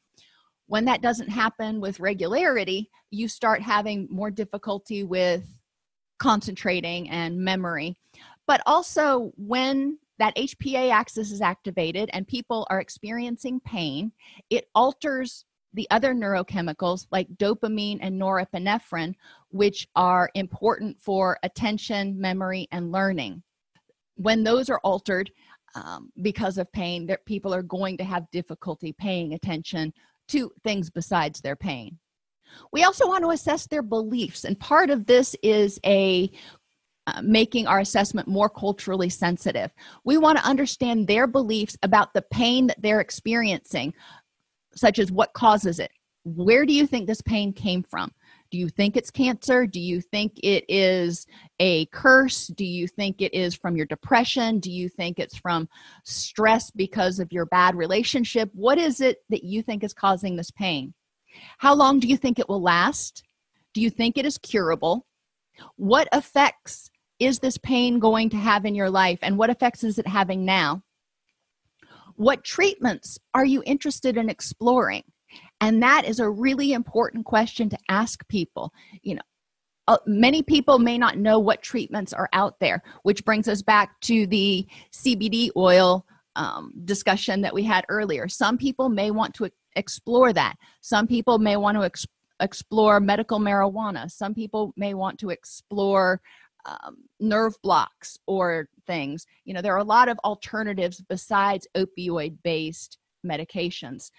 when 0.66 0.84
that 0.84 1.02
doesn't 1.02 1.28
happen 1.28 1.80
with 1.80 2.00
regularity 2.00 2.90
you 3.10 3.28
start 3.28 3.62
having 3.62 4.08
more 4.10 4.30
difficulty 4.30 5.04
with 5.04 5.44
concentrating 6.18 7.08
and 7.10 7.38
memory. 7.38 7.96
But 8.46 8.62
also 8.66 9.32
when 9.36 9.98
that 10.18 10.36
HPA 10.36 10.90
axis 10.90 11.30
is 11.30 11.40
activated 11.40 12.08
and 12.12 12.26
people 12.26 12.66
are 12.70 12.80
experiencing 12.80 13.60
pain 13.60 14.12
it 14.50 14.68
alters 14.74 15.44
the 15.74 15.86
other 15.90 16.14
neurochemicals 16.14 17.06
like 17.10 17.28
dopamine 17.36 17.98
and 18.00 18.18
norepinephrine 18.20 19.14
which 19.50 19.86
are 19.94 20.30
important 20.34 20.98
for 20.98 21.38
attention 21.42 22.18
memory 22.18 22.66
and 22.72 22.92
learning. 22.92 23.42
When 24.14 24.42
those 24.42 24.70
are 24.70 24.80
altered 24.84 25.30
um, 25.74 26.10
because 26.22 26.56
of 26.56 26.72
pain 26.72 27.06
that 27.06 27.26
people 27.26 27.52
are 27.52 27.62
going 27.62 27.98
to 27.98 28.04
have 28.04 28.30
difficulty 28.30 28.94
paying 28.98 29.34
attention 29.34 29.92
to 30.28 30.50
things 30.64 30.90
besides 30.90 31.40
their 31.40 31.56
pain. 31.56 31.98
We 32.72 32.84
also 32.84 33.06
want 33.06 33.24
to 33.24 33.30
assess 33.30 33.66
their 33.66 33.82
beliefs, 33.82 34.44
and 34.44 34.58
part 34.58 34.90
of 34.90 35.06
this 35.06 35.36
is 35.42 35.78
a 35.84 36.30
uh, 37.08 37.22
making 37.22 37.68
our 37.68 37.78
assessment 37.78 38.26
more 38.26 38.48
culturally 38.48 39.08
sensitive. 39.08 39.72
We 40.04 40.18
want 40.18 40.38
to 40.38 40.44
understand 40.44 41.06
their 41.06 41.28
beliefs 41.28 41.76
about 41.82 42.12
the 42.12 42.24
pain 42.32 42.66
that 42.66 42.82
they're 42.82 43.00
experiencing, 43.00 43.94
such 44.74 44.98
as 44.98 45.12
what 45.12 45.32
causes 45.32 45.78
it. 45.78 45.92
Where 46.24 46.66
do 46.66 46.72
you 46.72 46.84
think 46.84 47.06
this 47.06 47.22
pain 47.22 47.52
came 47.52 47.84
from? 47.84 48.10
Do 48.56 48.60
you 48.60 48.70
think 48.70 48.96
it's 48.96 49.10
cancer? 49.10 49.66
Do 49.66 49.80
you 49.80 50.00
think 50.00 50.32
it 50.42 50.64
is 50.66 51.26
a 51.60 51.84
curse? 51.92 52.46
Do 52.46 52.64
you 52.64 52.88
think 52.88 53.20
it 53.20 53.34
is 53.34 53.54
from 53.54 53.76
your 53.76 53.84
depression? 53.84 54.60
Do 54.60 54.72
you 54.72 54.88
think 54.88 55.18
it's 55.18 55.36
from 55.36 55.68
stress 56.04 56.70
because 56.70 57.18
of 57.18 57.30
your 57.30 57.44
bad 57.44 57.74
relationship? 57.74 58.48
What 58.54 58.78
is 58.78 59.02
it 59.02 59.18
that 59.28 59.44
you 59.44 59.62
think 59.62 59.84
is 59.84 59.92
causing 59.92 60.36
this 60.36 60.50
pain? 60.50 60.94
How 61.58 61.74
long 61.74 62.00
do 62.00 62.08
you 62.08 62.16
think 62.16 62.38
it 62.38 62.48
will 62.48 62.62
last? 62.62 63.24
Do 63.74 63.82
you 63.82 63.90
think 63.90 64.16
it 64.16 64.24
is 64.24 64.38
curable? 64.38 65.04
What 65.76 66.08
effects 66.14 66.88
is 67.18 67.38
this 67.40 67.58
pain 67.58 67.98
going 67.98 68.30
to 68.30 68.38
have 68.38 68.64
in 68.64 68.74
your 68.74 68.88
life 68.88 69.18
and 69.20 69.36
what 69.36 69.50
effects 69.50 69.84
is 69.84 69.98
it 69.98 70.06
having 70.06 70.46
now? 70.46 70.82
What 72.14 72.42
treatments 72.42 73.18
are 73.34 73.44
you 73.44 73.62
interested 73.66 74.16
in 74.16 74.30
exploring? 74.30 75.02
And 75.60 75.82
that 75.82 76.04
is 76.04 76.20
a 76.20 76.28
really 76.28 76.72
important 76.72 77.24
question 77.24 77.68
to 77.70 77.78
ask 77.88 78.26
people. 78.28 78.72
You 79.02 79.16
know, 79.16 79.22
uh, 79.88 79.98
many 80.06 80.42
people 80.42 80.78
may 80.78 80.98
not 80.98 81.16
know 81.18 81.38
what 81.38 81.62
treatments 81.62 82.12
are 82.12 82.28
out 82.32 82.58
there, 82.60 82.82
which 83.04 83.24
brings 83.24 83.48
us 83.48 83.62
back 83.62 83.98
to 84.02 84.26
the 84.26 84.66
CBD 84.92 85.50
oil 85.56 86.04
um, 86.34 86.72
discussion 86.84 87.40
that 87.40 87.54
we 87.54 87.62
had 87.62 87.84
earlier. 87.88 88.28
Some 88.28 88.58
people 88.58 88.88
may 88.88 89.10
want 89.10 89.34
to 89.34 89.48
explore 89.76 90.32
that. 90.32 90.56
Some 90.80 91.06
people 91.06 91.38
may 91.38 91.56
want 91.56 91.76
to 91.78 91.84
ex- 91.84 92.06
explore 92.40 93.00
medical 93.00 93.38
marijuana. 93.38 94.10
Some 94.10 94.34
people 94.34 94.74
may 94.76 94.92
want 94.92 95.18
to 95.20 95.30
explore 95.30 96.20
um, 96.66 96.96
nerve 97.20 97.54
blocks 97.62 98.18
or 98.26 98.68
things. 98.86 99.24
You 99.44 99.54
know, 99.54 99.62
there 99.62 99.74
are 99.74 99.78
a 99.78 99.84
lot 99.84 100.08
of 100.08 100.18
alternatives 100.24 101.00
besides 101.08 101.66
opioid 101.76 102.36
based 102.42 102.98
medications 103.24 104.10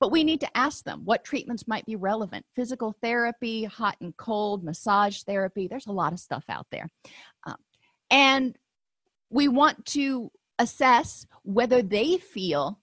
but 0.00 0.10
we 0.10 0.24
need 0.24 0.40
to 0.40 0.56
ask 0.56 0.84
them 0.84 1.02
what 1.04 1.24
treatments 1.24 1.68
might 1.68 1.86
be 1.86 1.96
relevant. 1.96 2.44
Physical 2.54 2.94
therapy 3.02 3.64
hot 3.64 3.96
and 4.00 4.16
cold 4.16 4.64
massage 4.64 5.22
therapy 5.22 5.68
there's 5.68 5.86
a 5.86 5.92
lot 5.92 6.12
of 6.12 6.20
stuff 6.20 6.44
out 6.48 6.66
there. 6.70 6.90
Um, 7.46 7.56
and 8.10 8.56
we 9.30 9.48
want 9.48 9.84
to 9.86 10.30
assess 10.58 11.26
whether 11.42 11.82
they 11.82 12.18
feel 12.18 12.80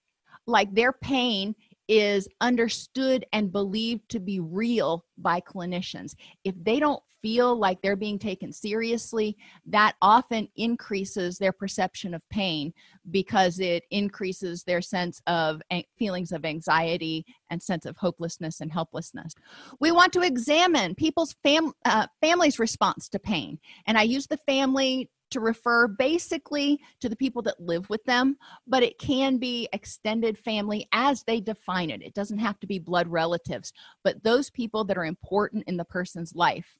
like 0.47 0.73
their 0.73 0.91
pain 0.91 1.55
is 1.91 2.25
understood 2.39 3.25
and 3.33 3.51
believed 3.51 4.07
to 4.07 4.17
be 4.17 4.39
real 4.39 5.03
by 5.17 5.41
clinicians. 5.41 6.15
If 6.45 6.55
they 6.63 6.79
don't 6.79 7.03
feel 7.21 7.53
like 7.53 7.81
they're 7.81 7.97
being 7.97 8.17
taken 8.17 8.53
seriously, 8.53 9.35
that 9.65 9.95
often 10.01 10.47
increases 10.55 11.37
their 11.37 11.51
perception 11.51 12.13
of 12.13 12.21
pain 12.29 12.73
because 13.11 13.59
it 13.59 13.83
increases 13.91 14.63
their 14.63 14.81
sense 14.81 15.21
of 15.27 15.61
feelings 15.99 16.31
of 16.31 16.45
anxiety 16.45 17.25
and 17.49 17.61
sense 17.61 17.85
of 17.85 17.97
hopelessness 17.97 18.61
and 18.61 18.71
helplessness. 18.71 19.33
We 19.81 19.91
want 19.91 20.13
to 20.13 20.21
examine 20.21 20.95
people's 20.95 21.35
fam- 21.43 21.73
uh, 21.83 22.07
family's 22.21 22.57
response 22.57 23.09
to 23.09 23.19
pain. 23.19 23.59
And 23.85 23.97
I 23.97 24.03
use 24.03 24.27
the 24.27 24.37
family 24.37 25.09
to 25.31 25.39
refer 25.39 25.87
basically 25.87 26.79
to 26.99 27.09
the 27.09 27.15
people 27.15 27.41
that 27.41 27.59
live 27.59 27.89
with 27.89 28.03
them, 28.05 28.37
but 28.67 28.83
it 28.83 28.99
can 28.99 29.37
be 29.37 29.67
extended 29.73 30.37
family 30.37 30.87
as 30.93 31.23
they 31.23 31.41
define 31.41 31.89
it. 31.89 32.01
It 32.01 32.13
doesn't 32.13 32.39
have 32.39 32.59
to 32.59 32.67
be 32.67 32.79
blood 32.79 33.07
relatives, 33.07 33.73
but 34.03 34.23
those 34.23 34.49
people 34.49 34.83
that 34.85 34.97
are 34.97 35.05
important 35.05 35.63
in 35.67 35.77
the 35.77 35.85
person's 35.85 36.35
life. 36.35 36.77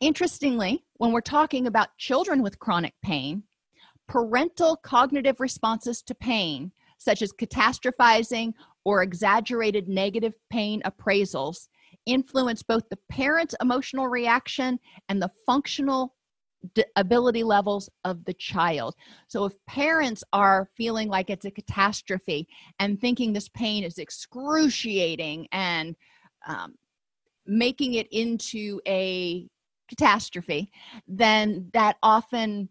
Interestingly, 0.00 0.84
when 0.98 1.12
we're 1.12 1.20
talking 1.22 1.66
about 1.66 1.96
children 1.96 2.42
with 2.42 2.58
chronic 2.58 2.94
pain, 3.02 3.42
parental 4.08 4.76
cognitive 4.76 5.40
responses 5.40 6.02
to 6.02 6.14
pain, 6.14 6.70
such 6.98 7.22
as 7.22 7.32
catastrophizing 7.32 8.52
or 8.84 9.02
exaggerated 9.02 9.88
negative 9.88 10.34
pain 10.50 10.82
appraisals, 10.84 11.68
influence 12.04 12.62
both 12.62 12.88
the 12.88 12.98
parent's 13.10 13.54
emotional 13.60 14.06
reaction 14.06 14.78
and 15.08 15.20
the 15.20 15.30
functional 15.44 16.15
d- 16.74 16.84
ability 16.96 17.42
levels 17.42 17.88
of 18.04 18.24
the 18.24 18.34
child. 18.34 18.94
So, 19.28 19.44
if 19.44 19.54
parents 19.66 20.22
are 20.32 20.68
feeling 20.76 21.08
like 21.08 21.30
it's 21.30 21.44
a 21.44 21.50
catastrophe 21.50 22.48
and 22.78 23.00
thinking 23.00 23.32
this 23.32 23.48
pain 23.48 23.84
is 23.84 23.98
excruciating 23.98 25.48
and 25.52 25.96
um, 26.46 26.74
making 27.46 27.94
it 27.94 28.08
into 28.10 28.80
a 28.86 29.46
catastrophe, 29.88 30.70
then 31.06 31.70
that 31.72 31.96
often 32.02 32.68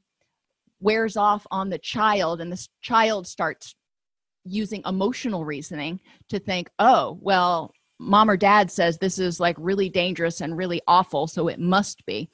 wears 0.80 1.18
off 1.18 1.48
on 1.52 1.70
the 1.70 1.80
child, 1.80 2.42
and 2.42 2.52
the 2.52 2.68
child 2.82 3.28
starts 3.28 3.76
using 4.46 4.84
emotional 4.86 5.44
reasoning 5.44 6.00
to 6.30 6.40
think, 6.40 6.70
oh, 6.80 7.18
well, 7.22 7.72
mom 8.00 8.30
or 8.30 8.38
dad 8.38 8.70
says 8.70 8.98
this 8.98 9.20
is 9.20 9.40
like 9.40 9.56
really 9.58 9.90
dangerous 9.90 10.42
and 10.42 10.58
really 10.58 10.82
awful, 10.88 11.28
so 11.28 11.48
it 11.48 11.60
must 11.60 12.06
be. 12.06 12.30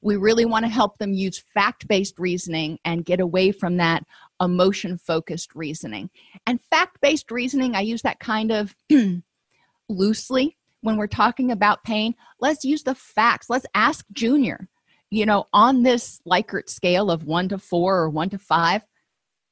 We 0.00 0.16
really 0.16 0.44
want 0.44 0.64
to 0.64 0.70
help 0.70 0.98
them 0.98 1.12
use 1.12 1.42
fact 1.54 1.88
based 1.88 2.18
reasoning 2.18 2.78
and 2.84 3.04
get 3.04 3.20
away 3.20 3.52
from 3.52 3.76
that 3.78 4.04
emotion 4.40 4.98
focused 4.98 5.54
reasoning. 5.54 6.10
And 6.46 6.60
fact 6.70 7.00
based 7.00 7.30
reasoning, 7.30 7.74
I 7.74 7.80
use 7.80 8.02
that 8.02 8.20
kind 8.20 8.52
of 8.52 8.74
loosely 9.88 10.56
when 10.80 10.96
we're 10.96 11.06
talking 11.06 11.50
about 11.50 11.84
pain. 11.84 12.14
Let's 12.40 12.64
use 12.64 12.82
the 12.82 12.94
facts. 12.94 13.50
Let's 13.50 13.66
ask 13.74 14.04
Junior, 14.12 14.68
you 15.10 15.26
know, 15.26 15.46
on 15.52 15.82
this 15.82 16.20
Likert 16.26 16.68
scale 16.68 17.10
of 17.10 17.24
one 17.24 17.48
to 17.48 17.58
four 17.58 17.98
or 17.98 18.10
one 18.10 18.30
to 18.30 18.38
five, 18.38 18.82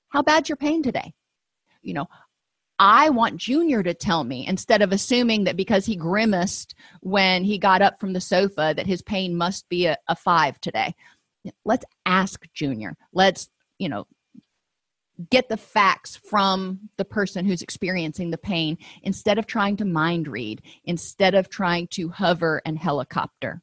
how 0.08 0.22
bad's 0.22 0.48
your 0.48 0.56
pain 0.56 0.82
today? 0.82 1.12
You 1.82 1.94
know, 1.94 2.06
I 2.78 3.10
want 3.10 3.38
Junior 3.38 3.82
to 3.82 3.94
tell 3.94 4.24
me 4.24 4.46
instead 4.46 4.82
of 4.82 4.92
assuming 4.92 5.44
that 5.44 5.56
because 5.56 5.86
he 5.86 5.96
grimaced 5.96 6.74
when 7.00 7.42
he 7.42 7.58
got 7.58 7.82
up 7.82 7.98
from 7.98 8.12
the 8.12 8.20
sofa 8.20 8.74
that 8.76 8.86
his 8.86 9.02
pain 9.02 9.34
must 9.34 9.68
be 9.68 9.86
a, 9.86 9.96
a 10.08 10.16
five 10.16 10.60
today. 10.60 10.94
Let's 11.64 11.84
ask 12.04 12.44
Junior. 12.52 12.96
Let's, 13.12 13.48
you 13.78 13.88
know, 13.88 14.06
get 15.30 15.48
the 15.48 15.56
facts 15.56 16.16
from 16.16 16.80
the 16.98 17.04
person 17.04 17.46
who's 17.46 17.62
experiencing 17.62 18.30
the 18.30 18.38
pain 18.38 18.76
instead 19.02 19.38
of 19.38 19.46
trying 19.46 19.76
to 19.78 19.84
mind 19.84 20.28
read, 20.28 20.60
instead 20.84 21.34
of 21.34 21.48
trying 21.48 21.88
to 21.88 22.10
hover 22.10 22.60
and 22.66 22.78
helicopter. 22.78 23.62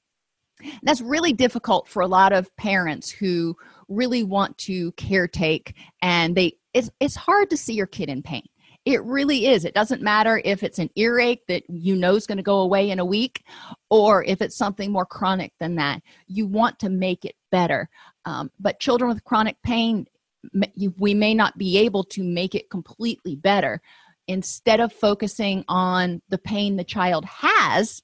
That's 0.82 1.02
really 1.02 1.34
difficult 1.34 1.88
for 1.88 2.02
a 2.02 2.08
lot 2.08 2.32
of 2.32 2.56
parents 2.56 3.12
who 3.12 3.56
really 3.90 4.24
want 4.24 4.58
to 4.60 4.92
caretake 4.94 5.74
and 6.02 6.36
they 6.36 6.58
it's, 6.74 6.90
it's 7.00 7.16
hard 7.16 7.52
to 7.52 7.58
see 7.58 7.74
your 7.74 7.86
kid 7.86 8.10
in 8.10 8.24
pain 8.24 8.48
it 8.86 9.02
really 9.04 9.48
is. 9.48 9.64
It 9.64 9.74
doesn't 9.74 10.02
matter 10.02 10.42
if 10.44 10.62
it's 10.62 10.80
an 10.80 10.90
earache 10.96 11.46
that 11.48 11.64
you 11.70 11.96
know 11.96 12.16
is 12.16 12.28
going 12.28 12.38
to 12.38 12.44
go 12.44 12.60
away 12.60 12.90
in 12.90 13.00
a 13.00 13.06
week 13.06 13.44
or 13.90 14.24
if 14.26 14.42
it's 14.42 14.58
something 14.58 14.92
more 14.92 15.06
chronic 15.06 15.54
than 15.60 15.76
that. 15.76 16.02
You 16.28 16.48
want 16.48 16.80
to 16.80 16.90
make 16.90 17.24
it 17.24 17.36
better. 17.52 17.90
Um, 18.26 18.52
but 18.60 18.80
children 18.80 19.10
with 19.10 19.24
chronic 19.24 19.56
pain, 19.64 20.06
we 20.98 21.14
may 21.14 21.34
not 21.34 21.58
be 21.58 21.78
able 21.78 22.04
to 22.06 22.24
make 22.24 22.56
it 22.56 22.70
completely 22.70 23.36
better. 23.36 23.82
Instead 24.28 24.80
of 24.80 24.92
focusing 24.92 25.64
on 25.68 26.22
the 26.30 26.38
pain 26.38 26.76
the 26.76 26.84
child 26.84 27.24
has, 27.26 28.02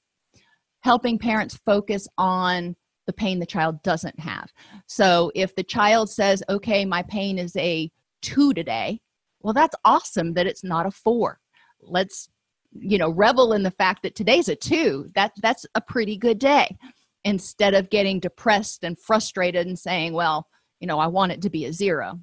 helping 0.82 1.20
parents 1.20 1.60
focus 1.66 2.08
on 2.18 2.76
the 3.06 3.14
pain 3.14 3.40
the 3.40 3.46
child 3.46 3.82
doesn't 3.84 4.18
have. 4.20 4.50
So 4.88 5.32
if 5.36 5.56
the 5.56 5.64
child 5.64 6.10
says, 6.10 6.42
okay, 6.48 6.86
my 6.86 7.04
pain 7.04 7.38
is 7.38 7.56
a 7.58 7.92
two 8.22 8.54
today, 8.54 9.02
well 9.42 9.54
that's 9.54 9.76
awesome 9.86 10.34
that 10.34 10.48
it's 10.48 10.64
not 10.64 10.86
a 10.86 10.92
four. 10.92 11.40
Let's 11.82 12.30
you 12.74 12.98
know 12.98 13.10
revel 13.10 13.54
in 13.54 13.64
the 13.64 13.72
fact 13.72 14.04
that 14.04 14.16
today's 14.16 14.50
a 14.50 14.56
two. 14.56 15.10
That 15.16 15.32
that's 15.42 15.66
a 15.76 15.82
pretty 15.82 16.18
good 16.18 16.40
day. 16.40 16.78
Instead 17.26 17.74
of 17.74 17.90
getting 17.90 18.20
depressed 18.20 18.84
and 18.84 18.98
frustrated 18.98 19.68
and 19.68 19.78
saying 19.78 20.14
well 20.14 20.48
you 20.80 20.88
know 20.88 21.00
i 21.00 21.08
want 21.08 21.32
it 21.32 21.42
to 21.42 21.50
be 21.50 21.66
a 21.66 21.74
zero. 21.74 22.20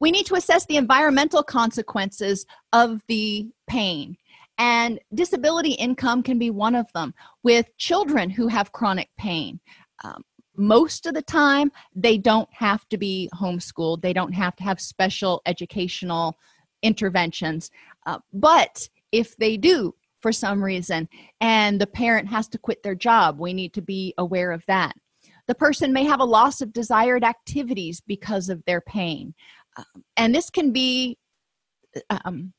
We 0.00 0.10
need 0.10 0.26
to 0.26 0.34
assess 0.34 0.66
the 0.66 0.76
environmental 0.76 1.42
consequences 1.42 2.46
of 2.72 3.02
the 3.08 3.48
pain. 3.66 4.16
And 4.58 5.00
disability 5.14 5.72
income 5.72 6.22
can 6.22 6.38
be 6.38 6.50
one 6.50 6.74
of 6.74 6.86
them. 6.92 7.14
With 7.42 7.76
children 7.78 8.30
who 8.30 8.48
have 8.48 8.72
chronic 8.72 9.08
pain 9.18 9.58
um, 10.04 10.22
most 10.56 11.06
of 11.06 11.14
the 11.14 11.22
time 11.22 11.72
they 11.94 12.18
don't 12.18 12.48
have 12.52 12.88
to 12.90 12.98
be 12.98 13.28
homeschooled. 13.34 14.02
They 14.02 14.12
don't 14.12 14.32
have 14.32 14.56
to 14.56 14.64
have 14.64 14.80
special 14.80 15.42
educational 15.46 16.36
interventions. 16.82 17.70
Uh, 18.06 18.18
but 18.32 18.88
if 19.12 19.36
they 19.36 19.56
do 19.56 19.94
for 20.20 20.32
some 20.32 20.62
reason 20.62 21.08
and 21.40 21.80
the 21.80 21.86
parent 21.86 22.28
has 22.28 22.48
to 22.48 22.58
quit 22.58 22.82
their 22.82 22.94
job 22.94 23.38
we 23.38 23.52
need 23.52 23.72
to 23.74 23.82
be 23.82 24.14
aware 24.18 24.52
of 24.52 24.64
that. 24.66 24.94
The 25.48 25.54
person 25.54 25.92
may 25.92 26.04
have 26.04 26.20
a 26.20 26.24
loss 26.24 26.60
of 26.60 26.72
desired 26.72 27.24
activities 27.24 28.00
because 28.00 28.48
of 28.48 28.64
their 28.64 28.80
pain. 28.80 29.34
Um, 29.76 30.04
and 30.16 30.34
this 30.34 30.48
can 30.48 30.72
be 30.72 31.18
um, 32.08 32.52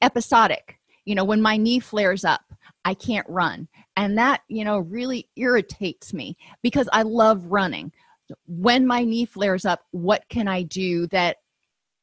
episodic. 0.00 0.78
You 1.04 1.14
know 1.16 1.24
when 1.24 1.42
my 1.42 1.56
knee 1.56 1.80
flares 1.80 2.24
up 2.24 2.42
i 2.84 2.94
can't 2.94 3.28
run. 3.28 3.68
And 3.96 4.16
that 4.18 4.42
you 4.48 4.64
know 4.64 4.78
really 4.78 5.28
irritates 5.36 6.12
me 6.12 6.36
because 6.62 6.88
i 6.92 7.02
love 7.02 7.44
running. 7.46 7.92
When 8.46 8.86
my 8.86 9.04
knee 9.04 9.24
flares 9.24 9.64
up 9.64 9.80
what 9.90 10.24
can 10.28 10.48
i 10.48 10.62
do 10.62 11.06
that 11.08 11.38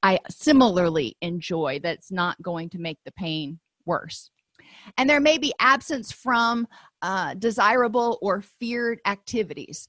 i 0.04 0.20
similarly 0.30 1.16
enjoy 1.22 1.80
that's 1.82 2.12
not 2.12 2.42
going 2.42 2.70
to 2.72 2.80
make 2.80 3.00
the 3.06 3.12
pain 3.14 3.60
worse? 3.86 4.30
And 4.98 5.10
there 5.10 5.22
may 5.22 5.38
be 5.38 5.54
absence 5.60 6.12
from 6.12 6.68
uh, 7.02 7.34
desirable 7.36 8.18
or 8.22 8.42
feared 8.42 9.00
activities. 9.06 9.88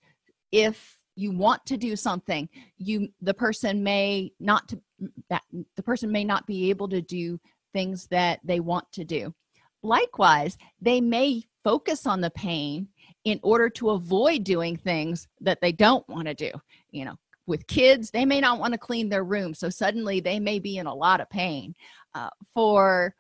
If 0.53 0.99
you 1.19 1.33
want 1.33 1.67
to 1.67 1.77
do 1.77 1.97
something 1.97 2.49
you 2.77 3.09
the 3.21 3.35
person 3.35 3.83
may 3.83 4.33
not 4.39 4.69
to 4.69 4.81
that 5.29 5.43
the 5.75 5.83
person 5.83 6.13
may 6.13 6.23
not 6.23 6.47
be 6.47 6.71
able 6.71 6.89
to 6.89 7.03
do 7.03 7.41
things 7.73 8.07
that 8.07 8.41
they 8.45 8.61
want 8.61 8.91
to 8.93 9.05
do. 9.05 9.35
Likewise, 9.83 10.57
they 10.81 11.01
may 11.01 11.43
focus 11.65 12.07
on 12.07 12.21
the 12.21 12.31
pain 12.31 12.89
in 13.25 13.39
order 13.43 13.69
to 13.69 13.91
avoid 13.91 14.45
doing 14.45 14.77
things 14.77 15.29
that 15.41 15.61
they 15.61 15.73
don't 15.73 16.09
want 16.09 16.27
to 16.27 16.35
do. 16.35 16.51
You 16.91 17.05
know, 17.05 17.17
with 17.47 17.67
kids, 17.67 18.11
they 18.11 18.25
may 18.25 18.41
not 18.41 18.59
want 18.59 18.73
to 18.73 18.79
clean 18.79 19.09
their 19.09 19.25
room, 19.25 19.55
so 19.55 19.69
suddenly 19.69 20.21
they 20.21 20.41
may 20.41 20.59
be 20.59 20.79
in 20.79 20.87
a 20.87 20.95
lot 20.95 21.21
of 21.21 21.31
pain. 21.31 21.75
Uh, 22.15 22.31
for 22.55 23.15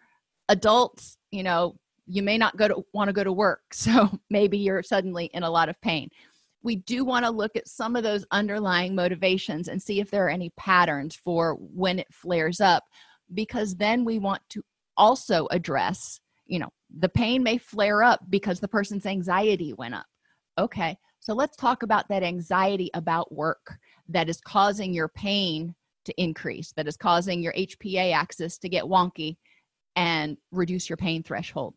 adults, 0.48 1.18
you 1.30 1.42
know, 1.42 1.76
you 2.06 2.22
may 2.22 2.38
not 2.38 2.56
go 2.56 2.68
to 2.68 2.84
want 2.92 3.08
to 3.08 3.12
go 3.12 3.24
to 3.24 3.32
work, 3.32 3.62
so 3.72 4.10
maybe 4.30 4.58
you're 4.58 4.82
suddenly 4.82 5.26
in 5.26 5.42
a 5.42 5.50
lot 5.50 5.68
of 5.68 5.80
pain. 5.80 6.08
We 6.62 6.76
do 6.76 7.04
want 7.04 7.24
to 7.24 7.30
look 7.30 7.54
at 7.54 7.68
some 7.68 7.94
of 7.94 8.02
those 8.02 8.26
underlying 8.30 8.94
motivations 8.94 9.68
and 9.68 9.80
see 9.80 10.00
if 10.00 10.10
there 10.10 10.26
are 10.26 10.30
any 10.30 10.50
patterns 10.56 11.14
for 11.14 11.54
when 11.54 11.98
it 11.98 12.12
flares 12.12 12.60
up 12.60 12.84
because 13.32 13.76
then 13.76 14.04
we 14.04 14.18
want 14.18 14.42
to 14.50 14.62
also 14.96 15.46
address 15.50 16.20
you 16.48 16.58
know 16.58 16.70
the 16.98 17.08
pain 17.08 17.42
may 17.42 17.58
flare 17.58 18.02
up 18.02 18.20
because 18.28 18.58
the 18.60 18.68
person's 18.68 19.06
anxiety 19.06 19.72
went 19.74 19.94
up. 19.94 20.06
Okay 20.58 20.98
so 21.20 21.34
let's 21.34 21.56
talk 21.56 21.82
about 21.82 22.08
that 22.08 22.22
anxiety 22.22 22.90
about 22.94 23.32
work 23.32 23.78
that 24.08 24.28
is 24.28 24.40
causing 24.40 24.94
your 24.94 25.08
pain 25.08 25.74
to 26.04 26.22
increase 26.22 26.72
that 26.72 26.88
is 26.88 26.96
causing 26.96 27.42
your 27.42 27.52
HPA 27.52 28.12
axis 28.12 28.58
to 28.58 28.68
get 28.68 28.84
wonky 28.84 29.36
and 29.96 30.36
reduce 30.52 30.88
your 30.88 30.96
pain 30.96 31.22
threshold. 31.22 31.74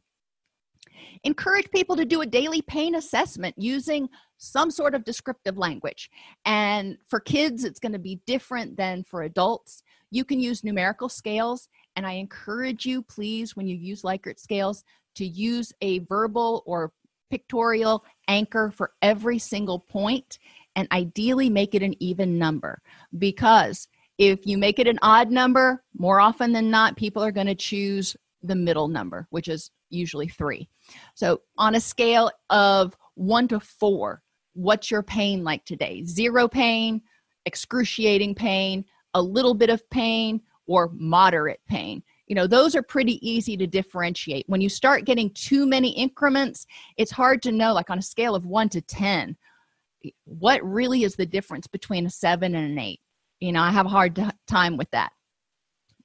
Encourage 1.23 1.69
people 1.71 1.95
to 1.95 2.05
do 2.05 2.21
a 2.21 2.25
daily 2.25 2.61
pain 2.61 2.95
assessment 2.95 3.55
using 3.57 4.07
some 4.37 4.71
sort 4.71 4.95
of 4.95 5.03
descriptive 5.03 5.57
language. 5.57 6.09
And 6.45 6.97
for 7.09 7.19
kids 7.19 7.63
it's 7.63 7.79
going 7.79 7.93
to 7.93 7.99
be 7.99 8.21
different 8.27 8.77
than 8.77 9.03
for 9.03 9.23
adults. 9.23 9.83
You 10.11 10.23
can 10.23 10.39
use 10.39 10.63
numerical 10.63 11.09
scales, 11.09 11.67
and 11.95 12.05
I 12.05 12.13
encourage 12.13 12.85
you, 12.85 13.01
please, 13.01 13.55
when 13.55 13.67
you 13.67 13.75
use 13.75 14.01
Likert 14.03 14.39
scales, 14.39 14.83
to 15.15 15.25
use 15.25 15.73
a 15.81 15.99
verbal 15.99 16.63
or 16.65 16.93
pictorial 17.29 18.03
anchor 18.27 18.71
for 18.71 18.91
every 19.01 19.39
single 19.39 19.79
point 19.79 20.39
and 20.75 20.87
ideally 20.91 21.49
make 21.49 21.75
it 21.75 21.83
an 21.83 21.95
even 22.01 22.37
number 22.37 22.81
because 23.17 23.87
if 24.17 24.45
you 24.45 24.57
make 24.57 24.79
it 24.79 24.87
an 24.87 24.99
odd 25.01 25.31
number, 25.31 25.83
more 25.97 26.19
often 26.19 26.51
than 26.51 26.69
not, 26.69 26.95
people 26.95 27.23
are 27.23 27.31
going 27.31 27.47
to 27.47 27.55
choose 27.55 28.15
the 28.43 28.55
middle 28.55 28.87
number, 28.87 29.27
which 29.31 29.47
is 29.47 29.71
usually 29.89 30.27
three. 30.27 30.69
So, 31.15 31.41
on 31.57 31.75
a 31.75 31.79
scale 31.79 32.29
of 32.49 32.95
one 33.15 33.47
to 33.47 33.59
four, 33.59 34.21
what's 34.53 34.91
your 34.91 35.03
pain 35.03 35.43
like 35.43 35.65
today 35.65 36.03
zero 36.03 36.47
pain 36.47 37.01
excruciating 37.45 38.35
pain 38.35 38.85
a 39.13 39.21
little 39.21 39.53
bit 39.53 39.69
of 39.69 39.87
pain 39.89 40.41
or 40.71 40.89
moderate 40.93 41.59
pain. 41.67 42.01
You 42.27 42.35
know 42.35 42.47
those 42.47 42.75
are 42.77 42.81
pretty 42.81 43.19
easy 43.27 43.57
to 43.57 43.67
differentiate. 43.67 44.45
When 44.47 44.61
you 44.61 44.69
start 44.69 45.05
getting 45.05 45.29
too 45.31 45.65
many 45.65 45.89
increments 45.89 46.65
it's 46.95 47.11
hard 47.11 47.41
to 47.43 47.51
know 47.51 47.73
like 47.73 47.89
on 47.89 47.99
a 47.99 48.01
scale 48.01 48.35
of 48.35 48.45
1 48.45 48.69
to 48.69 48.81
10 48.81 49.35
what 50.25 50.63
really 50.63 51.03
is 51.03 51.15
the 51.15 51.25
difference 51.25 51.67
between 51.67 52.05
a 52.05 52.09
7 52.09 52.55
and 52.55 52.71
an 52.71 52.79
8 52.79 52.99
you 53.41 53.51
know 53.51 53.61
i 53.61 53.69
have 53.69 53.85
a 53.85 53.89
hard 53.89 54.17
time 54.47 54.77
with 54.77 54.89
that. 54.91 55.11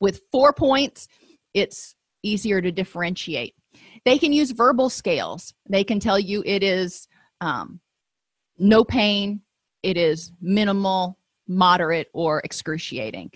With 0.01 0.23
4 0.33 0.53
points 0.53 1.07
it's 1.55 1.95
easier 2.23 2.61
to 2.61 2.73
differentiate. 2.73 3.55
They 4.05 4.19
can 4.19 4.33
use 4.33 4.51
verbal 4.51 4.91
scales. 4.91 5.55
They 5.71 5.85
can 5.85 6.01
tell 6.01 6.19
you 6.19 6.43
it 6.45 6.63
is 6.65 7.07
um, 7.41 7.81
no 8.59 8.83
pain 8.83 9.43
it 9.87 9.97
is 9.97 10.33
minimal 10.41 11.17
moderate 11.47 12.09
or 12.13 12.41
excruciating 12.41 13.31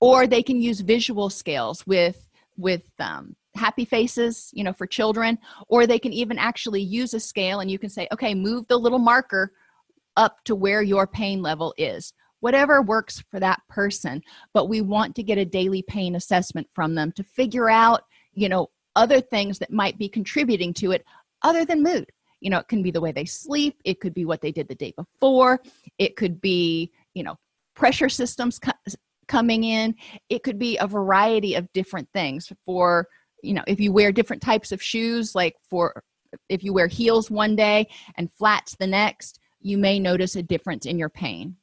or 0.00 0.26
they 0.26 0.42
can 0.42 0.60
use 0.60 0.80
visual 0.80 1.30
scales 1.30 1.86
with 1.86 2.28
with 2.58 2.88
um, 3.00 3.36
happy 3.54 3.84
faces 3.84 4.50
you 4.52 4.64
know 4.64 4.72
for 4.72 4.86
children. 4.86 5.38
Or 5.68 5.86
they 5.86 5.98
can 5.98 6.12
even 6.12 6.38
actually 6.38 6.82
use 6.82 7.14
a 7.14 7.20
scale 7.20 7.60
and 7.60 7.70
you 7.70 7.78
can 7.78 7.90
say 7.90 8.08
okay 8.12 8.34
move 8.34 8.66
the 8.68 8.78
little 8.78 8.98
marker 8.98 9.52
up 10.16 10.42
to 10.44 10.54
where 10.54 10.82
your 10.82 11.06
pain 11.06 11.42
level 11.42 11.74
is. 11.76 12.12
Whatever 12.40 12.82
works 12.82 13.22
for 13.30 13.40
that 13.40 13.60
person. 13.68 14.22
But 14.52 14.68
we 14.68 14.80
want 14.80 15.14
to 15.16 15.22
get 15.22 15.38
a 15.38 15.44
daily 15.44 15.82
pain 15.82 16.16
assessment 16.16 16.68
from 16.74 16.94
them 16.94 17.12
to 17.12 17.24
figure 17.24 17.70
out 17.70 18.02
you 18.32 18.48
know 18.48 18.68
other 18.94 19.20
things 19.20 19.58
that 19.58 19.72
might 19.72 19.98
be 19.98 20.08
contributing 20.08 20.72
to 20.74 20.92
it 20.92 21.04
other 21.42 21.64
than 21.64 21.82
mood. 21.82 22.06
You 22.40 22.50
know 22.50 22.58
it 22.58 22.68
can 22.68 22.82
be 22.82 22.90
the 22.90 23.00
way 23.00 23.12
they 23.12 23.24
sleep. 23.24 23.80
It 23.84 24.00
could 24.00 24.14
be 24.14 24.24
what 24.24 24.40
they 24.40 24.52
did 24.52 24.68
the 24.68 24.74
day 24.74 24.92
before. 24.96 25.60
It 25.98 26.16
could 26.16 26.40
be 26.40 26.92
you 27.14 27.22
know 27.22 27.38
pressure 27.74 28.08
systems 28.08 28.58
coming 29.28 29.64
in 29.64 29.94
it 30.28 30.42
could 30.42 30.58
be 30.58 30.76
a 30.78 30.86
variety 30.86 31.54
of 31.54 31.72
different 31.72 32.08
things 32.12 32.52
for 32.64 33.08
you 33.42 33.54
know 33.54 33.64
if 33.66 33.80
you 33.80 33.92
wear 33.92 34.12
different 34.12 34.42
types 34.42 34.72
of 34.72 34.82
shoes 34.82 35.34
like 35.34 35.54
for 35.68 36.02
if 36.48 36.62
you 36.62 36.72
wear 36.72 36.86
heels 36.86 37.30
one 37.30 37.56
day 37.56 37.86
and 38.16 38.30
flats 38.38 38.76
the 38.76 38.86
next 38.86 39.38
you 39.66 39.78
may 39.78 39.98
notice 39.98 40.36
a 40.36 40.42
difference 40.42 40.86
in 40.86 40.98
your 40.98 41.08
pain. 41.08 41.56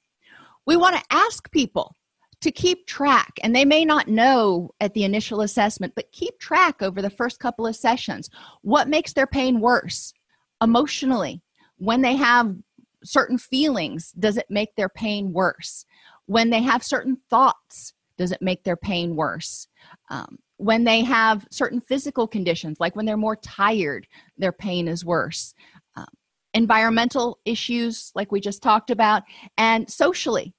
We 0.66 0.76
want 0.76 0.96
to 0.98 1.04
ask 1.10 1.50
people 1.52 1.96
to 2.42 2.52
keep 2.52 2.86
track 2.86 3.32
and 3.42 3.56
they 3.56 3.64
may 3.64 3.86
not 3.86 4.10
know 4.10 4.72
at 4.82 4.94
the 4.94 5.06
initial 5.06 5.42
assessment 5.42 5.94
but 5.96 6.12
keep 6.12 6.38
track 6.40 6.82
over 6.82 7.02
the 7.02 7.10
first 7.10 7.40
couple 7.40 7.66
of 7.66 7.76
sessions. 7.76 8.30
What 8.62 8.90
makes 8.90 9.14
their 9.14 9.28
pain 9.28 9.62
worse? 9.62 10.14
Emotionally 10.62 11.42
when 11.78 12.02
they 12.02 12.16
have 12.16 12.56
certain 13.04 13.38
feelings 13.38 14.12
does 14.20 14.38
it 14.38 14.46
make 14.50 14.76
their 14.76 14.90
pain 14.90 15.34
worse 15.34 15.86
when 16.26 16.50
they 16.50 16.62
have 16.62 16.84
certain 16.84 17.18
thoughts 17.30 17.94
does 18.18 18.32
it 18.32 18.42
make 18.42 18.64
their 18.64 18.78
pain 18.78 19.16
worse? 19.16 19.68
Um, 20.10 20.38
when 20.58 20.84
they 20.84 21.04
have 21.04 21.48
certain 21.52 21.82
physical 21.82 22.28
conditions 22.28 22.78
like 22.80 22.96
when 22.96 23.06
they're 23.06 23.18
more 23.18 23.36
tired 23.36 24.08
their 24.38 24.52
pain 24.52 24.88
is 24.88 25.04
worse. 25.04 25.54
Um, 25.96 26.06
environmental 26.54 27.40
issues 27.46 28.12
like 28.16 28.32
we 28.32 28.40
just 28.40 28.62
talked 28.64 28.90
about 28.90 29.24
and 29.58 29.90
socially 29.92 30.56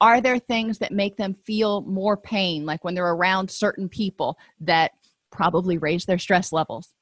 are 0.00 0.20
there 0.20 0.38
things 0.38 0.78
that 0.78 0.92
make 0.92 1.16
them 1.16 1.34
feel 1.34 1.82
more 1.82 2.16
pain 2.16 2.66
like 2.66 2.82
when 2.84 2.94
they're 2.94 3.12
around 3.12 3.50
certain 3.50 3.88
people 3.88 4.36
that 4.60 4.90
probably 5.30 5.78
raise 5.78 6.04
their 6.04 6.18
stress 6.18 6.52
levels? 6.52 6.92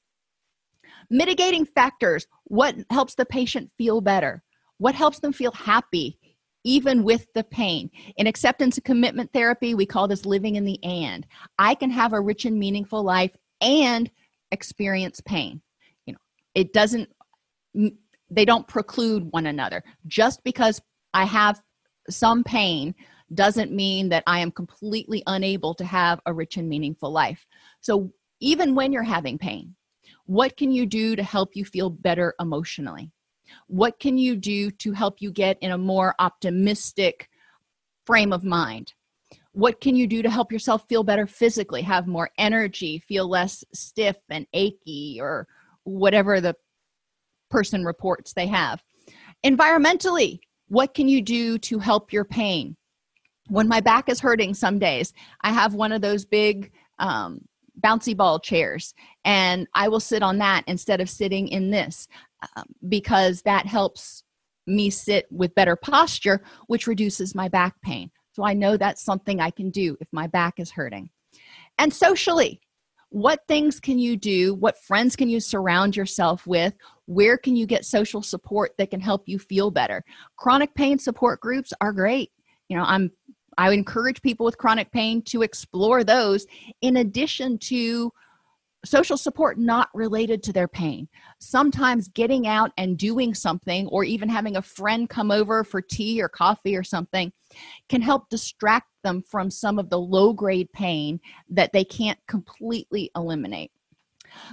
Mitigating 1.11 1.65
factors 1.65 2.27
what 2.45 2.75
helps 2.91 3.15
the 3.15 3.25
patient 3.25 3.71
feel 3.79 4.01
better? 4.01 4.43
What 4.79 4.95
helps 4.95 5.21
them 5.21 5.33
feel 5.33 5.53
happy 5.53 6.19
even 6.65 7.03
with 7.03 7.27
the 7.35 7.45
pain. 7.45 7.91
In 8.17 8.27
acceptance 8.27 8.77
and 8.77 8.85
commitment 8.85 9.33
therapy, 9.33 9.75
we 9.75 9.87
call 9.87 10.09
this 10.09 10.27
living 10.27 10.57
in 10.57 10.65
the 10.65 10.83
and. 10.83 11.27
I 11.59 11.75
can 11.75 11.91
have 11.91 12.13
a 12.13 12.21
rich 12.21 12.45
and 12.45 12.59
meaningful 12.59 13.03
life 13.03 13.33
and 13.61 14.11
experience 14.51 15.21
pain. 15.21 15.61
You 16.07 16.15
know, 16.15 16.21
it 16.55 16.73
doesn't 16.73 17.09
they 18.31 18.45
don't 18.45 18.67
preclude 18.67 19.31
one 19.31 19.47
another. 19.47 19.83
Just 20.07 20.43
because 20.43 20.81
I 21.15 21.25
have 21.25 21.61
some 22.09 22.43
pain 22.43 22.95
doesn't 23.35 23.73
mean 23.73 24.09
that 24.09 24.25
I 24.27 24.41
am 24.41 24.51
completely 24.51 25.23
unable 25.27 25.75
to 25.75 25.85
have 25.85 26.21
a 26.27 26.33
rich 26.33 26.57
and 26.57 26.69
meaningful 26.69 27.11
life. 27.11 27.47
So 27.81 28.13
even 28.41 28.75
when 28.75 28.93
you're 28.93 29.03
having 29.03 29.39
pain, 29.39 29.75
what 30.27 30.57
can 30.57 30.71
you 30.71 30.87
do 30.87 31.17
to 31.17 31.23
help 31.23 31.51
you 31.55 31.65
feel 31.65 31.91
better 31.91 32.35
emotionally? 32.41 33.12
What 33.67 33.99
can 33.99 34.19
you 34.19 34.37
do 34.37 34.71
to 34.71 34.93
help 34.93 35.21
you 35.21 35.31
get 35.31 35.59
in 35.61 35.71
a 35.71 35.79
more 35.79 36.15
optimistic 36.19 37.29
frame 38.07 38.33
of 38.33 38.45
mind? 38.45 38.93
What 39.53 39.81
can 39.81 39.97
you 39.97 40.07
do 40.07 40.23
to 40.23 40.31
help 40.31 40.51
yourself 40.51 40.87
feel 40.89 41.05
better 41.05 41.27
physically, 41.27 41.83
have 41.83 42.07
more 42.07 42.31
energy, 42.39 42.99
feel 42.99 43.29
less 43.29 43.65
stiff 43.75 44.17
and 44.31 44.47
achy, 44.55 45.19
or 45.21 45.47
whatever 45.85 46.41
the 46.41 46.55
person 47.51 47.85
reports 47.85 48.33
they 48.33 48.47
have? 48.47 48.83
Environmentally, 49.45 50.39
what 50.69 50.95
can 50.95 51.09
you 51.09 51.21
do 51.21 51.59
to 51.59 51.79
help 51.79 52.13
your 52.13 52.25
pain? 52.25 52.77
When 53.49 53.69
my 53.69 53.81
back 53.81 54.09
is 54.09 54.21
hurting 54.21 54.55
some 54.55 54.79
days, 54.79 55.13
I 55.43 55.53
have 55.53 55.75
one 55.75 55.93
of 55.93 56.01
those 56.01 56.25
big 56.25 56.73
um, 56.99 57.45
bouncy 57.81 58.17
ball 58.17 58.39
chairs 58.39 58.95
and 59.25 59.67
I 59.75 59.89
will 59.89 60.01
sit 60.01 60.23
on 60.23 60.39
that 60.39 60.65
instead 60.67 61.01
of 61.01 61.09
sitting 61.09 61.49
in 61.49 61.71
this 61.71 62.07
um, 62.57 62.65
because 62.89 63.43
that 63.43 63.67
helps 63.67 64.25
me 64.67 64.91
sit 64.91 65.27
with 65.31 65.55
better 65.55 65.77
posture, 65.77 66.43
which 66.67 66.87
reduces 66.87 67.35
my 67.35 67.49
back 67.49 67.75
pain. 67.83 68.11
So 68.33 68.45
I 68.45 68.55
know 68.55 68.77
that's 68.77 69.05
something 69.05 69.41
I 69.41 69.51
can 69.51 69.71
do 69.71 69.97
if 70.01 70.09
my 70.13 70.27
back 70.27 70.55
is 70.59 70.71
hurting. 70.71 71.11
And 71.79 71.93
socially, 71.93 72.61
what 73.11 73.41
things 73.47 73.79
can 73.79 73.99
you 73.99 74.17
do? 74.17 74.55
What 74.55 74.79
friends 74.79 75.17
can 75.17 75.29
you 75.29 75.39
surround 75.39 75.97
yourself 75.97 76.47
with? 76.47 76.75
Where 77.07 77.37
can 77.37 77.57
you 77.57 77.67
get 77.67 77.85
social 77.85 78.23
support 78.23 78.73
that 78.79 78.91
can 78.91 79.01
help 79.01 79.25
you 79.27 79.39
feel 79.39 79.71
better? 79.71 80.03
Chronic 80.39 80.75
pain 80.75 80.99
support 80.99 81.41
groups 81.41 81.75
are 81.83 81.93
great. 81.93 82.31
You 82.69 82.79
know, 82.79 82.85
I'm 82.85 83.11
I 83.59 83.69
would 83.69 83.79
encourage 83.79 84.23
people 84.23 84.45
with 84.45 84.59
chronic 84.59 84.91
pain 84.93 85.23
to 85.23 85.43
explore 85.43 86.05
those 86.05 86.47
in 86.81 86.97
addition 86.97 87.59
to 87.59 88.13
social 88.85 89.17
support 89.17 89.59
not 89.59 89.89
related 89.95 90.43
to 90.43 90.53
their 90.53 90.69
pain. 90.69 91.09
Sometimes 91.39 92.09
getting 92.09 92.47
out 92.47 92.73
and 92.77 92.99
doing 92.99 93.35
something, 93.35 93.87
or 93.89 94.05
even 94.05 94.29
having 94.29 94.57
a 94.57 94.63
friend 94.63 95.09
come 95.09 95.31
over 95.31 95.63
for 95.63 95.81
tea 95.81 96.21
or 96.21 96.29
coffee 96.29 96.77
or 96.77 96.83
something, 96.83 97.33
can 97.89 98.03
help 98.03 98.29
distract 98.29 98.89
them 99.05 99.23
from 99.23 99.51
some 99.51 99.79
of 99.79 99.89
the 99.91 99.99
low 99.99 100.33
grade 100.33 100.73
pain 100.73 101.21
that 101.49 101.73
they 101.73 101.85
can't 101.85 102.19
completely 102.27 103.11
eliminate. 103.15 103.71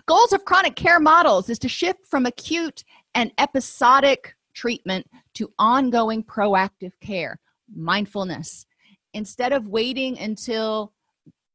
Goals 0.06 0.34
of 0.34 0.46
chronic 0.46 0.76
care 0.76 1.00
models 1.00 1.50
is 1.50 1.60
to 1.60 1.70
shift 1.70 2.06
from 2.06 2.26
acute 2.26 2.84
and 3.16 3.32
episodic 3.38 4.36
treatment 4.54 5.08
to 5.36 5.52
ongoing 5.58 6.24
proactive 6.24 6.92
care, 7.00 7.40
mindfulness. 7.74 8.66
Instead 9.14 9.54
of 9.54 9.68
waiting 9.68 10.20
until 10.20 10.94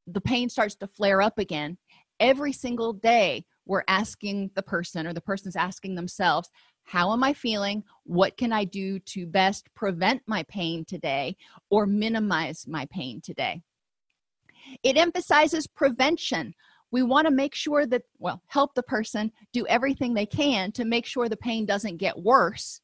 the 0.07 0.21
pain 0.21 0.49
starts 0.49 0.75
to 0.77 0.87
flare 0.87 1.23
up 1.23 1.39
again, 1.39 1.79
every 2.21 2.53
single 2.53 2.93
day 2.93 3.45
we're 3.67 3.85
asking 3.89 4.51
the 4.55 4.63
person 4.63 5.07
or 5.07 5.13
the 5.13 5.21
person's 5.21 5.57
asking 5.57 5.95
themselves 5.95 6.51
how 6.85 7.13
am 7.13 7.25
i 7.25 7.33
feeling? 7.33 7.83
What 8.05 8.37
can 8.37 8.53
i 8.53 8.65
do 8.65 8.99
to 8.99 9.27
best 9.27 9.69
prevent 9.75 10.23
my 10.27 10.43
pain 10.45 10.85
today 10.85 11.37
or 11.71 11.87
minimize 11.87 12.67
my 12.69 12.87
pain 12.87 13.21
today? 13.23 13.63
It 14.83 14.97
emphasizes 14.97 15.67
prevention. 15.67 16.55
We 16.91 17.03
want 17.03 17.27
to 17.27 17.33
make 17.33 17.55
sure 17.55 17.87
that 17.87 18.03
well 18.19 18.43
help 18.47 18.75
the 18.75 18.83
person 18.83 19.33
do 19.53 19.67
everything 19.67 20.13
they 20.13 20.27
can 20.27 20.73
to 20.73 20.85
make 20.85 21.07
sure 21.07 21.29
the 21.29 21.37
pain 21.37 21.65
doesn't 21.65 21.97
get 21.97 22.23
worse 22.23 22.81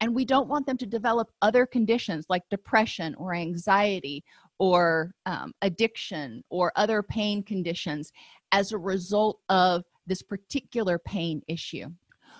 and 0.00 0.14
we 0.14 0.24
don't 0.24 0.48
want 0.48 0.66
them 0.66 0.76
to 0.78 0.86
develop 0.86 1.30
other 1.42 1.66
conditions 1.66 2.26
like 2.28 2.42
depression 2.50 3.14
or 3.16 3.34
anxiety 3.34 4.24
or 4.58 5.12
um, 5.26 5.52
addiction 5.62 6.42
or 6.50 6.72
other 6.76 7.02
pain 7.02 7.42
conditions 7.42 8.12
as 8.52 8.72
a 8.72 8.78
result 8.78 9.38
of 9.48 9.84
this 10.06 10.22
particular 10.22 10.98
pain 10.98 11.42
issue. 11.48 11.86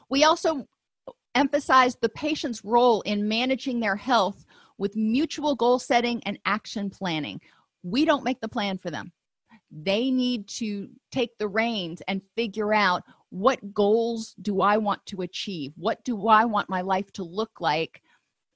We 0.08 0.24
also 0.24 0.66
emphasize 1.34 1.96
the 1.96 2.08
patient's 2.08 2.64
role 2.64 3.02
in 3.02 3.28
managing 3.28 3.80
their 3.80 3.96
health 3.96 4.44
with 4.78 4.96
mutual 4.96 5.54
goal 5.54 5.78
setting 5.78 6.22
and 6.24 6.38
action 6.46 6.90
planning. 6.90 7.40
We 7.82 8.04
don't 8.04 8.24
make 8.24 8.40
the 8.40 8.48
plan 8.48 8.78
for 8.78 8.90
them. 8.90 9.12
They 9.70 10.10
need 10.10 10.48
to 10.48 10.88
take 11.12 11.38
the 11.38 11.48
reins 11.48 12.02
and 12.08 12.22
figure 12.34 12.74
out 12.74 13.04
what 13.30 13.72
goals 13.72 14.34
do 14.42 14.60
I 14.60 14.76
want 14.76 15.04
to 15.06 15.22
achieve? 15.22 15.72
What 15.76 16.02
do 16.04 16.28
I 16.28 16.44
want 16.44 16.68
my 16.68 16.82
life 16.82 17.12
to 17.12 17.24
look 17.24 17.60
like 17.60 18.02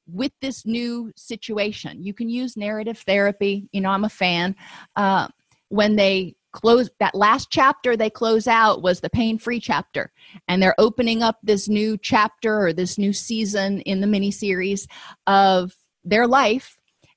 with 0.07 0.33
this 0.41 0.67
new 0.67 1.13
situation? 1.17 2.03
You 2.03 2.13
can 2.13 2.29
use 2.29 2.57
narrative 2.57 2.99
therapy. 2.99 3.69
You 3.73 3.81
know, 3.81 3.91
I'm 3.91 4.05
a 4.05 4.11
fan. 4.11 4.55
Uh, 4.97 5.29
when 5.69 5.97
they 5.97 6.35
close 6.53 6.89
that 7.01 7.17
last 7.17 7.49
chapter 7.51 7.97
they 7.97 8.09
close 8.09 8.47
out 8.47 8.81
was 8.81 9.01
the 9.01 9.11
pain 9.11 9.37
free 9.37 9.59
chapter 9.59 10.13
and 10.47 10.63
they're 10.63 10.75
opening 10.79 11.21
up 11.21 11.37
this 11.43 11.69
new 11.69 11.99
chapter 11.99 12.67
or 12.67 12.73
this 12.73 12.97
new 12.97 13.13
season 13.13 13.81
in 13.81 14.01
the 14.01 14.07
mini 14.07 14.31
series 14.31 14.87
of 15.27 15.75
their 16.05 16.29
life 16.29 16.77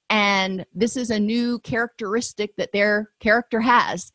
and 0.09 0.65
this 0.73 0.97
is 0.97 1.11
a 1.11 1.19
new 1.19 1.59
characteristic 1.59 2.55
that 2.55 2.71
their 2.73 3.11
character 3.19 3.61
has 3.61 4.11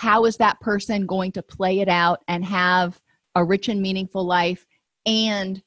how 0.00 0.24
is 0.24 0.38
that 0.38 0.58
person 0.60 1.04
going 1.04 1.30
to 1.30 1.42
play 1.42 1.80
it 1.80 1.88
out 1.88 2.22
and 2.26 2.42
have 2.42 2.98
a 3.34 3.44
rich 3.44 3.68
and 3.68 3.82
meaningful 3.82 4.24
life 4.24 4.66
and 5.04 5.62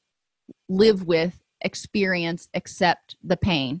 live 0.68 1.04
with 1.04 1.40
experience 1.60 2.48
accept 2.52 3.14
the 3.22 3.36
pain 3.36 3.80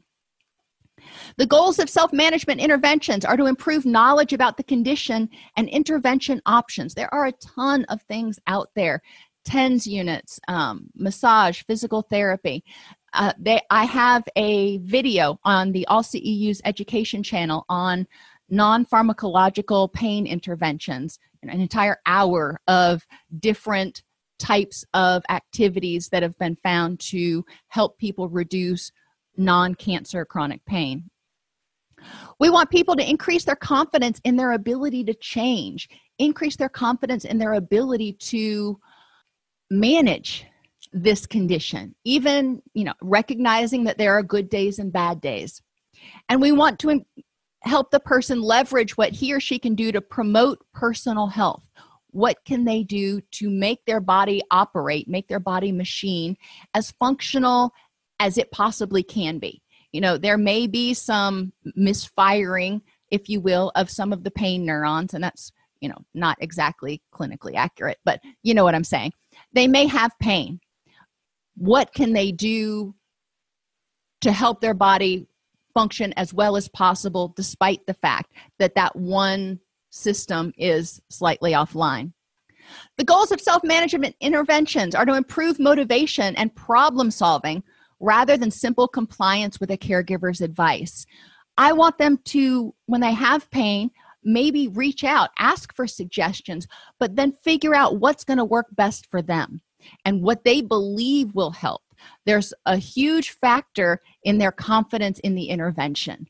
the 1.38 1.46
goals 1.46 1.80
of 1.80 1.90
self 1.90 2.12
management 2.12 2.60
interventions 2.60 3.24
are 3.24 3.36
to 3.36 3.46
improve 3.46 3.84
knowledge 3.84 4.32
about 4.32 4.56
the 4.56 4.62
condition 4.62 5.28
and 5.56 5.68
intervention 5.68 6.40
options. 6.46 6.94
There 6.94 7.12
are 7.12 7.26
a 7.26 7.32
ton 7.32 7.84
of 7.90 8.00
things 8.02 8.38
out 8.46 8.70
there 8.74 9.02
TENS 9.44 9.86
units, 9.86 10.40
um, 10.48 10.88
massage, 10.94 11.62
physical 11.64 12.02
therapy. 12.02 12.64
Uh, 13.12 13.32
they, 13.38 13.60
I 13.70 13.84
have 13.84 14.24
a 14.36 14.78
video 14.78 15.38
on 15.44 15.72
the 15.72 15.86
All 15.86 16.02
CEU's 16.02 16.62
education 16.64 17.22
channel 17.22 17.66
on 17.68 18.06
non 18.54 18.86
pharmacological 18.86 19.92
pain 19.92 20.26
interventions, 20.26 21.18
an 21.42 21.50
entire 21.50 21.98
hour 22.06 22.58
of 22.68 23.02
different 23.40 24.02
types 24.38 24.84
of 24.94 25.22
activities 25.28 26.08
that 26.10 26.22
have 26.22 26.38
been 26.38 26.56
found 26.62 27.00
to 27.00 27.44
help 27.68 27.98
people 27.98 28.28
reduce 28.28 28.90
non 29.36 29.74
cancer 29.74 30.24
chronic 30.24 30.64
pain. 30.64 31.04
We 32.38 32.50
want 32.50 32.70
people 32.70 32.96
to 32.96 33.08
increase 33.08 33.44
their 33.44 33.56
confidence 33.56 34.20
in 34.24 34.36
their 34.36 34.52
ability 34.52 35.04
to 35.04 35.14
change, 35.14 35.88
increase 36.18 36.56
their 36.56 36.68
confidence 36.68 37.24
in 37.24 37.38
their 37.38 37.54
ability 37.54 38.14
to 38.20 38.78
manage 39.70 40.46
this 40.92 41.26
condition, 41.26 41.94
even, 42.04 42.60
you 42.74 42.84
know, 42.84 42.92
recognizing 43.00 43.84
that 43.84 43.98
there 43.98 44.12
are 44.12 44.22
good 44.22 44.48
days 44.48 44.78
and 44.78 44.92
bad 44.92 45.20
days. 45.20 45.62
And 46.28 46.40
we 46.40 46.52
want 46.52 46.78
to 46.80 47.00
help 47.64 47.90
the 47.90 48.00
person 48.00 48.42
leverage 48.42 48.96
what 48.96 49.12
he 49.12 49.32
or 49.32 49.40
she 49.40 49.58
can 49.58 49.74
do 49.74 49.90
to 49.92 50.00
promote 50.00 50.64
personal 50.72 51.26
health. 51.26 51.64
What 52.10 52.36
can 52.44 52.64
they 52.64 52.84
do 52.84 53.20
to 53.32 53.50
make 53.50 53.84
their 53.86 54.00
body 54.00 54.42
operate, 54.50 55.08
make 55.08 55.26
their 55.26 55.40
body 55.40 55.72
machine 55.72 56.36
as 56.74 56.92
functional 56.92 57.72
as 58.20 58.38
it 58.38 58.50
possibly 58.52 59.02
can 59.02 59.38
be. 59.38 59.60
You 59.92 60.00
know, 60.00 60.16
there 60.16 60.38
may 60.38 60.66
be 60.66 60.94
some 60.94 61.52
misfiring, 61.74 62.82
if 63.10 63.28
you 63.28 63.40
will, 63.40 63.72
of 63.74 63.90
some 63.90 64.12
of 64.12 64.24
the 64.24 64.30
pain 64.30 64.64
neurons, 64.64 65.14
and 65.14 65.22
that's, 65.22 65.52
you 65.80 65.88
know, 65.88 65.98
not 66.14 66.36
exactly 66.40 67.02
clinically 67.12 67.54
accurate, 67.56 67.98
but 68.04 68.20
you 68.42 68.54
know 68.54 68.64
what 68.64 68.74
I'm 68.74 68.84
saying. 68.84 69.12
They 69.52 69.68
may 69.68 69.86
have 69.86 70.12
pain. 70.20 70.60
What 71.56 71.92
can 71.94 72.12
they 72.12 72.32
do 72.32 72.94
to 74.20 74.32
help 74.32 74.60
their 74.60 74.74
body 74.74 75.28
function 75.74 76.14
as 76.16 76.32
well 76.32 76.56
as 76.56 76.68
possible 76.68 77.34
despite 77.36 77.86
the 77.86 77.94
fact 77.94 78.32
that 78.58 78.74
that 78.76 78.96
one 78.96 79.60
system 79.90 80.52
is 80.56 81.00
slightly 81.10 81.52
offline? 81.52 82.12
The 82.96 83.04
goals 83.04 83.32
of 83.32 83.40
self 83.40 83.62
management 83.64 84.16
interventions 84.20 84.94
are 84.94 85.04
to 85.04 85.14
improve 85.14 85.58
motivation 85.58 86.34
and 86.36 86.54
problem 86.54 87.10
solving 87.10 87.62
rather 88.00 88.36
than 88.36 88.50
simple 88.50 88.88
compliance 88.88 89.60
with 89.60 89.70
a 89.70 89.76
caregiver's 89.76 90.40
advice. 90.40 91.06
I 91.56 91.72
want 91.72 91.98
them 91.98 92.18
to, 92.24 92.74
when 92.86 93.00
they 93.00 93.12
have 93.12 93.50
pain, 93.50 93.90
maybe 94.24 94.68
reach 94.68 95.04
out, 95.04 95.30
ask 95.38 95.74
for 95.74 95.86
suggestions, 95.86 96.66
but 96.98 97.14
then 97.16 97.36
figure 97.44 97.74
out 97.74 98.00
what's 98.00 98.24
going 98.24 98.38
to 98.38 98.44
work 98.44 98.66
best 98.72 99.06
for 99.10 99.22
them 99.22 99.60
and 100.04 100.22
what 100.22 100.44
they 100.44 100.62
believe 100.62 101.34
will 101.34 101.50
help. 101.50 101.82
There's 102.26 102.52
a 102.66 102.76
huge 102.76 103.30
factor 103.30 104.00
in 104.22 104.38
their 104.38 104.52
confidence 104.52 105.18
in 105.20 105.34
the 105.34 105.48
intervention. 105.48 106.26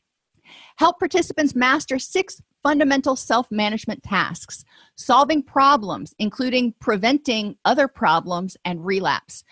Help 0.77 0.99
participants 0.99 1.55
master 1.55 1.99
six 1.99 2.41
fundamental 2.65 3.15
self 3.15 3.49
management 3.51 4.01
tasks 4.01 4.65
solving 4.95 5.43
problems, 5.43 6.15
including 6.17 6.73
preventing 6.79 7.55
other 7.63 7.87
problems 7.87 8.57
and 8.65 8.83
relapse, 8.83 9.43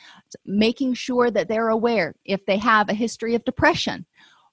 making 0.45 0.95
sure 0.95 1.29
that 1.29 1.47
they're 1.47 1.69
aware 1.69 2.15
if 2.25 2.43
they 2.45 2.57
have 2.57 2.89
a 2.89 2.93
history 2.93 3.35
of 3.35 3.45
depression. 3.45 4.05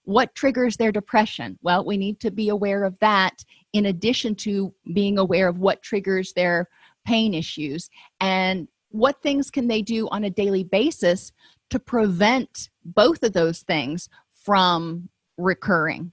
What 0.05 0.35
triggers 0.35 0.77
their 0.77 0.93
depression? 0.93 1.59
Well, 1.63 1.87
we 1.87 1.97
need 1.97 2.21
to 2.21 2.31
be 2.31 2.51
aware 2.51 2.85
of 2.85 2.99
that 3.01 3.45
in 3.73 3.87
addition 3.87 4.35
to 4.37 4.75
being 4.93 5.19
aware 5.19 5.49
of 5.49 5.59
what 5.59 5.83
triggers 5.83 6.33
their 6.35 6.69
pain 7.07 7.33
issues 7.33 7.89
and 8.21 8.69
what 8.91 9.23
things 9.23 9.51
can 9.51 9.69
they 9.69 9.81
do 9.81 10.07
on 10.09 10.25
a 10.25 10.31
daily 10.31 10.65
basis 10.65 11.33
to 11.71 11.79
prevent 11.79 12.69
both 12.85 13.23
of 13.23 13.33
those 13.33 13.61
things 13.61 14.09
from 14.35 15.09
recurring. 15.39 16.13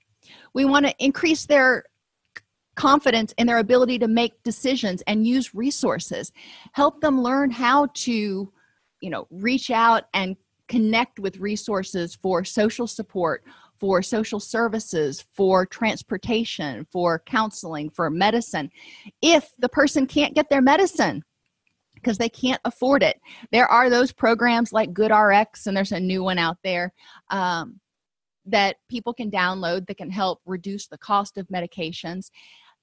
We 0.54 0.66
want 0.66 0.86
to 0.86 0.96
increase 1.00 1.46
their 1.46 1.86
confidence 2.76 3.34
in 3.38 3.48
their 3.48 3.58
ability 3.58 4.00
to 4.00 4.08
make 4.08 4.42
decisions 4.44 5.02
and 5.08 5.26
use 5.26 5.56
resources 5.56 6.32
help 6.74 7.02
them 7.02 7.22
learn 7.22 7.50
how 7.50 7.88
to 7.96 8.54
you 9.02 9.10
know 9.10 9.28
reach 9.32 9.72
out 9.72 10.04
and 10.14 10.38
connect 10.68 11.18
with 11.20 11.38
resources 11.38 12.16
for 12.22 12.46
social 12.46 12.86
support 12.86 13.44
for 13.80 14.04
social 14.04 14.40
services 14.40 15.26
for 15.34 15.66
transportation 15.66 16.86
for 16.92 17.18
counseling 17.26 17.90
for 17.90 18.12
medicine 18.12 18.70
if 19.24 19.52
the 19.58 19.70
person 19.70 20.06
can't 20.06 20.36
get 20.36 20.48
their 20.52 20.62
medicine 20.62 21.24
because 22.08 22.18
they 22.18 22.30
can't 22.30 22.62
afford 22.64 23.04
it 23.04 23.20
there 23.52 23.68
are 23.68 23.90
those 23.90 24.14
programs 24.14 24.72
like 24.72 24.94
GoodRx 24.94 25.68
and 25.68 25.76
there's 25.76 25.92
a 25.92 26.00
new 26.00 26.24
one 26.24 26.38
out 26.38 26.58
there 26.64 26.94
um, 27.30 27.80
that 28.46 28.78
people 28.90 29.14
can 29.14 29.30
download 29.30 29.86
that 29.88 29.98
can 29.98 30.10
help 30.10 30.40
reduce 30.46 30.88
the 30.88 30.98
cost 30.98 31.38
of 31.38 31.48
medications 31.50 32.30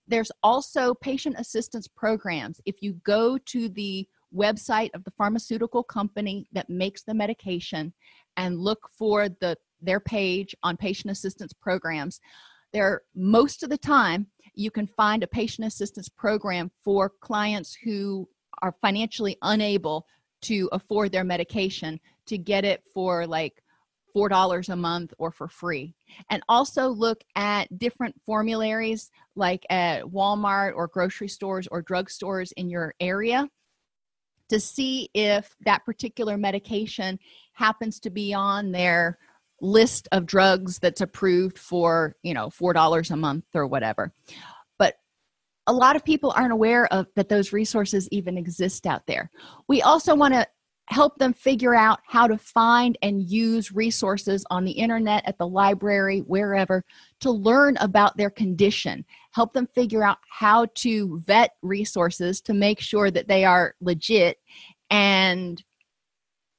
there's 0.07 0.31
also 0.43 0.95
patient 0.95 1.37
assistance 1.39 1.89
programs. 1.89 2.61
If 2.67 2.83
you 2.83 2.95
go 3.05 3.39
to 3.39 3.69
the 3.69 4.07
website 4.35 4.91
of 4.95 5.05
the 5.05 5.13
pharmaceutical 5.13 5.83
company 5.83 6.47
that 6.53 6.69
makes 6.69 7.03
the 7.03 7.15
medication 7.15 7.93
and 8.37 8.59
look 8.59 8.89
for 8.99 9.29
the 9.29 9.57
their 9.81 10.01
page 10.01 10.55
on 10.63 10.77
patient 10.77 11.11
assistance 11.11 11.53
programs, 11.53 12.21
there 12.73 13.03
most 13.15 13.63
of 13.63 13.71
the 13.71 13.79
time 13.79 14.27
you 14.55 14.71
can 14.71 14.87
find 14.87 15.23
a 15.23 15.27
patient 15.27 15.67
assistance 15.67 16.09
program 16.09 16.71
for 16.85 17.11
clients 17.21 17.77
who 17.85 18.29
are 18.63 18.75
financially 18.81 19.37
unable 19.43 20.07
to 20.43 20.69
afford 20.73 21.13
their 21.13 21.25
medication 21.25 21.99
to 22.27 22.39
get 22.39 22.65
it 22.65 22.83
for 22.93 23.27
like 23.27 23.63
$4 24.15 24.69
a 24.69 24.77
month 24.77 25.13
or 25.19 25.31
for 25.31 25.49
free. 25.49 25.95
And 26.31 26.43
also 26.49 26.89
look 26.89 27.25
at 27.35 27.79
different 27.79 28.15
formularies 28.25 29.11
like 29.35 29.67
at 29.71 30.05
Walmart 30.05 30.75
or 30.77 30.87
grocery 30.87 31.29
stores 31.29 31.67
or 31.71 31.83
drugstores 31.83 32.53
in 32.57 32.71
your 32.71 32.95
area 33.01 33.49
to 34.51 34.61
see 34.61 35.09
if 35.15 35.57
that 35.65 35.85
particular 35.85 36.37
medication 36.37 37.19
happens 37.55 37.99
to 38.01 38.11
be 38.11 38.35
on 38.35 38.73
their 38.73 39.19
list 39.61 40.09
of 40.13 40.27
drugs 40.27 40.79
that's 40.79 41.01
approved 41.01 41.59
for, 41.59 42.15
you 42.23 42.35
know, 42.35 42.49
$4 42.49 43.11
a 43.11 43.17
month 43.17 43.45
or 43.55 43.67
whatever. 43.67 44.13
A 45.67 45.73
lot 45.73 45.97
of 45.97 46.05
people 46.05 46.33
aren't 46.37 46.53
aware 46.53 46.87
of 46.93 47.07
that 47.17 47.29
those 47.29 47.53
resources 47.53 48.09
even 48.11 48.37
exist 48.37 48.87
out 48.87 49.07
there. 49.07 49.31
We 49.69 49.83
also 49.83 50.15
want 50.15 50.35
to 50.35 50.47
help 50.87 51.17
them 51.19 51.33
figure 51.33 51.75
out 51.75 52.01
how 52.07 52.27
to 52.27 52.37
find 52.37 52.99
and 53.03 53.23
use 53.23 53.73
resources 53.73 54.45
on 54.51 54.65
the 54.65 54.73
internet, 54.73 55.27
at 55.27 55.39
the 55.39 55.47
library, 55.47 56.21
wherever, 56.21 56.85
to 57.21 57.31
learn 57.31 57.77
about 57.79 58.17
their 58.17 58.31
condition. 58.31 59.05
Help 59.33 59.55
them 59.55 59.67
figure 59.75 60.05
out 60.05 60.19
how 60.29 60.67
to 60.75 61.21
vet 61.25 61.53
resources 61.63 62.41
to 62.43 62.53
make 62.53 62.81
sure 62.81 63.11
that 63.11 63.29
they 63.29 63.45
are 63.45 63.75
legit 63.81 64.39
and 64.91 65.65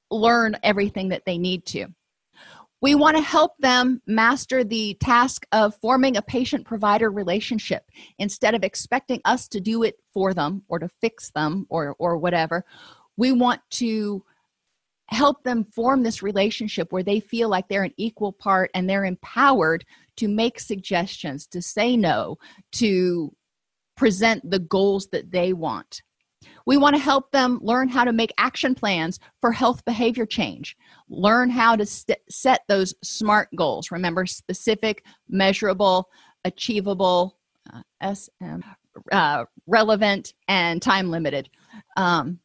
learn 0.10 0.58
everything 0.64 1.10
that 1.10 1.24
they 1.26 1.38
need 1.38 1.66
to. 1.68 1.88
We 2.86 2.93
want 2.93 3.17
to 3.17 3.23
help 3.23 3.57
them 3.57 3.99
master 4.05 4.63
the 4.63 4.95
task 5.01 5.47
of 5.51 5.75
forming 5.81 6.17
a 6.17 6.21
patient 6.21 6.67
provider 6.67 7.09
relationship 7.09 7.89
instead 8.19 8.53
of 8.53 8.63
expecting 8.63 9.21
us 9.25 9.47
to 9.47 9.59
do 9.59 9.81
it 9.81 9.95
for 10.13 10.36
them 10.36 10.61
or 10.67 10.77
to 10.77 10.88
fix 11.01 11.31
them 11.31 11.65
or, 11.71 11.95
or 11.97 12.19
whatever 12.19 12.63
we 13.17 13.31
want 13.31 13.61
to 13.71 14.23
help 15.07 15.43
them 15.43 15.63
form 15.63 16.03
this 16.03 16.21
relationship 16.21 16.91
where 16.91 17.01
they 17.01 17.19
feel 17.19 17.49
like 17.49 17.67
they're 17.67 17.83
an 17.83 17.93
equal 17.97 18.33
part 18.33 18.69
and 18.75 18.89
they're 18.89 19.05
empowered 19.05 19.83
to 20.17 20.27
make 20.27 20.59
suggestions, 20.59 21.47
to 21.47 21.63
say 21.63 21.97
no, 21.97 22.38
to 22.71 23.31
present 23.97 24.47
the 24.49 24.59
goals 24.59 25.07
that 25.11 25.31
they 25.31 25.53
want. 25.53 26.01
We 26.66 26.78
want 26.78 26.95
to 26.95 27.01
help 27.01 27.32
them 27.32 27.59
learn 27.61 27.89
how 27.89 28.03
to 28.03 28.13
make 28.13 28.34
action 28.38 28.76
plans 28.76 29.20
for 29.41 29.51
health 29.51 29.86
behavior 29.86 30.26
change. 30.26 30.76
Learn 31.09 31.49
how 31.49 31.76
to 31.76 31.86
st- 31.86 32.20
set 32.30 32.61
those 32.68 32.93
SMART 33.03 33.49
goals. 33.55 33.91
Remember, 33.91 34.26
specific, 34.26 35.03
measurable, 35.30 36.09
achievable, 36.43 37.38
uh, 37.74 38.13
SM, 38.13 38.61
uh, 39.11 39.45
relevant 39.68 40.34
and 40.47 40.82
time 40.82 41.09
limited 41.09 41.49
um, 41.97 42.39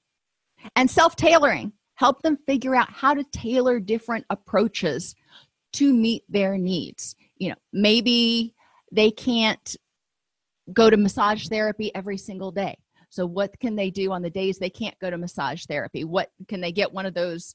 and 0.76 0.90
self-tailoring 0.90 1.72
help 1.94 2.22
them 2.22 2.36
figure 2.46 2.74
out 2.74 2.90
how 2.90 3.14
to 3.14 3.24
tailor 3.32 3.78
different 3.78 4.24
approaches 4.30 5.14
to 5.72 5.92
meet 5.92 6.24
their 6.28 6.58
needs 6.58 7.14
you 7.36 7.48
know 7.48 7.54
maybe 7.72 8.54
they 8.92 9.10
can't 9.10 9.76
go 10.72 10.90
to 10.90 10.96
massage 10.96 11.46
therapy 11.48 11.94
every 11.94 12.16
single 12.16 12.50
day 12.50 12.76
so 13.10 13.26
what 13.26 13.58
can 13.58 13.74
they 13.74 13.90
do 13.90 14.12
on 14.12 14.22
the 14.22 14.30
days 14.30 14.56
they 14.56 14.70
can't 14.70 14.98
go 15.00 15.10
to 15.10 15.18
massage 15.18 15.66
therapy? 15.66 16.04
What 16.04 16.30
can 16.48 16.60
they 16.60 16.72
get 16.72 16.92
one 16.92 17.06
of 17.06 17.14
those 17.14 17.54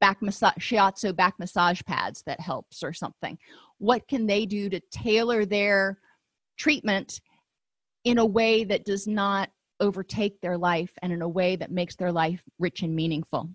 back 0.00 0.20
massage 0.20 0.54
shiatsu 0.58 1.14
back 1.14 1.38
massage 1.38 1.80
pads 1.86 2.22
that 2.26 2.40
helps 2.40 2.82
or 2.82 2.92
something? 2.92 3.38
What 3.78 4.06
can 4.08 4.26
they 4.26 4.44
do 4.44 4.68
to 4.68 4.80
tailor 4.90 5.46
their 5.46 5.98
treatment 6.58 7.20
in 8.04 8.18
a 8.18 8.26
way 8.26 8.64
that 8.64 8.84
does 8.84 9.06
not 9.06 9.50
overtake 9.78 10.40
their 10.40 10.58
life 10.58 10.90
and 11.00 11.12
in 11.12 11.22
a 11.22 11.28
way 11.28 11.54
that 11.56 11.70
makes 11.70 11.94
their 11.94 12.12
life 12.12 12.42
rich 12.58 12.82
and 12.82 12.94
meaningful? 12.94 13.48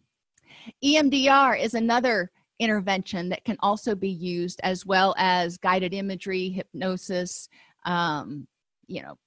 EMDR 0.83 1.61
is 1.61 1.73
another 1.73 2.31
intervention 2.59 3.27
that 3.29 3.43
can 3.43 3.57
also 3.59 3.95
be 3.95 4.09
used 4.09 4.61
as 4.63 4.85
well 4.85 5.13
as 5.17 5.57
guided 5.57 5.93
imagery 5.93 6.49
hypnosis 6.49 7.49
um, 7.85 8.47
you 8.87 9.01
know 9.01 9.17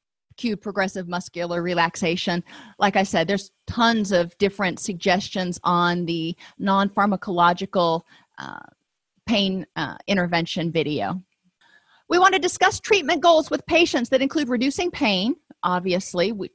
progressive 0.57 1.09
muscular 1.09 1.63
relaxation. 1.63 2.43
Like 2.79 2.97
i 2.97 3.03
said 3.03 3.27
there's 3.27 3.51
tons 3.67 4.13
of 4.13 4.37
different 4.39 4.79
suggestions 4.79 5.59
on 5.65 6.07
the 6.07 6.37
non-pharmacological 6.59 8.03
uh, 8.39 8.59
pain 9.27 9.67
uh, 9.77 9.97
intervention 10.07 10.73
video. 10.73 11.23
We 12.09 12.19
want 12.19 12.35
to 12.35 12.41
discuss 12.41 12.81
treatment 12.81 13.23
goals 13.23 13.51
with 13.51 13.65
patients 13.67 14.09
that 14.09 14.23
include 14.23 14.49
reducing 14.49 14.91
pain 14.91 15.35
obviously. 15.63 16.33
We, 16.33 16.51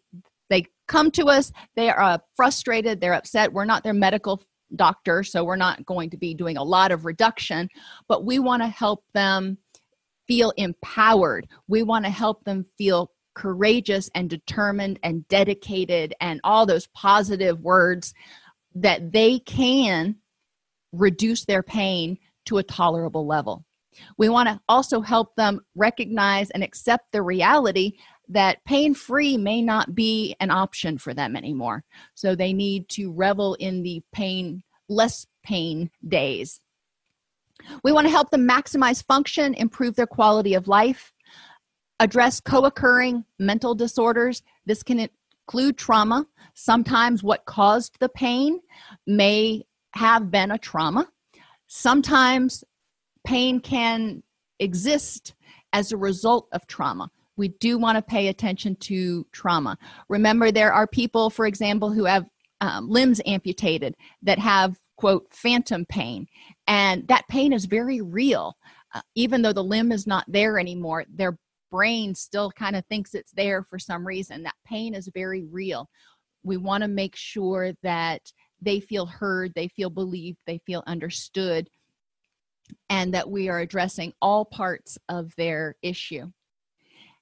they 0.50 0.66
come 0.88 1.12
to 1.12 1.26
us 1.26 1.52
they 1.76 1.90
are 1.90 2.02
uh, 2.02 2.18
frustrated 2.36 3.00
they're 3.00 3.14
upset. 3.14 3.54
We're 3.54 3.66
not 3.66 3.84
their 3.84 3.94
medical 3.94 4.42
doctor 4.76 5.24
so 5.24 5.44
we're 5.44 5.56
not 5.56 5.86
going 5.86 6.10
to 6.10 6.18
be 6.18 6.34
doing 6.34 6.58
a 6.58 6.64
lot 6.64 6.92
of 6.92 7.06
reduction 7.06 7.70
but 8.08 8.26
we 8.26 8.40
want 8.40 8.64
to 8.64 8.68
help 8.68 9.04
them 9.14 9.58
feel 10.28 10.54
empowered. 10.58 11.48
We 11.68 11.84
want 11.84 12.06
to 12.06 12.12
help 12.12 12.44
them 12.44 12.66
feel 12.78 13.12
courageous 13.36 14.10
and 14.16 14.30
determined 14.30 15.00
and 15.04 15.28
dedicated 15.28 16.14
and 16.20 16.40
all 16.44 16.66
those 16.66 16.88
positive 16.88 17.60
words 17.62 18.14
that 18.74 19.12
they 19.12 19.40
can 19.40 20.16
reduce 20.92 21.46
their 21.46 21.64
pain 21.64 22.18
to 22.46 22.58
a 22.58 22.64
tolerable 22.64 23.28
level 23.28 23.66
we 24.18 24.30
want 24.30 24.50
to 24.50 24.60
also 24.68 25.02
help 25.02 25.36
them 25.36 25.62
recognize 25.76 26.50
and 26.52 26.64
accept 26.64 27.12
the 27.12 27.22
reality 27.22 27.94
that 28.30 28.64
pain 28.66 28.94
free 28.94 29.38
may 29.38 29.62
not 29.62 29.94
be 29.94 30.36
an 30.40 30.52
option 30.52 30.98
for 30.98 31.14
them 31.14 31.36
anymore. 31.36 31.84
So 32.16 32.36
they 32.36 32.54
need 32.54 32.90
to 32.90 33.12
revel 33.12 33.54
in 33.56 33.84
the 33.84 34.02
pain, 34.12 34.64
less 34.90 35.26
pain 35.44 35.92
days. 36.08 36.60
We 37.84 37.92
want 37.92 38.08
to 38.08 38.12
help 38.12 38.32
them 38.32 38.48
maximize 38.48 39.06
function, 39.06 39.54
improve 39.54 39.96
their 39.96 40.08
quality 40.08 40.56
of 40.56 40.68
life, 40.68 41.14
address 42.00 42.40
co 42.40 42.66
occurring 42.66 43.26
mental 43.40 43.76
disorders. 43.76 44.44
This 44.66 44.84
can 44.84 45.10
include 45.48 45.78
trauma. 45.78 46.26
Sometimes 46.54 47.24
what 47.24 47.46
caused 47.46 47.98
the 48.00 48.10
pain 48.10 48.60
may 49.08 49.64
have 49.92 50.32
been 50.32 50.52
a 50.52 50.58
trauma. 50.58 51.08
Sometimes 51.68 52.64
pain 53.26 53.60
can 53.60 54.24
exist 54.60 55.36
as 55.74 55.92
a 55.92 55.98
result 55.98 56.48
of 56.54 56.66
trauma 56.68 57.10
we 57.38 57.50
do 57.50 57.78
want 57.78 57.98
to 57.98 58.02
pay 58.02 58.28
attention 58.28 58.76
to 58.78 59.26
trauma 59.32 59.78
remember 60.10 60.52
there 60.52 60.74
are 60.74 60.88
people 60.88 61.30
for 61.30 61.46
example 61.46 61.92
who 61.92 62.06
have 62.06 62.26
um, 62.62 62.90
limbs 62.90 63.20
amputated 63.26 63.96
that 64.22 64.40
have 64.40 64.78
quote 64.96 65.28
phantom 65.32 65.86
pain 65.86 66.26
and 66.68 67.08
that 67.08 67.28
pain 67.28 67.52
is 67.52 67.66
very 67.66 68.02
real 68.02 68.56
uh, 68.94 69.02
even 69.16 69.42
though 69.42 69.54
the 69.54 69.64
limb 69.64 69.92
is 69.92 70.08
not 70.08 70.24
there 70.28 70.58
anymore 70.58 71.04
their 71.14 71.38
brain 71.72 72.14
still 72.16 72.52
kind 72.52 72.76
of 72.76 72.86
thinks 72.86 73.14
it's 73.14 73.32
there 73.32 73.64
for 73.64 73.80
some 73.80 74.06
reason 74.06 74.44
that 74.44 74.56
pain 74.66 74.94
is 74.94 75.10
very 75.14 75.44
real 75.46 75.90
we 76.44 76.58
want 76.58 76.82
to 76.82 76.88
make 76.88 77.16
sure 77.16 77.72
that 77.84 78.22
they 78.62 78.80
feel 78.80 79.06
heard 79.06 79.52
they 79.56 79.68
feel 79.68 79.90
believed 79.90 80.38
they 80.46 80.60
feel 80.66 80.84
understood 80.88 81.70
and 82.90 83.14
that 83.14 83.30
we 83.30 83.50
are 83.50 83.60
addressing 83.60 84.14
all 84.22 84.46
parts 84.46 84.98
of 85.10 85.36
their 85.36 85.76
issue 85.82 86.30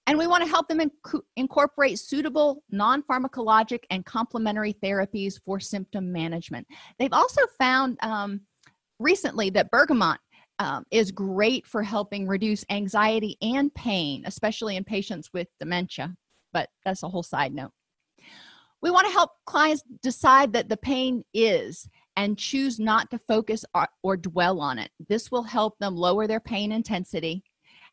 and 0.08 0.18
we 0.18 0.28
want 0.28 0.44
to 0.44 0.50
help 0.50 0.68
them 0.68 0.80
inc- 0.80 1.22
incorporate 1.38 1.98
suitable 1.98 2.64
non 2.70 3.04
pharmacologic 3.04 3.84
and 3.90 4.06
complementary 4.06 4.74
therapies 4.74 5.40
for 5.46 5.60
symptom 5.60 6.12
management. 6.12 6.68
They've 7.00 7.14
also 7.14 7.42
found 7.58 7.98
um, 8.02 8.42
recently 9.00 9.50
that 9.52 9.72
bergamot 9.72 10.20
um, 10.64 10.86
is 10.92 11.12
great 11.12 11.68
for 11.68 11.84
helping 11.84 12.26
reduce 12.26 12.64
anxiety 12.70 13.38
and 13.42 13.74
pain, 13.76 14.24
especially 14.26 14.78
in 14.78 14.84
patients 14.84 15.30
with 15.34 15.50
dementia. 15.60 16.16
But 16.54 16.70
that's 16.86 17.04
a 17.04 17.10
whole 17.10 17.24
side 17.24 17.54
note. 17.54 17.72
We 18.82 18.90
want 18.90 19.08
to 19.08 19.14
help 19.14 19.32
clients 19.46 19.84
decide 20.02 20.54
that 20.54 20.70
the 20.70 20.78
pain 20.78 21.24
is 21.34 21.88
and 22.16 22.38
choose 22.38 22.80
not 22.80 23.12
to 23.12 23.20
focus 23.20 23.66
or, 23.76 23.88
or 24.04 24.16
dwell 24.16 24.62
on 24.62 24.80
it. 24.80 24.92
This 25.10 25.32
will 25.32 25.44
help 25.44 25.78
them 25.80 25.96
lower 25.96 26.28
their 26.28 26.40
pain 26.40 26.72
intensity 26.72 27.44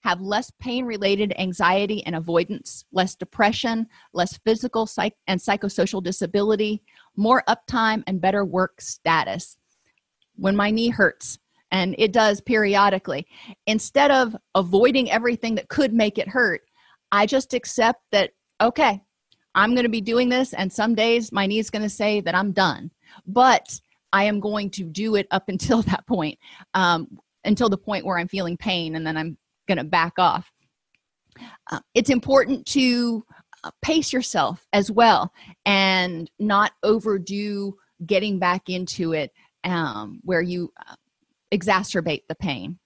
have 0.03 0.21
less 0.21 0.51
pain 0.61 0.87
related 0.87 1.35
anxiety 1.39 2.05
and 2.07 2.16
avoidance, 2.16 2.85
less 2.93 3.14
depression, 3.14 3.87
less 4.12 4.39
physical 4.47 4.87
psych- 4.87 5.16
and 5.27 5.39
psychosocial 5.39 6.03
disability, 6.03 6.83
more 7.16 7.43
uptime, 7.49 8.03
and 8.07 8.21
better 8.21 8.45
work 8.45 8.81
status. 8.81 9.59
When 10.37 10.57
my 10.57 10.71
knee 10.71 10.89
hurts, 10.89 11.39
and 11.71 11.95
it 11.99 12.12
does 12.12 12.41
periodically, 12.41 13.27
instead 13.66 14.11
of 14.11 14.37
avoiding 14.55 15.11
everything 15.11 15.55
that 15.57 15.68
could 15.68 15.93
make 15.93 16.18
it 16.18 16.29
hurt, 16.29 16.62
I 17.12 17.27
just 17.27 17.55
accept 17.55 18.01
that, 18.12 18.31
okay, 18.61 19.01
I'm 19.55 19.75
going 19.75 19.85
to 19.85 19.91
be 19.91 20.01
doing 20.01 20.29
this, 20.29 20.53
and 20.53 20.73
some 20.73 20.95
days 20.95 21.33
my 21.33 21.47
knee 21.47 21.59
is 21.59 21.71
going 21.71 21.83
to 21.83 21.89
say 21.89 22.21
that 22.21 22.35
I'm 22.35 22.53
done. 22.53 22.91
But 23.27 23.81
I 24.12 24.25
am 24.25 24.41
going 24.41 24.71
to 24.71 24.85
do 24.85 25.16
it 25.16 25.27
up 25.31 25.49
until 25.49 25.83
that 25.91 26.07
point, 26.07 26.39
um, 26.75 27.18
until 27.45 27.68
the 27.68 27.79
point 27.79 28.05
where 28.05 28.18
I'm 28.18 28.29
feeling 28.29 28.57
pain, 28.57 28.97
and 28.97 29.07
then 29.07 29.16
I'm 29.16 29.37
going 29.66 29.79
to 29.79 29.85
back 29.85 30.18
off. 30.18 30.51
Uh, 31.71 31.81
it's 31.95 32.11
important 32.11 32.66
to 32.66 33.25
uh, 33.62 33.71
pace 33.83 34.12
yourself 34.12 34.66
as 34.73 34.91
well 34.91 35.33
and 35.64 36.31
not 36.39 36.73
overdo 36.83 37.75
getting 38.07 38.39
back 38.39 38.68
into 38.68 39.12
it 39.12 39.33
um, 39.64 40.21
where 40.23 40.43
you 40.43 40.73
uh, 40.89 40.95
exacerbate 41.53 42.22
the 42.28 42.34
pain. 42.34 42.78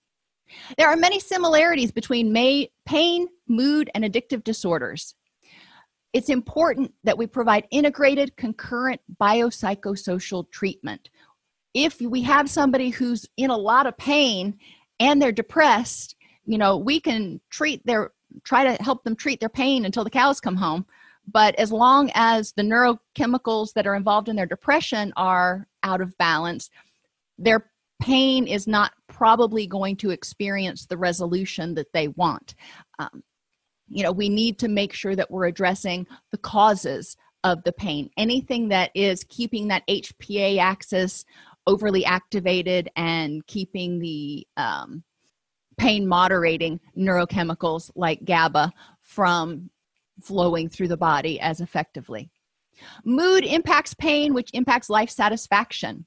There 0.77 0.89
are 0.89 0.97
many 0.97 1.21
similarities 1.21 1.91
between 1.91 2.33
may, 2.33 2.71
pain, 2.87 3.29
mood, 3.49 3.91
and 3.95 4.05
addictive 4.05 4.45
disorders. 4.45 5.15
It's 6.13 6.29
important 6.29 6.93
that 7.03 7.19
we 7.19 7.27
provide 7.27 7.67
integrated, 7.71 8.37
concurrent 8.37 9.01
biopsychosocial 9.21 10.51
treatment. 10.51 11.11
If 11.73 12.01
we 12.01 12.23
have 12.23 12.49
somebody 12.49 12.91
who's 12.91 13.27
in 13.37 13.51
a 13.51 13.57
lot 13.57 13.87
of 13.87 13.97
pain 13.97 14.59
and 15.01 15.21
they're 15.21 15.33
depressed, 15.33 16.15
you 16.47 16.59
know 16.59 16.77
we 16.77 17.01
can 17.01 17.41
treat 17.51 17.85
their 17.87 18.13
try 18.45 18.65
to 18.65 18.83
help 18.83 19.05
them 19.05 19.17
treat 19.17 19.41
their 19.41 19.49
pain 19.49 19.85
until 19.85 20.05
the 20.05 20.11
cows 20.11 20.41
come 20.41 20.57
home 20.57 20.87
but 21.27 21.55
as 21.55 21.73
long 21.73 22.11
as 22.15 22.53
the 22.53 22.63
neurochemicals 22.63 23.73
that 23.73 23.87
are 23.87 23.95
involved 23.95 24.29
in 24.29 24.37
their 24.37 24.47
depression 24.47 25.13
are 25.17 25.67
out 25.83 26.01
of 26.01 26.17
balance 26.19 26.71
their 27.39 27.71
pain 28.01 28.47
is 28.47 28.67
not 28.67 28.93
probably 29.09 29.67
going 29.67 29.97
to 29.97 30.11
experience 30.11 30.87
the 30.87 30.97
resolution 30.97 31.75
that 31.75 31.93
they 31.93 32.09
want 32.09 32.55
um, 32.99 33.23
you 33.89 34.03
know 34.03 34.13
we 34.13 34.29
need 34.29 34.59
to 34.59 34.69
make 34.69 34.93
sure 34.93 35.17
that 35.17 35.31
we're 35.31 35.47
addressing 35.47 36.07
the 36.31 36.39
causes 36.39 37.17
of 37.45 37.63
the 37.65 37.73
pain 37.73 38.11
anything 38.17 38.69
that 38.69 38.91
is 38.95 39.25
keeping 39.25 39.69
that 39.69 39.87
HPA 39.89 40.59
axis 40.59 41.25
overly 41.67 42.05
activated 42.05 42.91
and 42.97 43.47
keeping 43.47 43.99
the 43.99 44.47
um, 44.57 45.03
pain 45.77 46.07
moderating 46.07 46.81
neurochemicals 46.97 47.91
like 47.95 48.25
GABA 48.25 48.73
from 49.03 49.71
flowing 50.21 50.69
through 50.69 50.89
the 50.89 50.97
body 50.97 51.41
as 51.41 51.61
effectively. 51.61 52.31
Mood 53.05 53.45
impacts 53.45 53.95
pain, 53.95 54.35
which 54.35 54.51
impacts 54.53 54.91
life 54.91 55.11
satisfaction. 55.11 56.07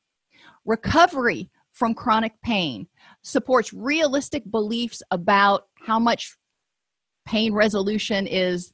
Recovery 0.65 1.49
from 1.77 1.93
chronic 1.93 2.33
pain 2.43 2.87
supports 3.21 3.71
realistic 3.71 4.43
beliefs 4.49 5.03
about 5.11 5.67
how 5.85 5.99
much 5.99 6.35
pain 7.25 7.53
resolution 7.53 8.25
is 8.25 8.73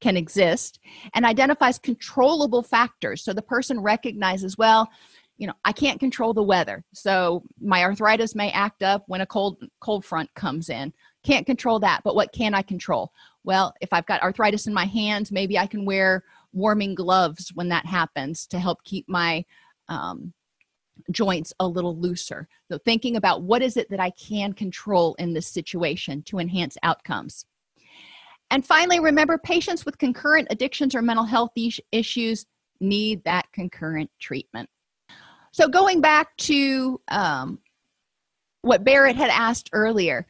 can 0.00 0.16
exist 0.16 0.80
and 1.14 1.24
identifies 1.24 1.78
controllable 1.78 2.62
factors. 2.62 3.22
So 3.22 3.32
the 3.32 3.42
person 3.42 3.80
recognizes 3.80 4.58
well 4.58 4.88
you 5.36 5.46
know 5.46 5.54
i 5.64 5.72
can't 5.72 5.98
control 5.98 6.34
the 6.34 6.42
weather 6.42 6.84
so 6.92 7.42
my 7.62 7.82
arthritis 7.82 8.34
may 8.34 8.50
act 8.50 8.82
up 8.82 9.04
when 9.06 9.22
a 9.22 9.26
cold 9.26 9.56
cold 9.80 10.04
front 10.04 10.28
comes 10.34 10.70
in. 10.70 10.92
Can't 11.22 11.46
control 11.46 11.78
that 11.80 12.00
but 12.02 12.16
what 12.16 12.32
can 12.32 12.52
i 12.52 12.62
control? 12.62 13.12
Well 13.44 13.72
if 13.80 13.92
i've 13.92 14.06
got 14.06 14.22
arthritis 14.22 14.66
in 14.66 14.74
my 14.74 14.86
hands 14.86 15.30
maybe 15.30 15.56
i 15.56 15.66
can 15.66 15.84
wear 15.84 16.24
warming 16.52 16.96
gloves 16.96 17.52
when 17.54 17.68
that 17.68 17.86
happens 17.86 18.46
to 18.48 18.58
help 18.58 18.82
keep 18.82 19.08
my 19.08 19.44
um, 19.88 20.32
joints 21.10 21.52
a 21.60 21.66
little 21.66 21.96
looser. 21.96 22.48
So 22.70 22.78
thinking 22.78 23.16
about 23.16 23.42
what 23.42 23.62
is 23.62 23.76
it 23.76 23.90
that 23.90 24.00
i 24.00 24.10
can 24.10 24.52
control 24.52 25.14
in 25.18 25.32
this 25.32 25.46
situation 25.46 26.22
to 26.24 26.38
enhance 26.38 26.76
outcomes. 26.82 27.44
And 28.50 28.66
finally 28.66 29.00
remember 29.00 29.38
patients 29.38 29.84
with 29.84 29.98
concurrent 29.98 30.48
addictions 30.50 30.94
or 30.94 31.02
mental 31.02 31.24
health 31.24 31.52
issues 31.92 32.46
need 32.80 33.22
that 33.24 33.46
concurrent 33.52 34.10
treatment. 34.18 34.68
So 35.52 35.68
going 35.68 36.00
back 36.00 36.36
to 36.38 37.00
um, 37.08 37.58
what 38.62 38.84
barrett 38.84 39.16
had 39.16 39.30
asked 39.30 39.70
earlier 39.72 40.26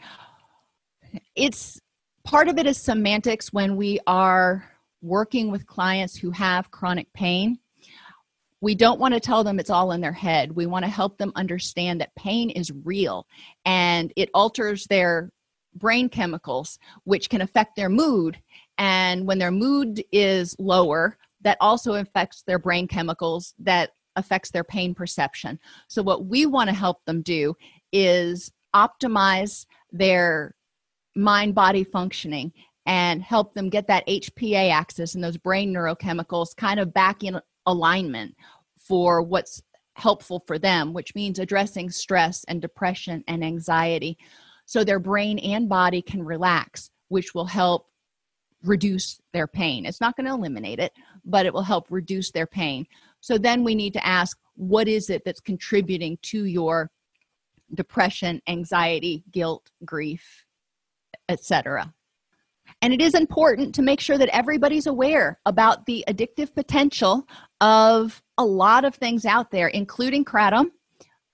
it's 1.34 1.80
part 2.24 2.48
of 2.48 2.58
it 2.58 2.66
is 2.66 2.76
semantics 2.76 3.52
when 3.52 3.76
we 3.76 3.98
are 4.06 4.68
working 5.02 5.50
with 5.50 5.66
clients 5.66 6.16
who 6.16 6.30
have 6.30 6.70
chronic 6.70 7.12
pain 7.12 7.58
we 8.60 8.74
don't 8.74 9.00
want 9.00 9.14
to 9.14 9.20
tell 9.20 9.42
them 9.42 9.58
it's 9.58 9.70
all 9.70 9.92
in 9.92 10.00
their 10.00 10.12
head. 10.12 10.52
We 10.52 10.66
want 10.66 10.84
to 10.84 10.90
help 10.90 11.18
them 11.18 11.32
understand 11.34 12.00
that 12.00 12.14
pain 12.14 12.50
is 12.50 12.72
real 12.84 13.26
and 13.64 14.12
it 14.16 14.28
alters 14.34 14.86
their 14.86 15.30
brain 15.74 16.08
chemicals, 16.08 16.78
which 17.04 17.30
can 17.30 17.40
affect 17.40 17.76
their 17.76 17.88
mood. 17.88 18.38
And 18.78 19.26
when 19.26 19.38
their 19.38 19.50
mood 19.50 20.02
is 20.12 20.54
lower, 20.58 21.16
that 21.42 21.56
also 21.60 21.94
affects 21.94 22.42
their 22.42 22.58
brain 22.58 22.86
chemicals 22.86 23.54
that 23.60 23.90
affects 24.16 24.50
their 24.50 24.64
pain 24.64 24.94
perception. 24.94 25.58
So, 25.88 26.02
what 26.02 26.26
we 26.26 26.44
want 26.44 26.68
to 26.68 26.74
help 26.74 27.04
them 27.06 27.22
do 27.22 27.54
is 27.92 28.52
optimize 28.74 29.64
their 29.92 30.54
mind 31.16 31.54
body 31.54 31.84
functioning 31.84 32.52
and 32.86 33.22
help 33.22 33.54
them 33.54 33.68
get 33.68 33.86
that 33.86 34.06
HPA 34.06 34.70
axis 34.70 35.14
and 35.14 35.22
those 35.22 35.36
brain 35.36 35.72
neurochemicals 35.72 36.56
kind 36.56 36.80
of 36.80 36.92
back 36.92 37.22
in 37.22 37.40
alignment 37.66 38.34
for 38.76 39.22
what's 39.22 39.62
helpful 39.94 40.42
for 40.46 40.58
them, 40.58 40.92
which 40.92 41.14
means 41.14 41.38
addressing 41.38 41.90
stress 41.90 42.44
and 42.48 42.62
depression 42.62 43.22
and 43.28 43.44
anxiety 43.44 44.16
so 44.70 44.84
their 44.84 45.00
brain 45.00 45.40
and 45.40 45.68
body 45.68 46.00
can 46.00 46.22
relax, 46.22 46.92
which 47.08 47.34
will 47.34 47.44
help 47.44 47.88
reduce 48.62 49.20
their 49.32 49.48
pain. 49.48 49.84
It's 49.84 50.00
not 50.00 50.16
going 50.16 50.26
to 50.26 50.32
eliminate 50.32 50.78
it, 50.78 50.92
but 51.24 51.44
it 51.44 51.52
will 51.52 51.64
help 51.64 51.86
reduce 51.90 52.30
their 52.30 52.46
pain. 52.46 52.86
So 53.18 53.36
then 53.36 53.64
we 53.64 53.74
need 53.74 53.92
to 53.94 54.06
ask 54.06 54.38
what 54.54 54.86
is 54.86 55.10
it 55.10 55.22
that's 55.24 55.40
contributing 55.40 56.18
to 56.22 56.44
your 56.44 56.88
depression, 57.74 58.40
anxiety, 58.46 59.24
guilt, 59.32 59.72
grief, 59.84 60.44
etc. 61.28 61.92
And 62.80 62.92
it 62.92 63.00
is 63.00 63.14
important 63.14 63.74
to 63.74 63.82
make 63.82 63.98
sure 63.98 64.18
that 64.18 64.28
everybody's 64.28 64.86
aware 64.86 65.40
about 65.46 65.86
the 65.86 66.04
addictive 66.06 66.54
potential 66.54 67.26
of 67.60 68.22
a 68.38 68.44
lot 68.44 68.84
of 68.84 68.94
things 68.94 69.26
out 69.26 69.50
there, 69.50 69.68
including 69.68 70.24
kratom, 70.24 70.66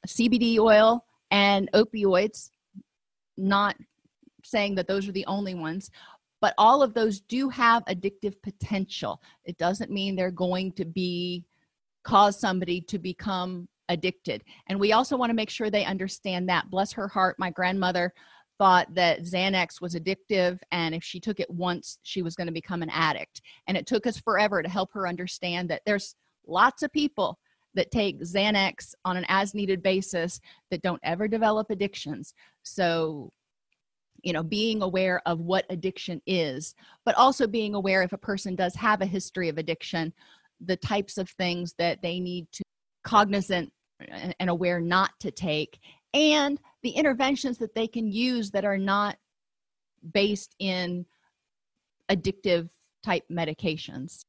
CBD 0.07 0.59
oil, 0.59 1.05
and 1.31 1.71
opioids. 1.73 2.51
Not 3.37 3.77
saying 4.45 4.75
that 4.77 4.89
those 4.89 5.09
are 5.09 5.13
the 5.13 5.27
only 5.27 5.55
ones, 5.55 5.91
but 6.41 6.55
all 6.59 6.83
of 6.83 6.95
those 6.95 7.21
do 7.21 7.49
have 7.49 7.85
addictive 7.87 8.41
potential. 8.43 9.21
It 9.45 9.59
doesn't 9.59 9.91
mean 9.91 10.15
they're 10.15 10.31
going 10.31 10.73
to 10.73 10.85
be 10.85 11.45
cause 12.05 12.39
somebody 12.39 12.81
to 12.83 12.99
become 12.99 13.69
addicted. 13.89 14.43
And 14.69 14.79
we 14.79 14.93
also 14.93 15.17
want 15.17 15.31
to 15.31 15.35
make 15.35 15.51
sure 15.51 15.71
they 15.71 15.85
understand 15.85 16.49
that. 16.49 16.71
Bless 16.71 16.93
her 16.93 17.09
heart, 17.09 17.37
my 17.39 17.51
grandmother 17.51 18.13
thought 18.59 18.95
that 18.95 19.23
Xanax 19.23 19.81
was 19.81 19.95
addictive 19.95 20.59
and 20.71 20.95
if 20.95 21.05
she 21.05 21.21
took 21.21 21.41
it 21.41 21.51
once, 21.51 21.99
she 22.03 22.23
was 22.23 22.35
going 22.35 22.47
to 22.47 22.53
become 22.53 22.83
an 22.83 22.91
addict. 22.91 23.43
And 23.67 23.77
it 23.77 23.87
took 23.87 24.07
us 24.07 24.19
forever 24.19 24.63
to 24.63 24.69
help 24.69 24.93
her 24.93 25.07
understand 25.07 25.69
that 25.71 25.83
there's 25.87 26.15
lots 26.47 26.83
of 26.83 26.93
people 26.93 27.39
that 27.75 27.91
take 27.91 28.21
Xanax 28.21 28.95
on 29.05 29.17
an 29.17 29.27
as 29.29 29.55
needed 29.55 29.83
basis 29.83 30.41
that 30.71 30.83
don't 30.83 31.01
ever 31.03 31.29
develop 31.29 31.71
addictions. 31.71 32.33
So, 32.63 33.31
you 34.23 34.33
know, 34.33 34.43
being 34.43 34.83
aware 34.83 35.21
of 35.27 35.41
what 35.41 35.67
addiction 35.69 36.23
is, 36.27 36.75
but 37.05 37.15
also 37.17 37.47
being 37.47 37.75
aware 37.75 38.03
if 38.03 38.13
a 38.13 38.19
person 38.19 38.57
does 38.57 38.75
have 38.75 39.03
a 39.03 39.07
history 39.07 39.49
of 39.49 39.59
addiction, 39.59 40.13
the 40.65 40.77
types 40.77 41.19
of 41.19 41.29
things 41.31 41.75
that 41.79 42.01
they 42.01 42.19
need 42.19 42.51
to 42.53 42.63
cognizant 43.05 43.71
and 44.41 44.51
aware 44.51 44.81
not 44.81 45.11
to 45.21 45.31
take 45.31 45.79
and 46.13 46.59
the 46.87 46.93
interventions 46.93 47.59
that 47.59 47.75
they 47.75 47.89
can 47.89 48.07
use 48.07 48.53
that 48.53 48.65
are 48.65 48.79
not 48.79 49.17
based 50.13 50.55
in 50.61 51.05
addictive 52.09 52.69
type 53.03 53.25
medications. 53.29 54.25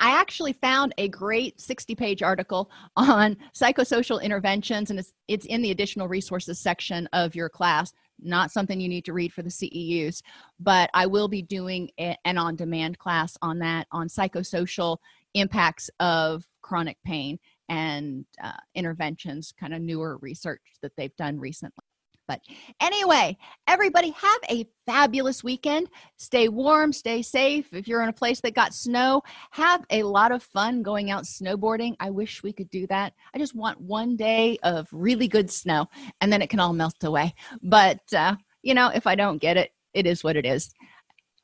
I 0.00 0.18
actually 0.18 0.54
found 0.54 0.92
a 0.98 1.06
great 1.06 1.60
60 1.60 1.94
page 1.94 2.20
article 2.20 2.68
on 2.96 3.36
psychosocial 3.54 4.20
interventions, 4.20 4.90
and 4.90 4.98
it's, 4.98 5.14
it's 5.28 5.46
in 5.46 5.62
the 5.62 5.70
additional 5.70 6.08
resources 6.08 6.58
section 6.58 7.08
of 7.12 7.36
your 7.36 7.48
class. 7.48 7.92
Not 8.20 8.50
something 8.50 8.80
you 8.80 8.88
need 8.88 9.04
to 9.04 9.12
read 9.12 9.32
for 9.32 9.42
the 9.42 9.48
CEUs, 9.48 10.20
but 10.58 10.90
I 10.92 11.06
will 11.06 11.28
be 11.28 11.42
doing 11.42 11.90
a, 12.00 12.16
an 12.24 12.38
on 12.38 12.56
demand 12.56 12.98
class 12.98 13.38
on 13.40 13.60
that 13.60 13.86
on 13.92 14.08
psychosocial 14.08 14.96
impacts 15.34 15.88
of 16.00 16.44
chronic 16.60 16.98
pain 17.04 17.38
and 17.68 18.24
uh, 18.42 18.50
interventions, 18.74 19.54
kind 19.58 19.72
of 19.72 19.80
newer 19.80 20.18
research 20.20 20.60
that 20.82 20.90
they've 20.96 21.14
done 21.14 21.38
recently. 21.38 21.84
But 22.30 22.42
anyway, 22.80 23.36
everybody 23.66 24.10
have 24.10 24.38
a 24.48 24.64
fabulous 24.86 25.42
weekend. 25.42 25.88
Stay 26.16 26.48
warm, 26.48 26.92
stay 26.92 27.22
safe. 27.22 27.72
If 27.72 27.88
you're 27.88 28.04
in 28.04 28.08
a 28.08 28.12
place 28.12 28.40
that 28.42 28.54
got 28.54 28.72
snow, 28.72 29.22
have 29.50 29.84
a 29.90 30.04
lot 30.04 30.30
of 30.30 30.40
fun 30.40 30.84
going 30.84 31.10
out 31.10 31.24
snowboarding. 31.24 31.96
I 31.98 32.10
wish 32.10 32.44
we 32.44 32.52
could 32.52 32.70
do 32.70 32.86
that. 32.86 33.14
I 33.34 33.38
just 33.38 33.56
want 33.56 33.80
one 33.80 34.14
day 34.14 34.58
of 34.62 34.86
really 34.92 35.26
good 35.26 35.50
snow 35.50 35.88
and 36.20 36.32
then 36.32 36.40
it 36.40 36.50
can 36.50 36.60
all 36.60 36.72
melt 36.72 37.02
away. 37.02 37.34
But, 37.64 37.98
uh, 38.16 38.36
you 38.62 38.74
know, 38.74 38.92
if 38.94 39.08
I 39.08 39.16
don't 39.16 39.42
get 39.42 39.56
it, 39.56 39.72
it 39.92 40.06
is 40.06 40.22
what 40.22 40.36
it 40.36 40.46
is. 40.46 40.72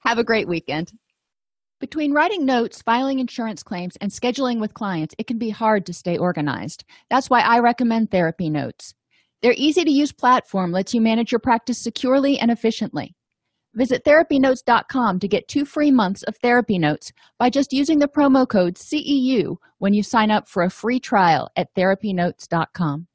Have 0.05 0.19
a 0.19 0.25
great 0.25 0.47
weekend. 0.47 0.93
Between 1.81 2.13
writing 2.13 2.47
notes, 2.47 2.81
filing 2.81 3.19
insurance 3.19 3.65
claims, 3.65 3.97
and 4.01 4.13
scheduling 4.13 4.61
with 4.61 4.73
clients, 4.73 5.17
it 5.19 5.27
can 5.27 5.39
be 5.39 5.51
hard 5.51 5.85
to 5.87 5.93
stay 5.93 6.17
organized. 6.17 6.85
That's 7.11 7.29
why 7.29 7.41
I 7.41 7.59
recommend 7.59 8.13
Therapy 8.13 8.49
Notes. 8.49 8.95
Their 9.43 9.55
easy 9.57 9.85
to 9.85 9.91
use 9.91 10.13
platform 10.13 10.73
lets 10.73 10.95
you 10.95 11.01
manage 11.01 11.33
your 11.33 11.39
practice 11.39 11.79
securely 11.79 12.39
and 12.39 12.51
efficiently. 12.51 13.15
Visit 13.75 14.05
therapynotes.com 14.05 15.19
to 15.21 15.29
get 15.29 15.49
two 15.49 15.67
free 15.67 15.91
months 15.91 16.23
of 16.23 16.37
therapy 16.39 16.79
notes 16.79 17.13
by 17.39 17.51
just 17.51 17.75
using 17.75 17.99
the 17.99 18.09
promo 18.09 18.49
code 18.49 18.77
CEU 18.77 19.57
when 19.79 19.93
you 19.93 20.03
sign 20.03 20.31
up 20.31 20.49
for 20.49 20.63
a 20.63 20.71
free 20.71 20.99
trial 20.99 21.51
at 21.57 21.75
therapynotes.com. 21.75 23.07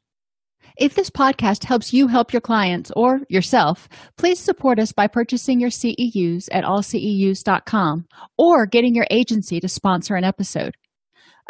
If 0.77 0.93
this 0.93 1.09
podcast 1.09 1.63
helps 1.63 1.91
you 1.91 2.07
help 2.07 2.31
your 2.31 2.41
clients 2.41 2.91
or 2.95 3.21
yourself, 3.27 3.89
please 4.17 4.39
support 4.39 4.79
us 4.79 4.91
by 4.91 5.07
purchasing 5.07 5.59
your 5.59 5.71
CEUs 5.71 6.47
at 6.51 6.63
allceus.com 6.63 8.05
or 8.37 8.65
getting 8.67 8.95
your 8.95 9.07
agency 9.09 9.59
to 9.59 9.67
sponsor 9.67 10.15
an 10.15 10.23
episode. 10.23 10.75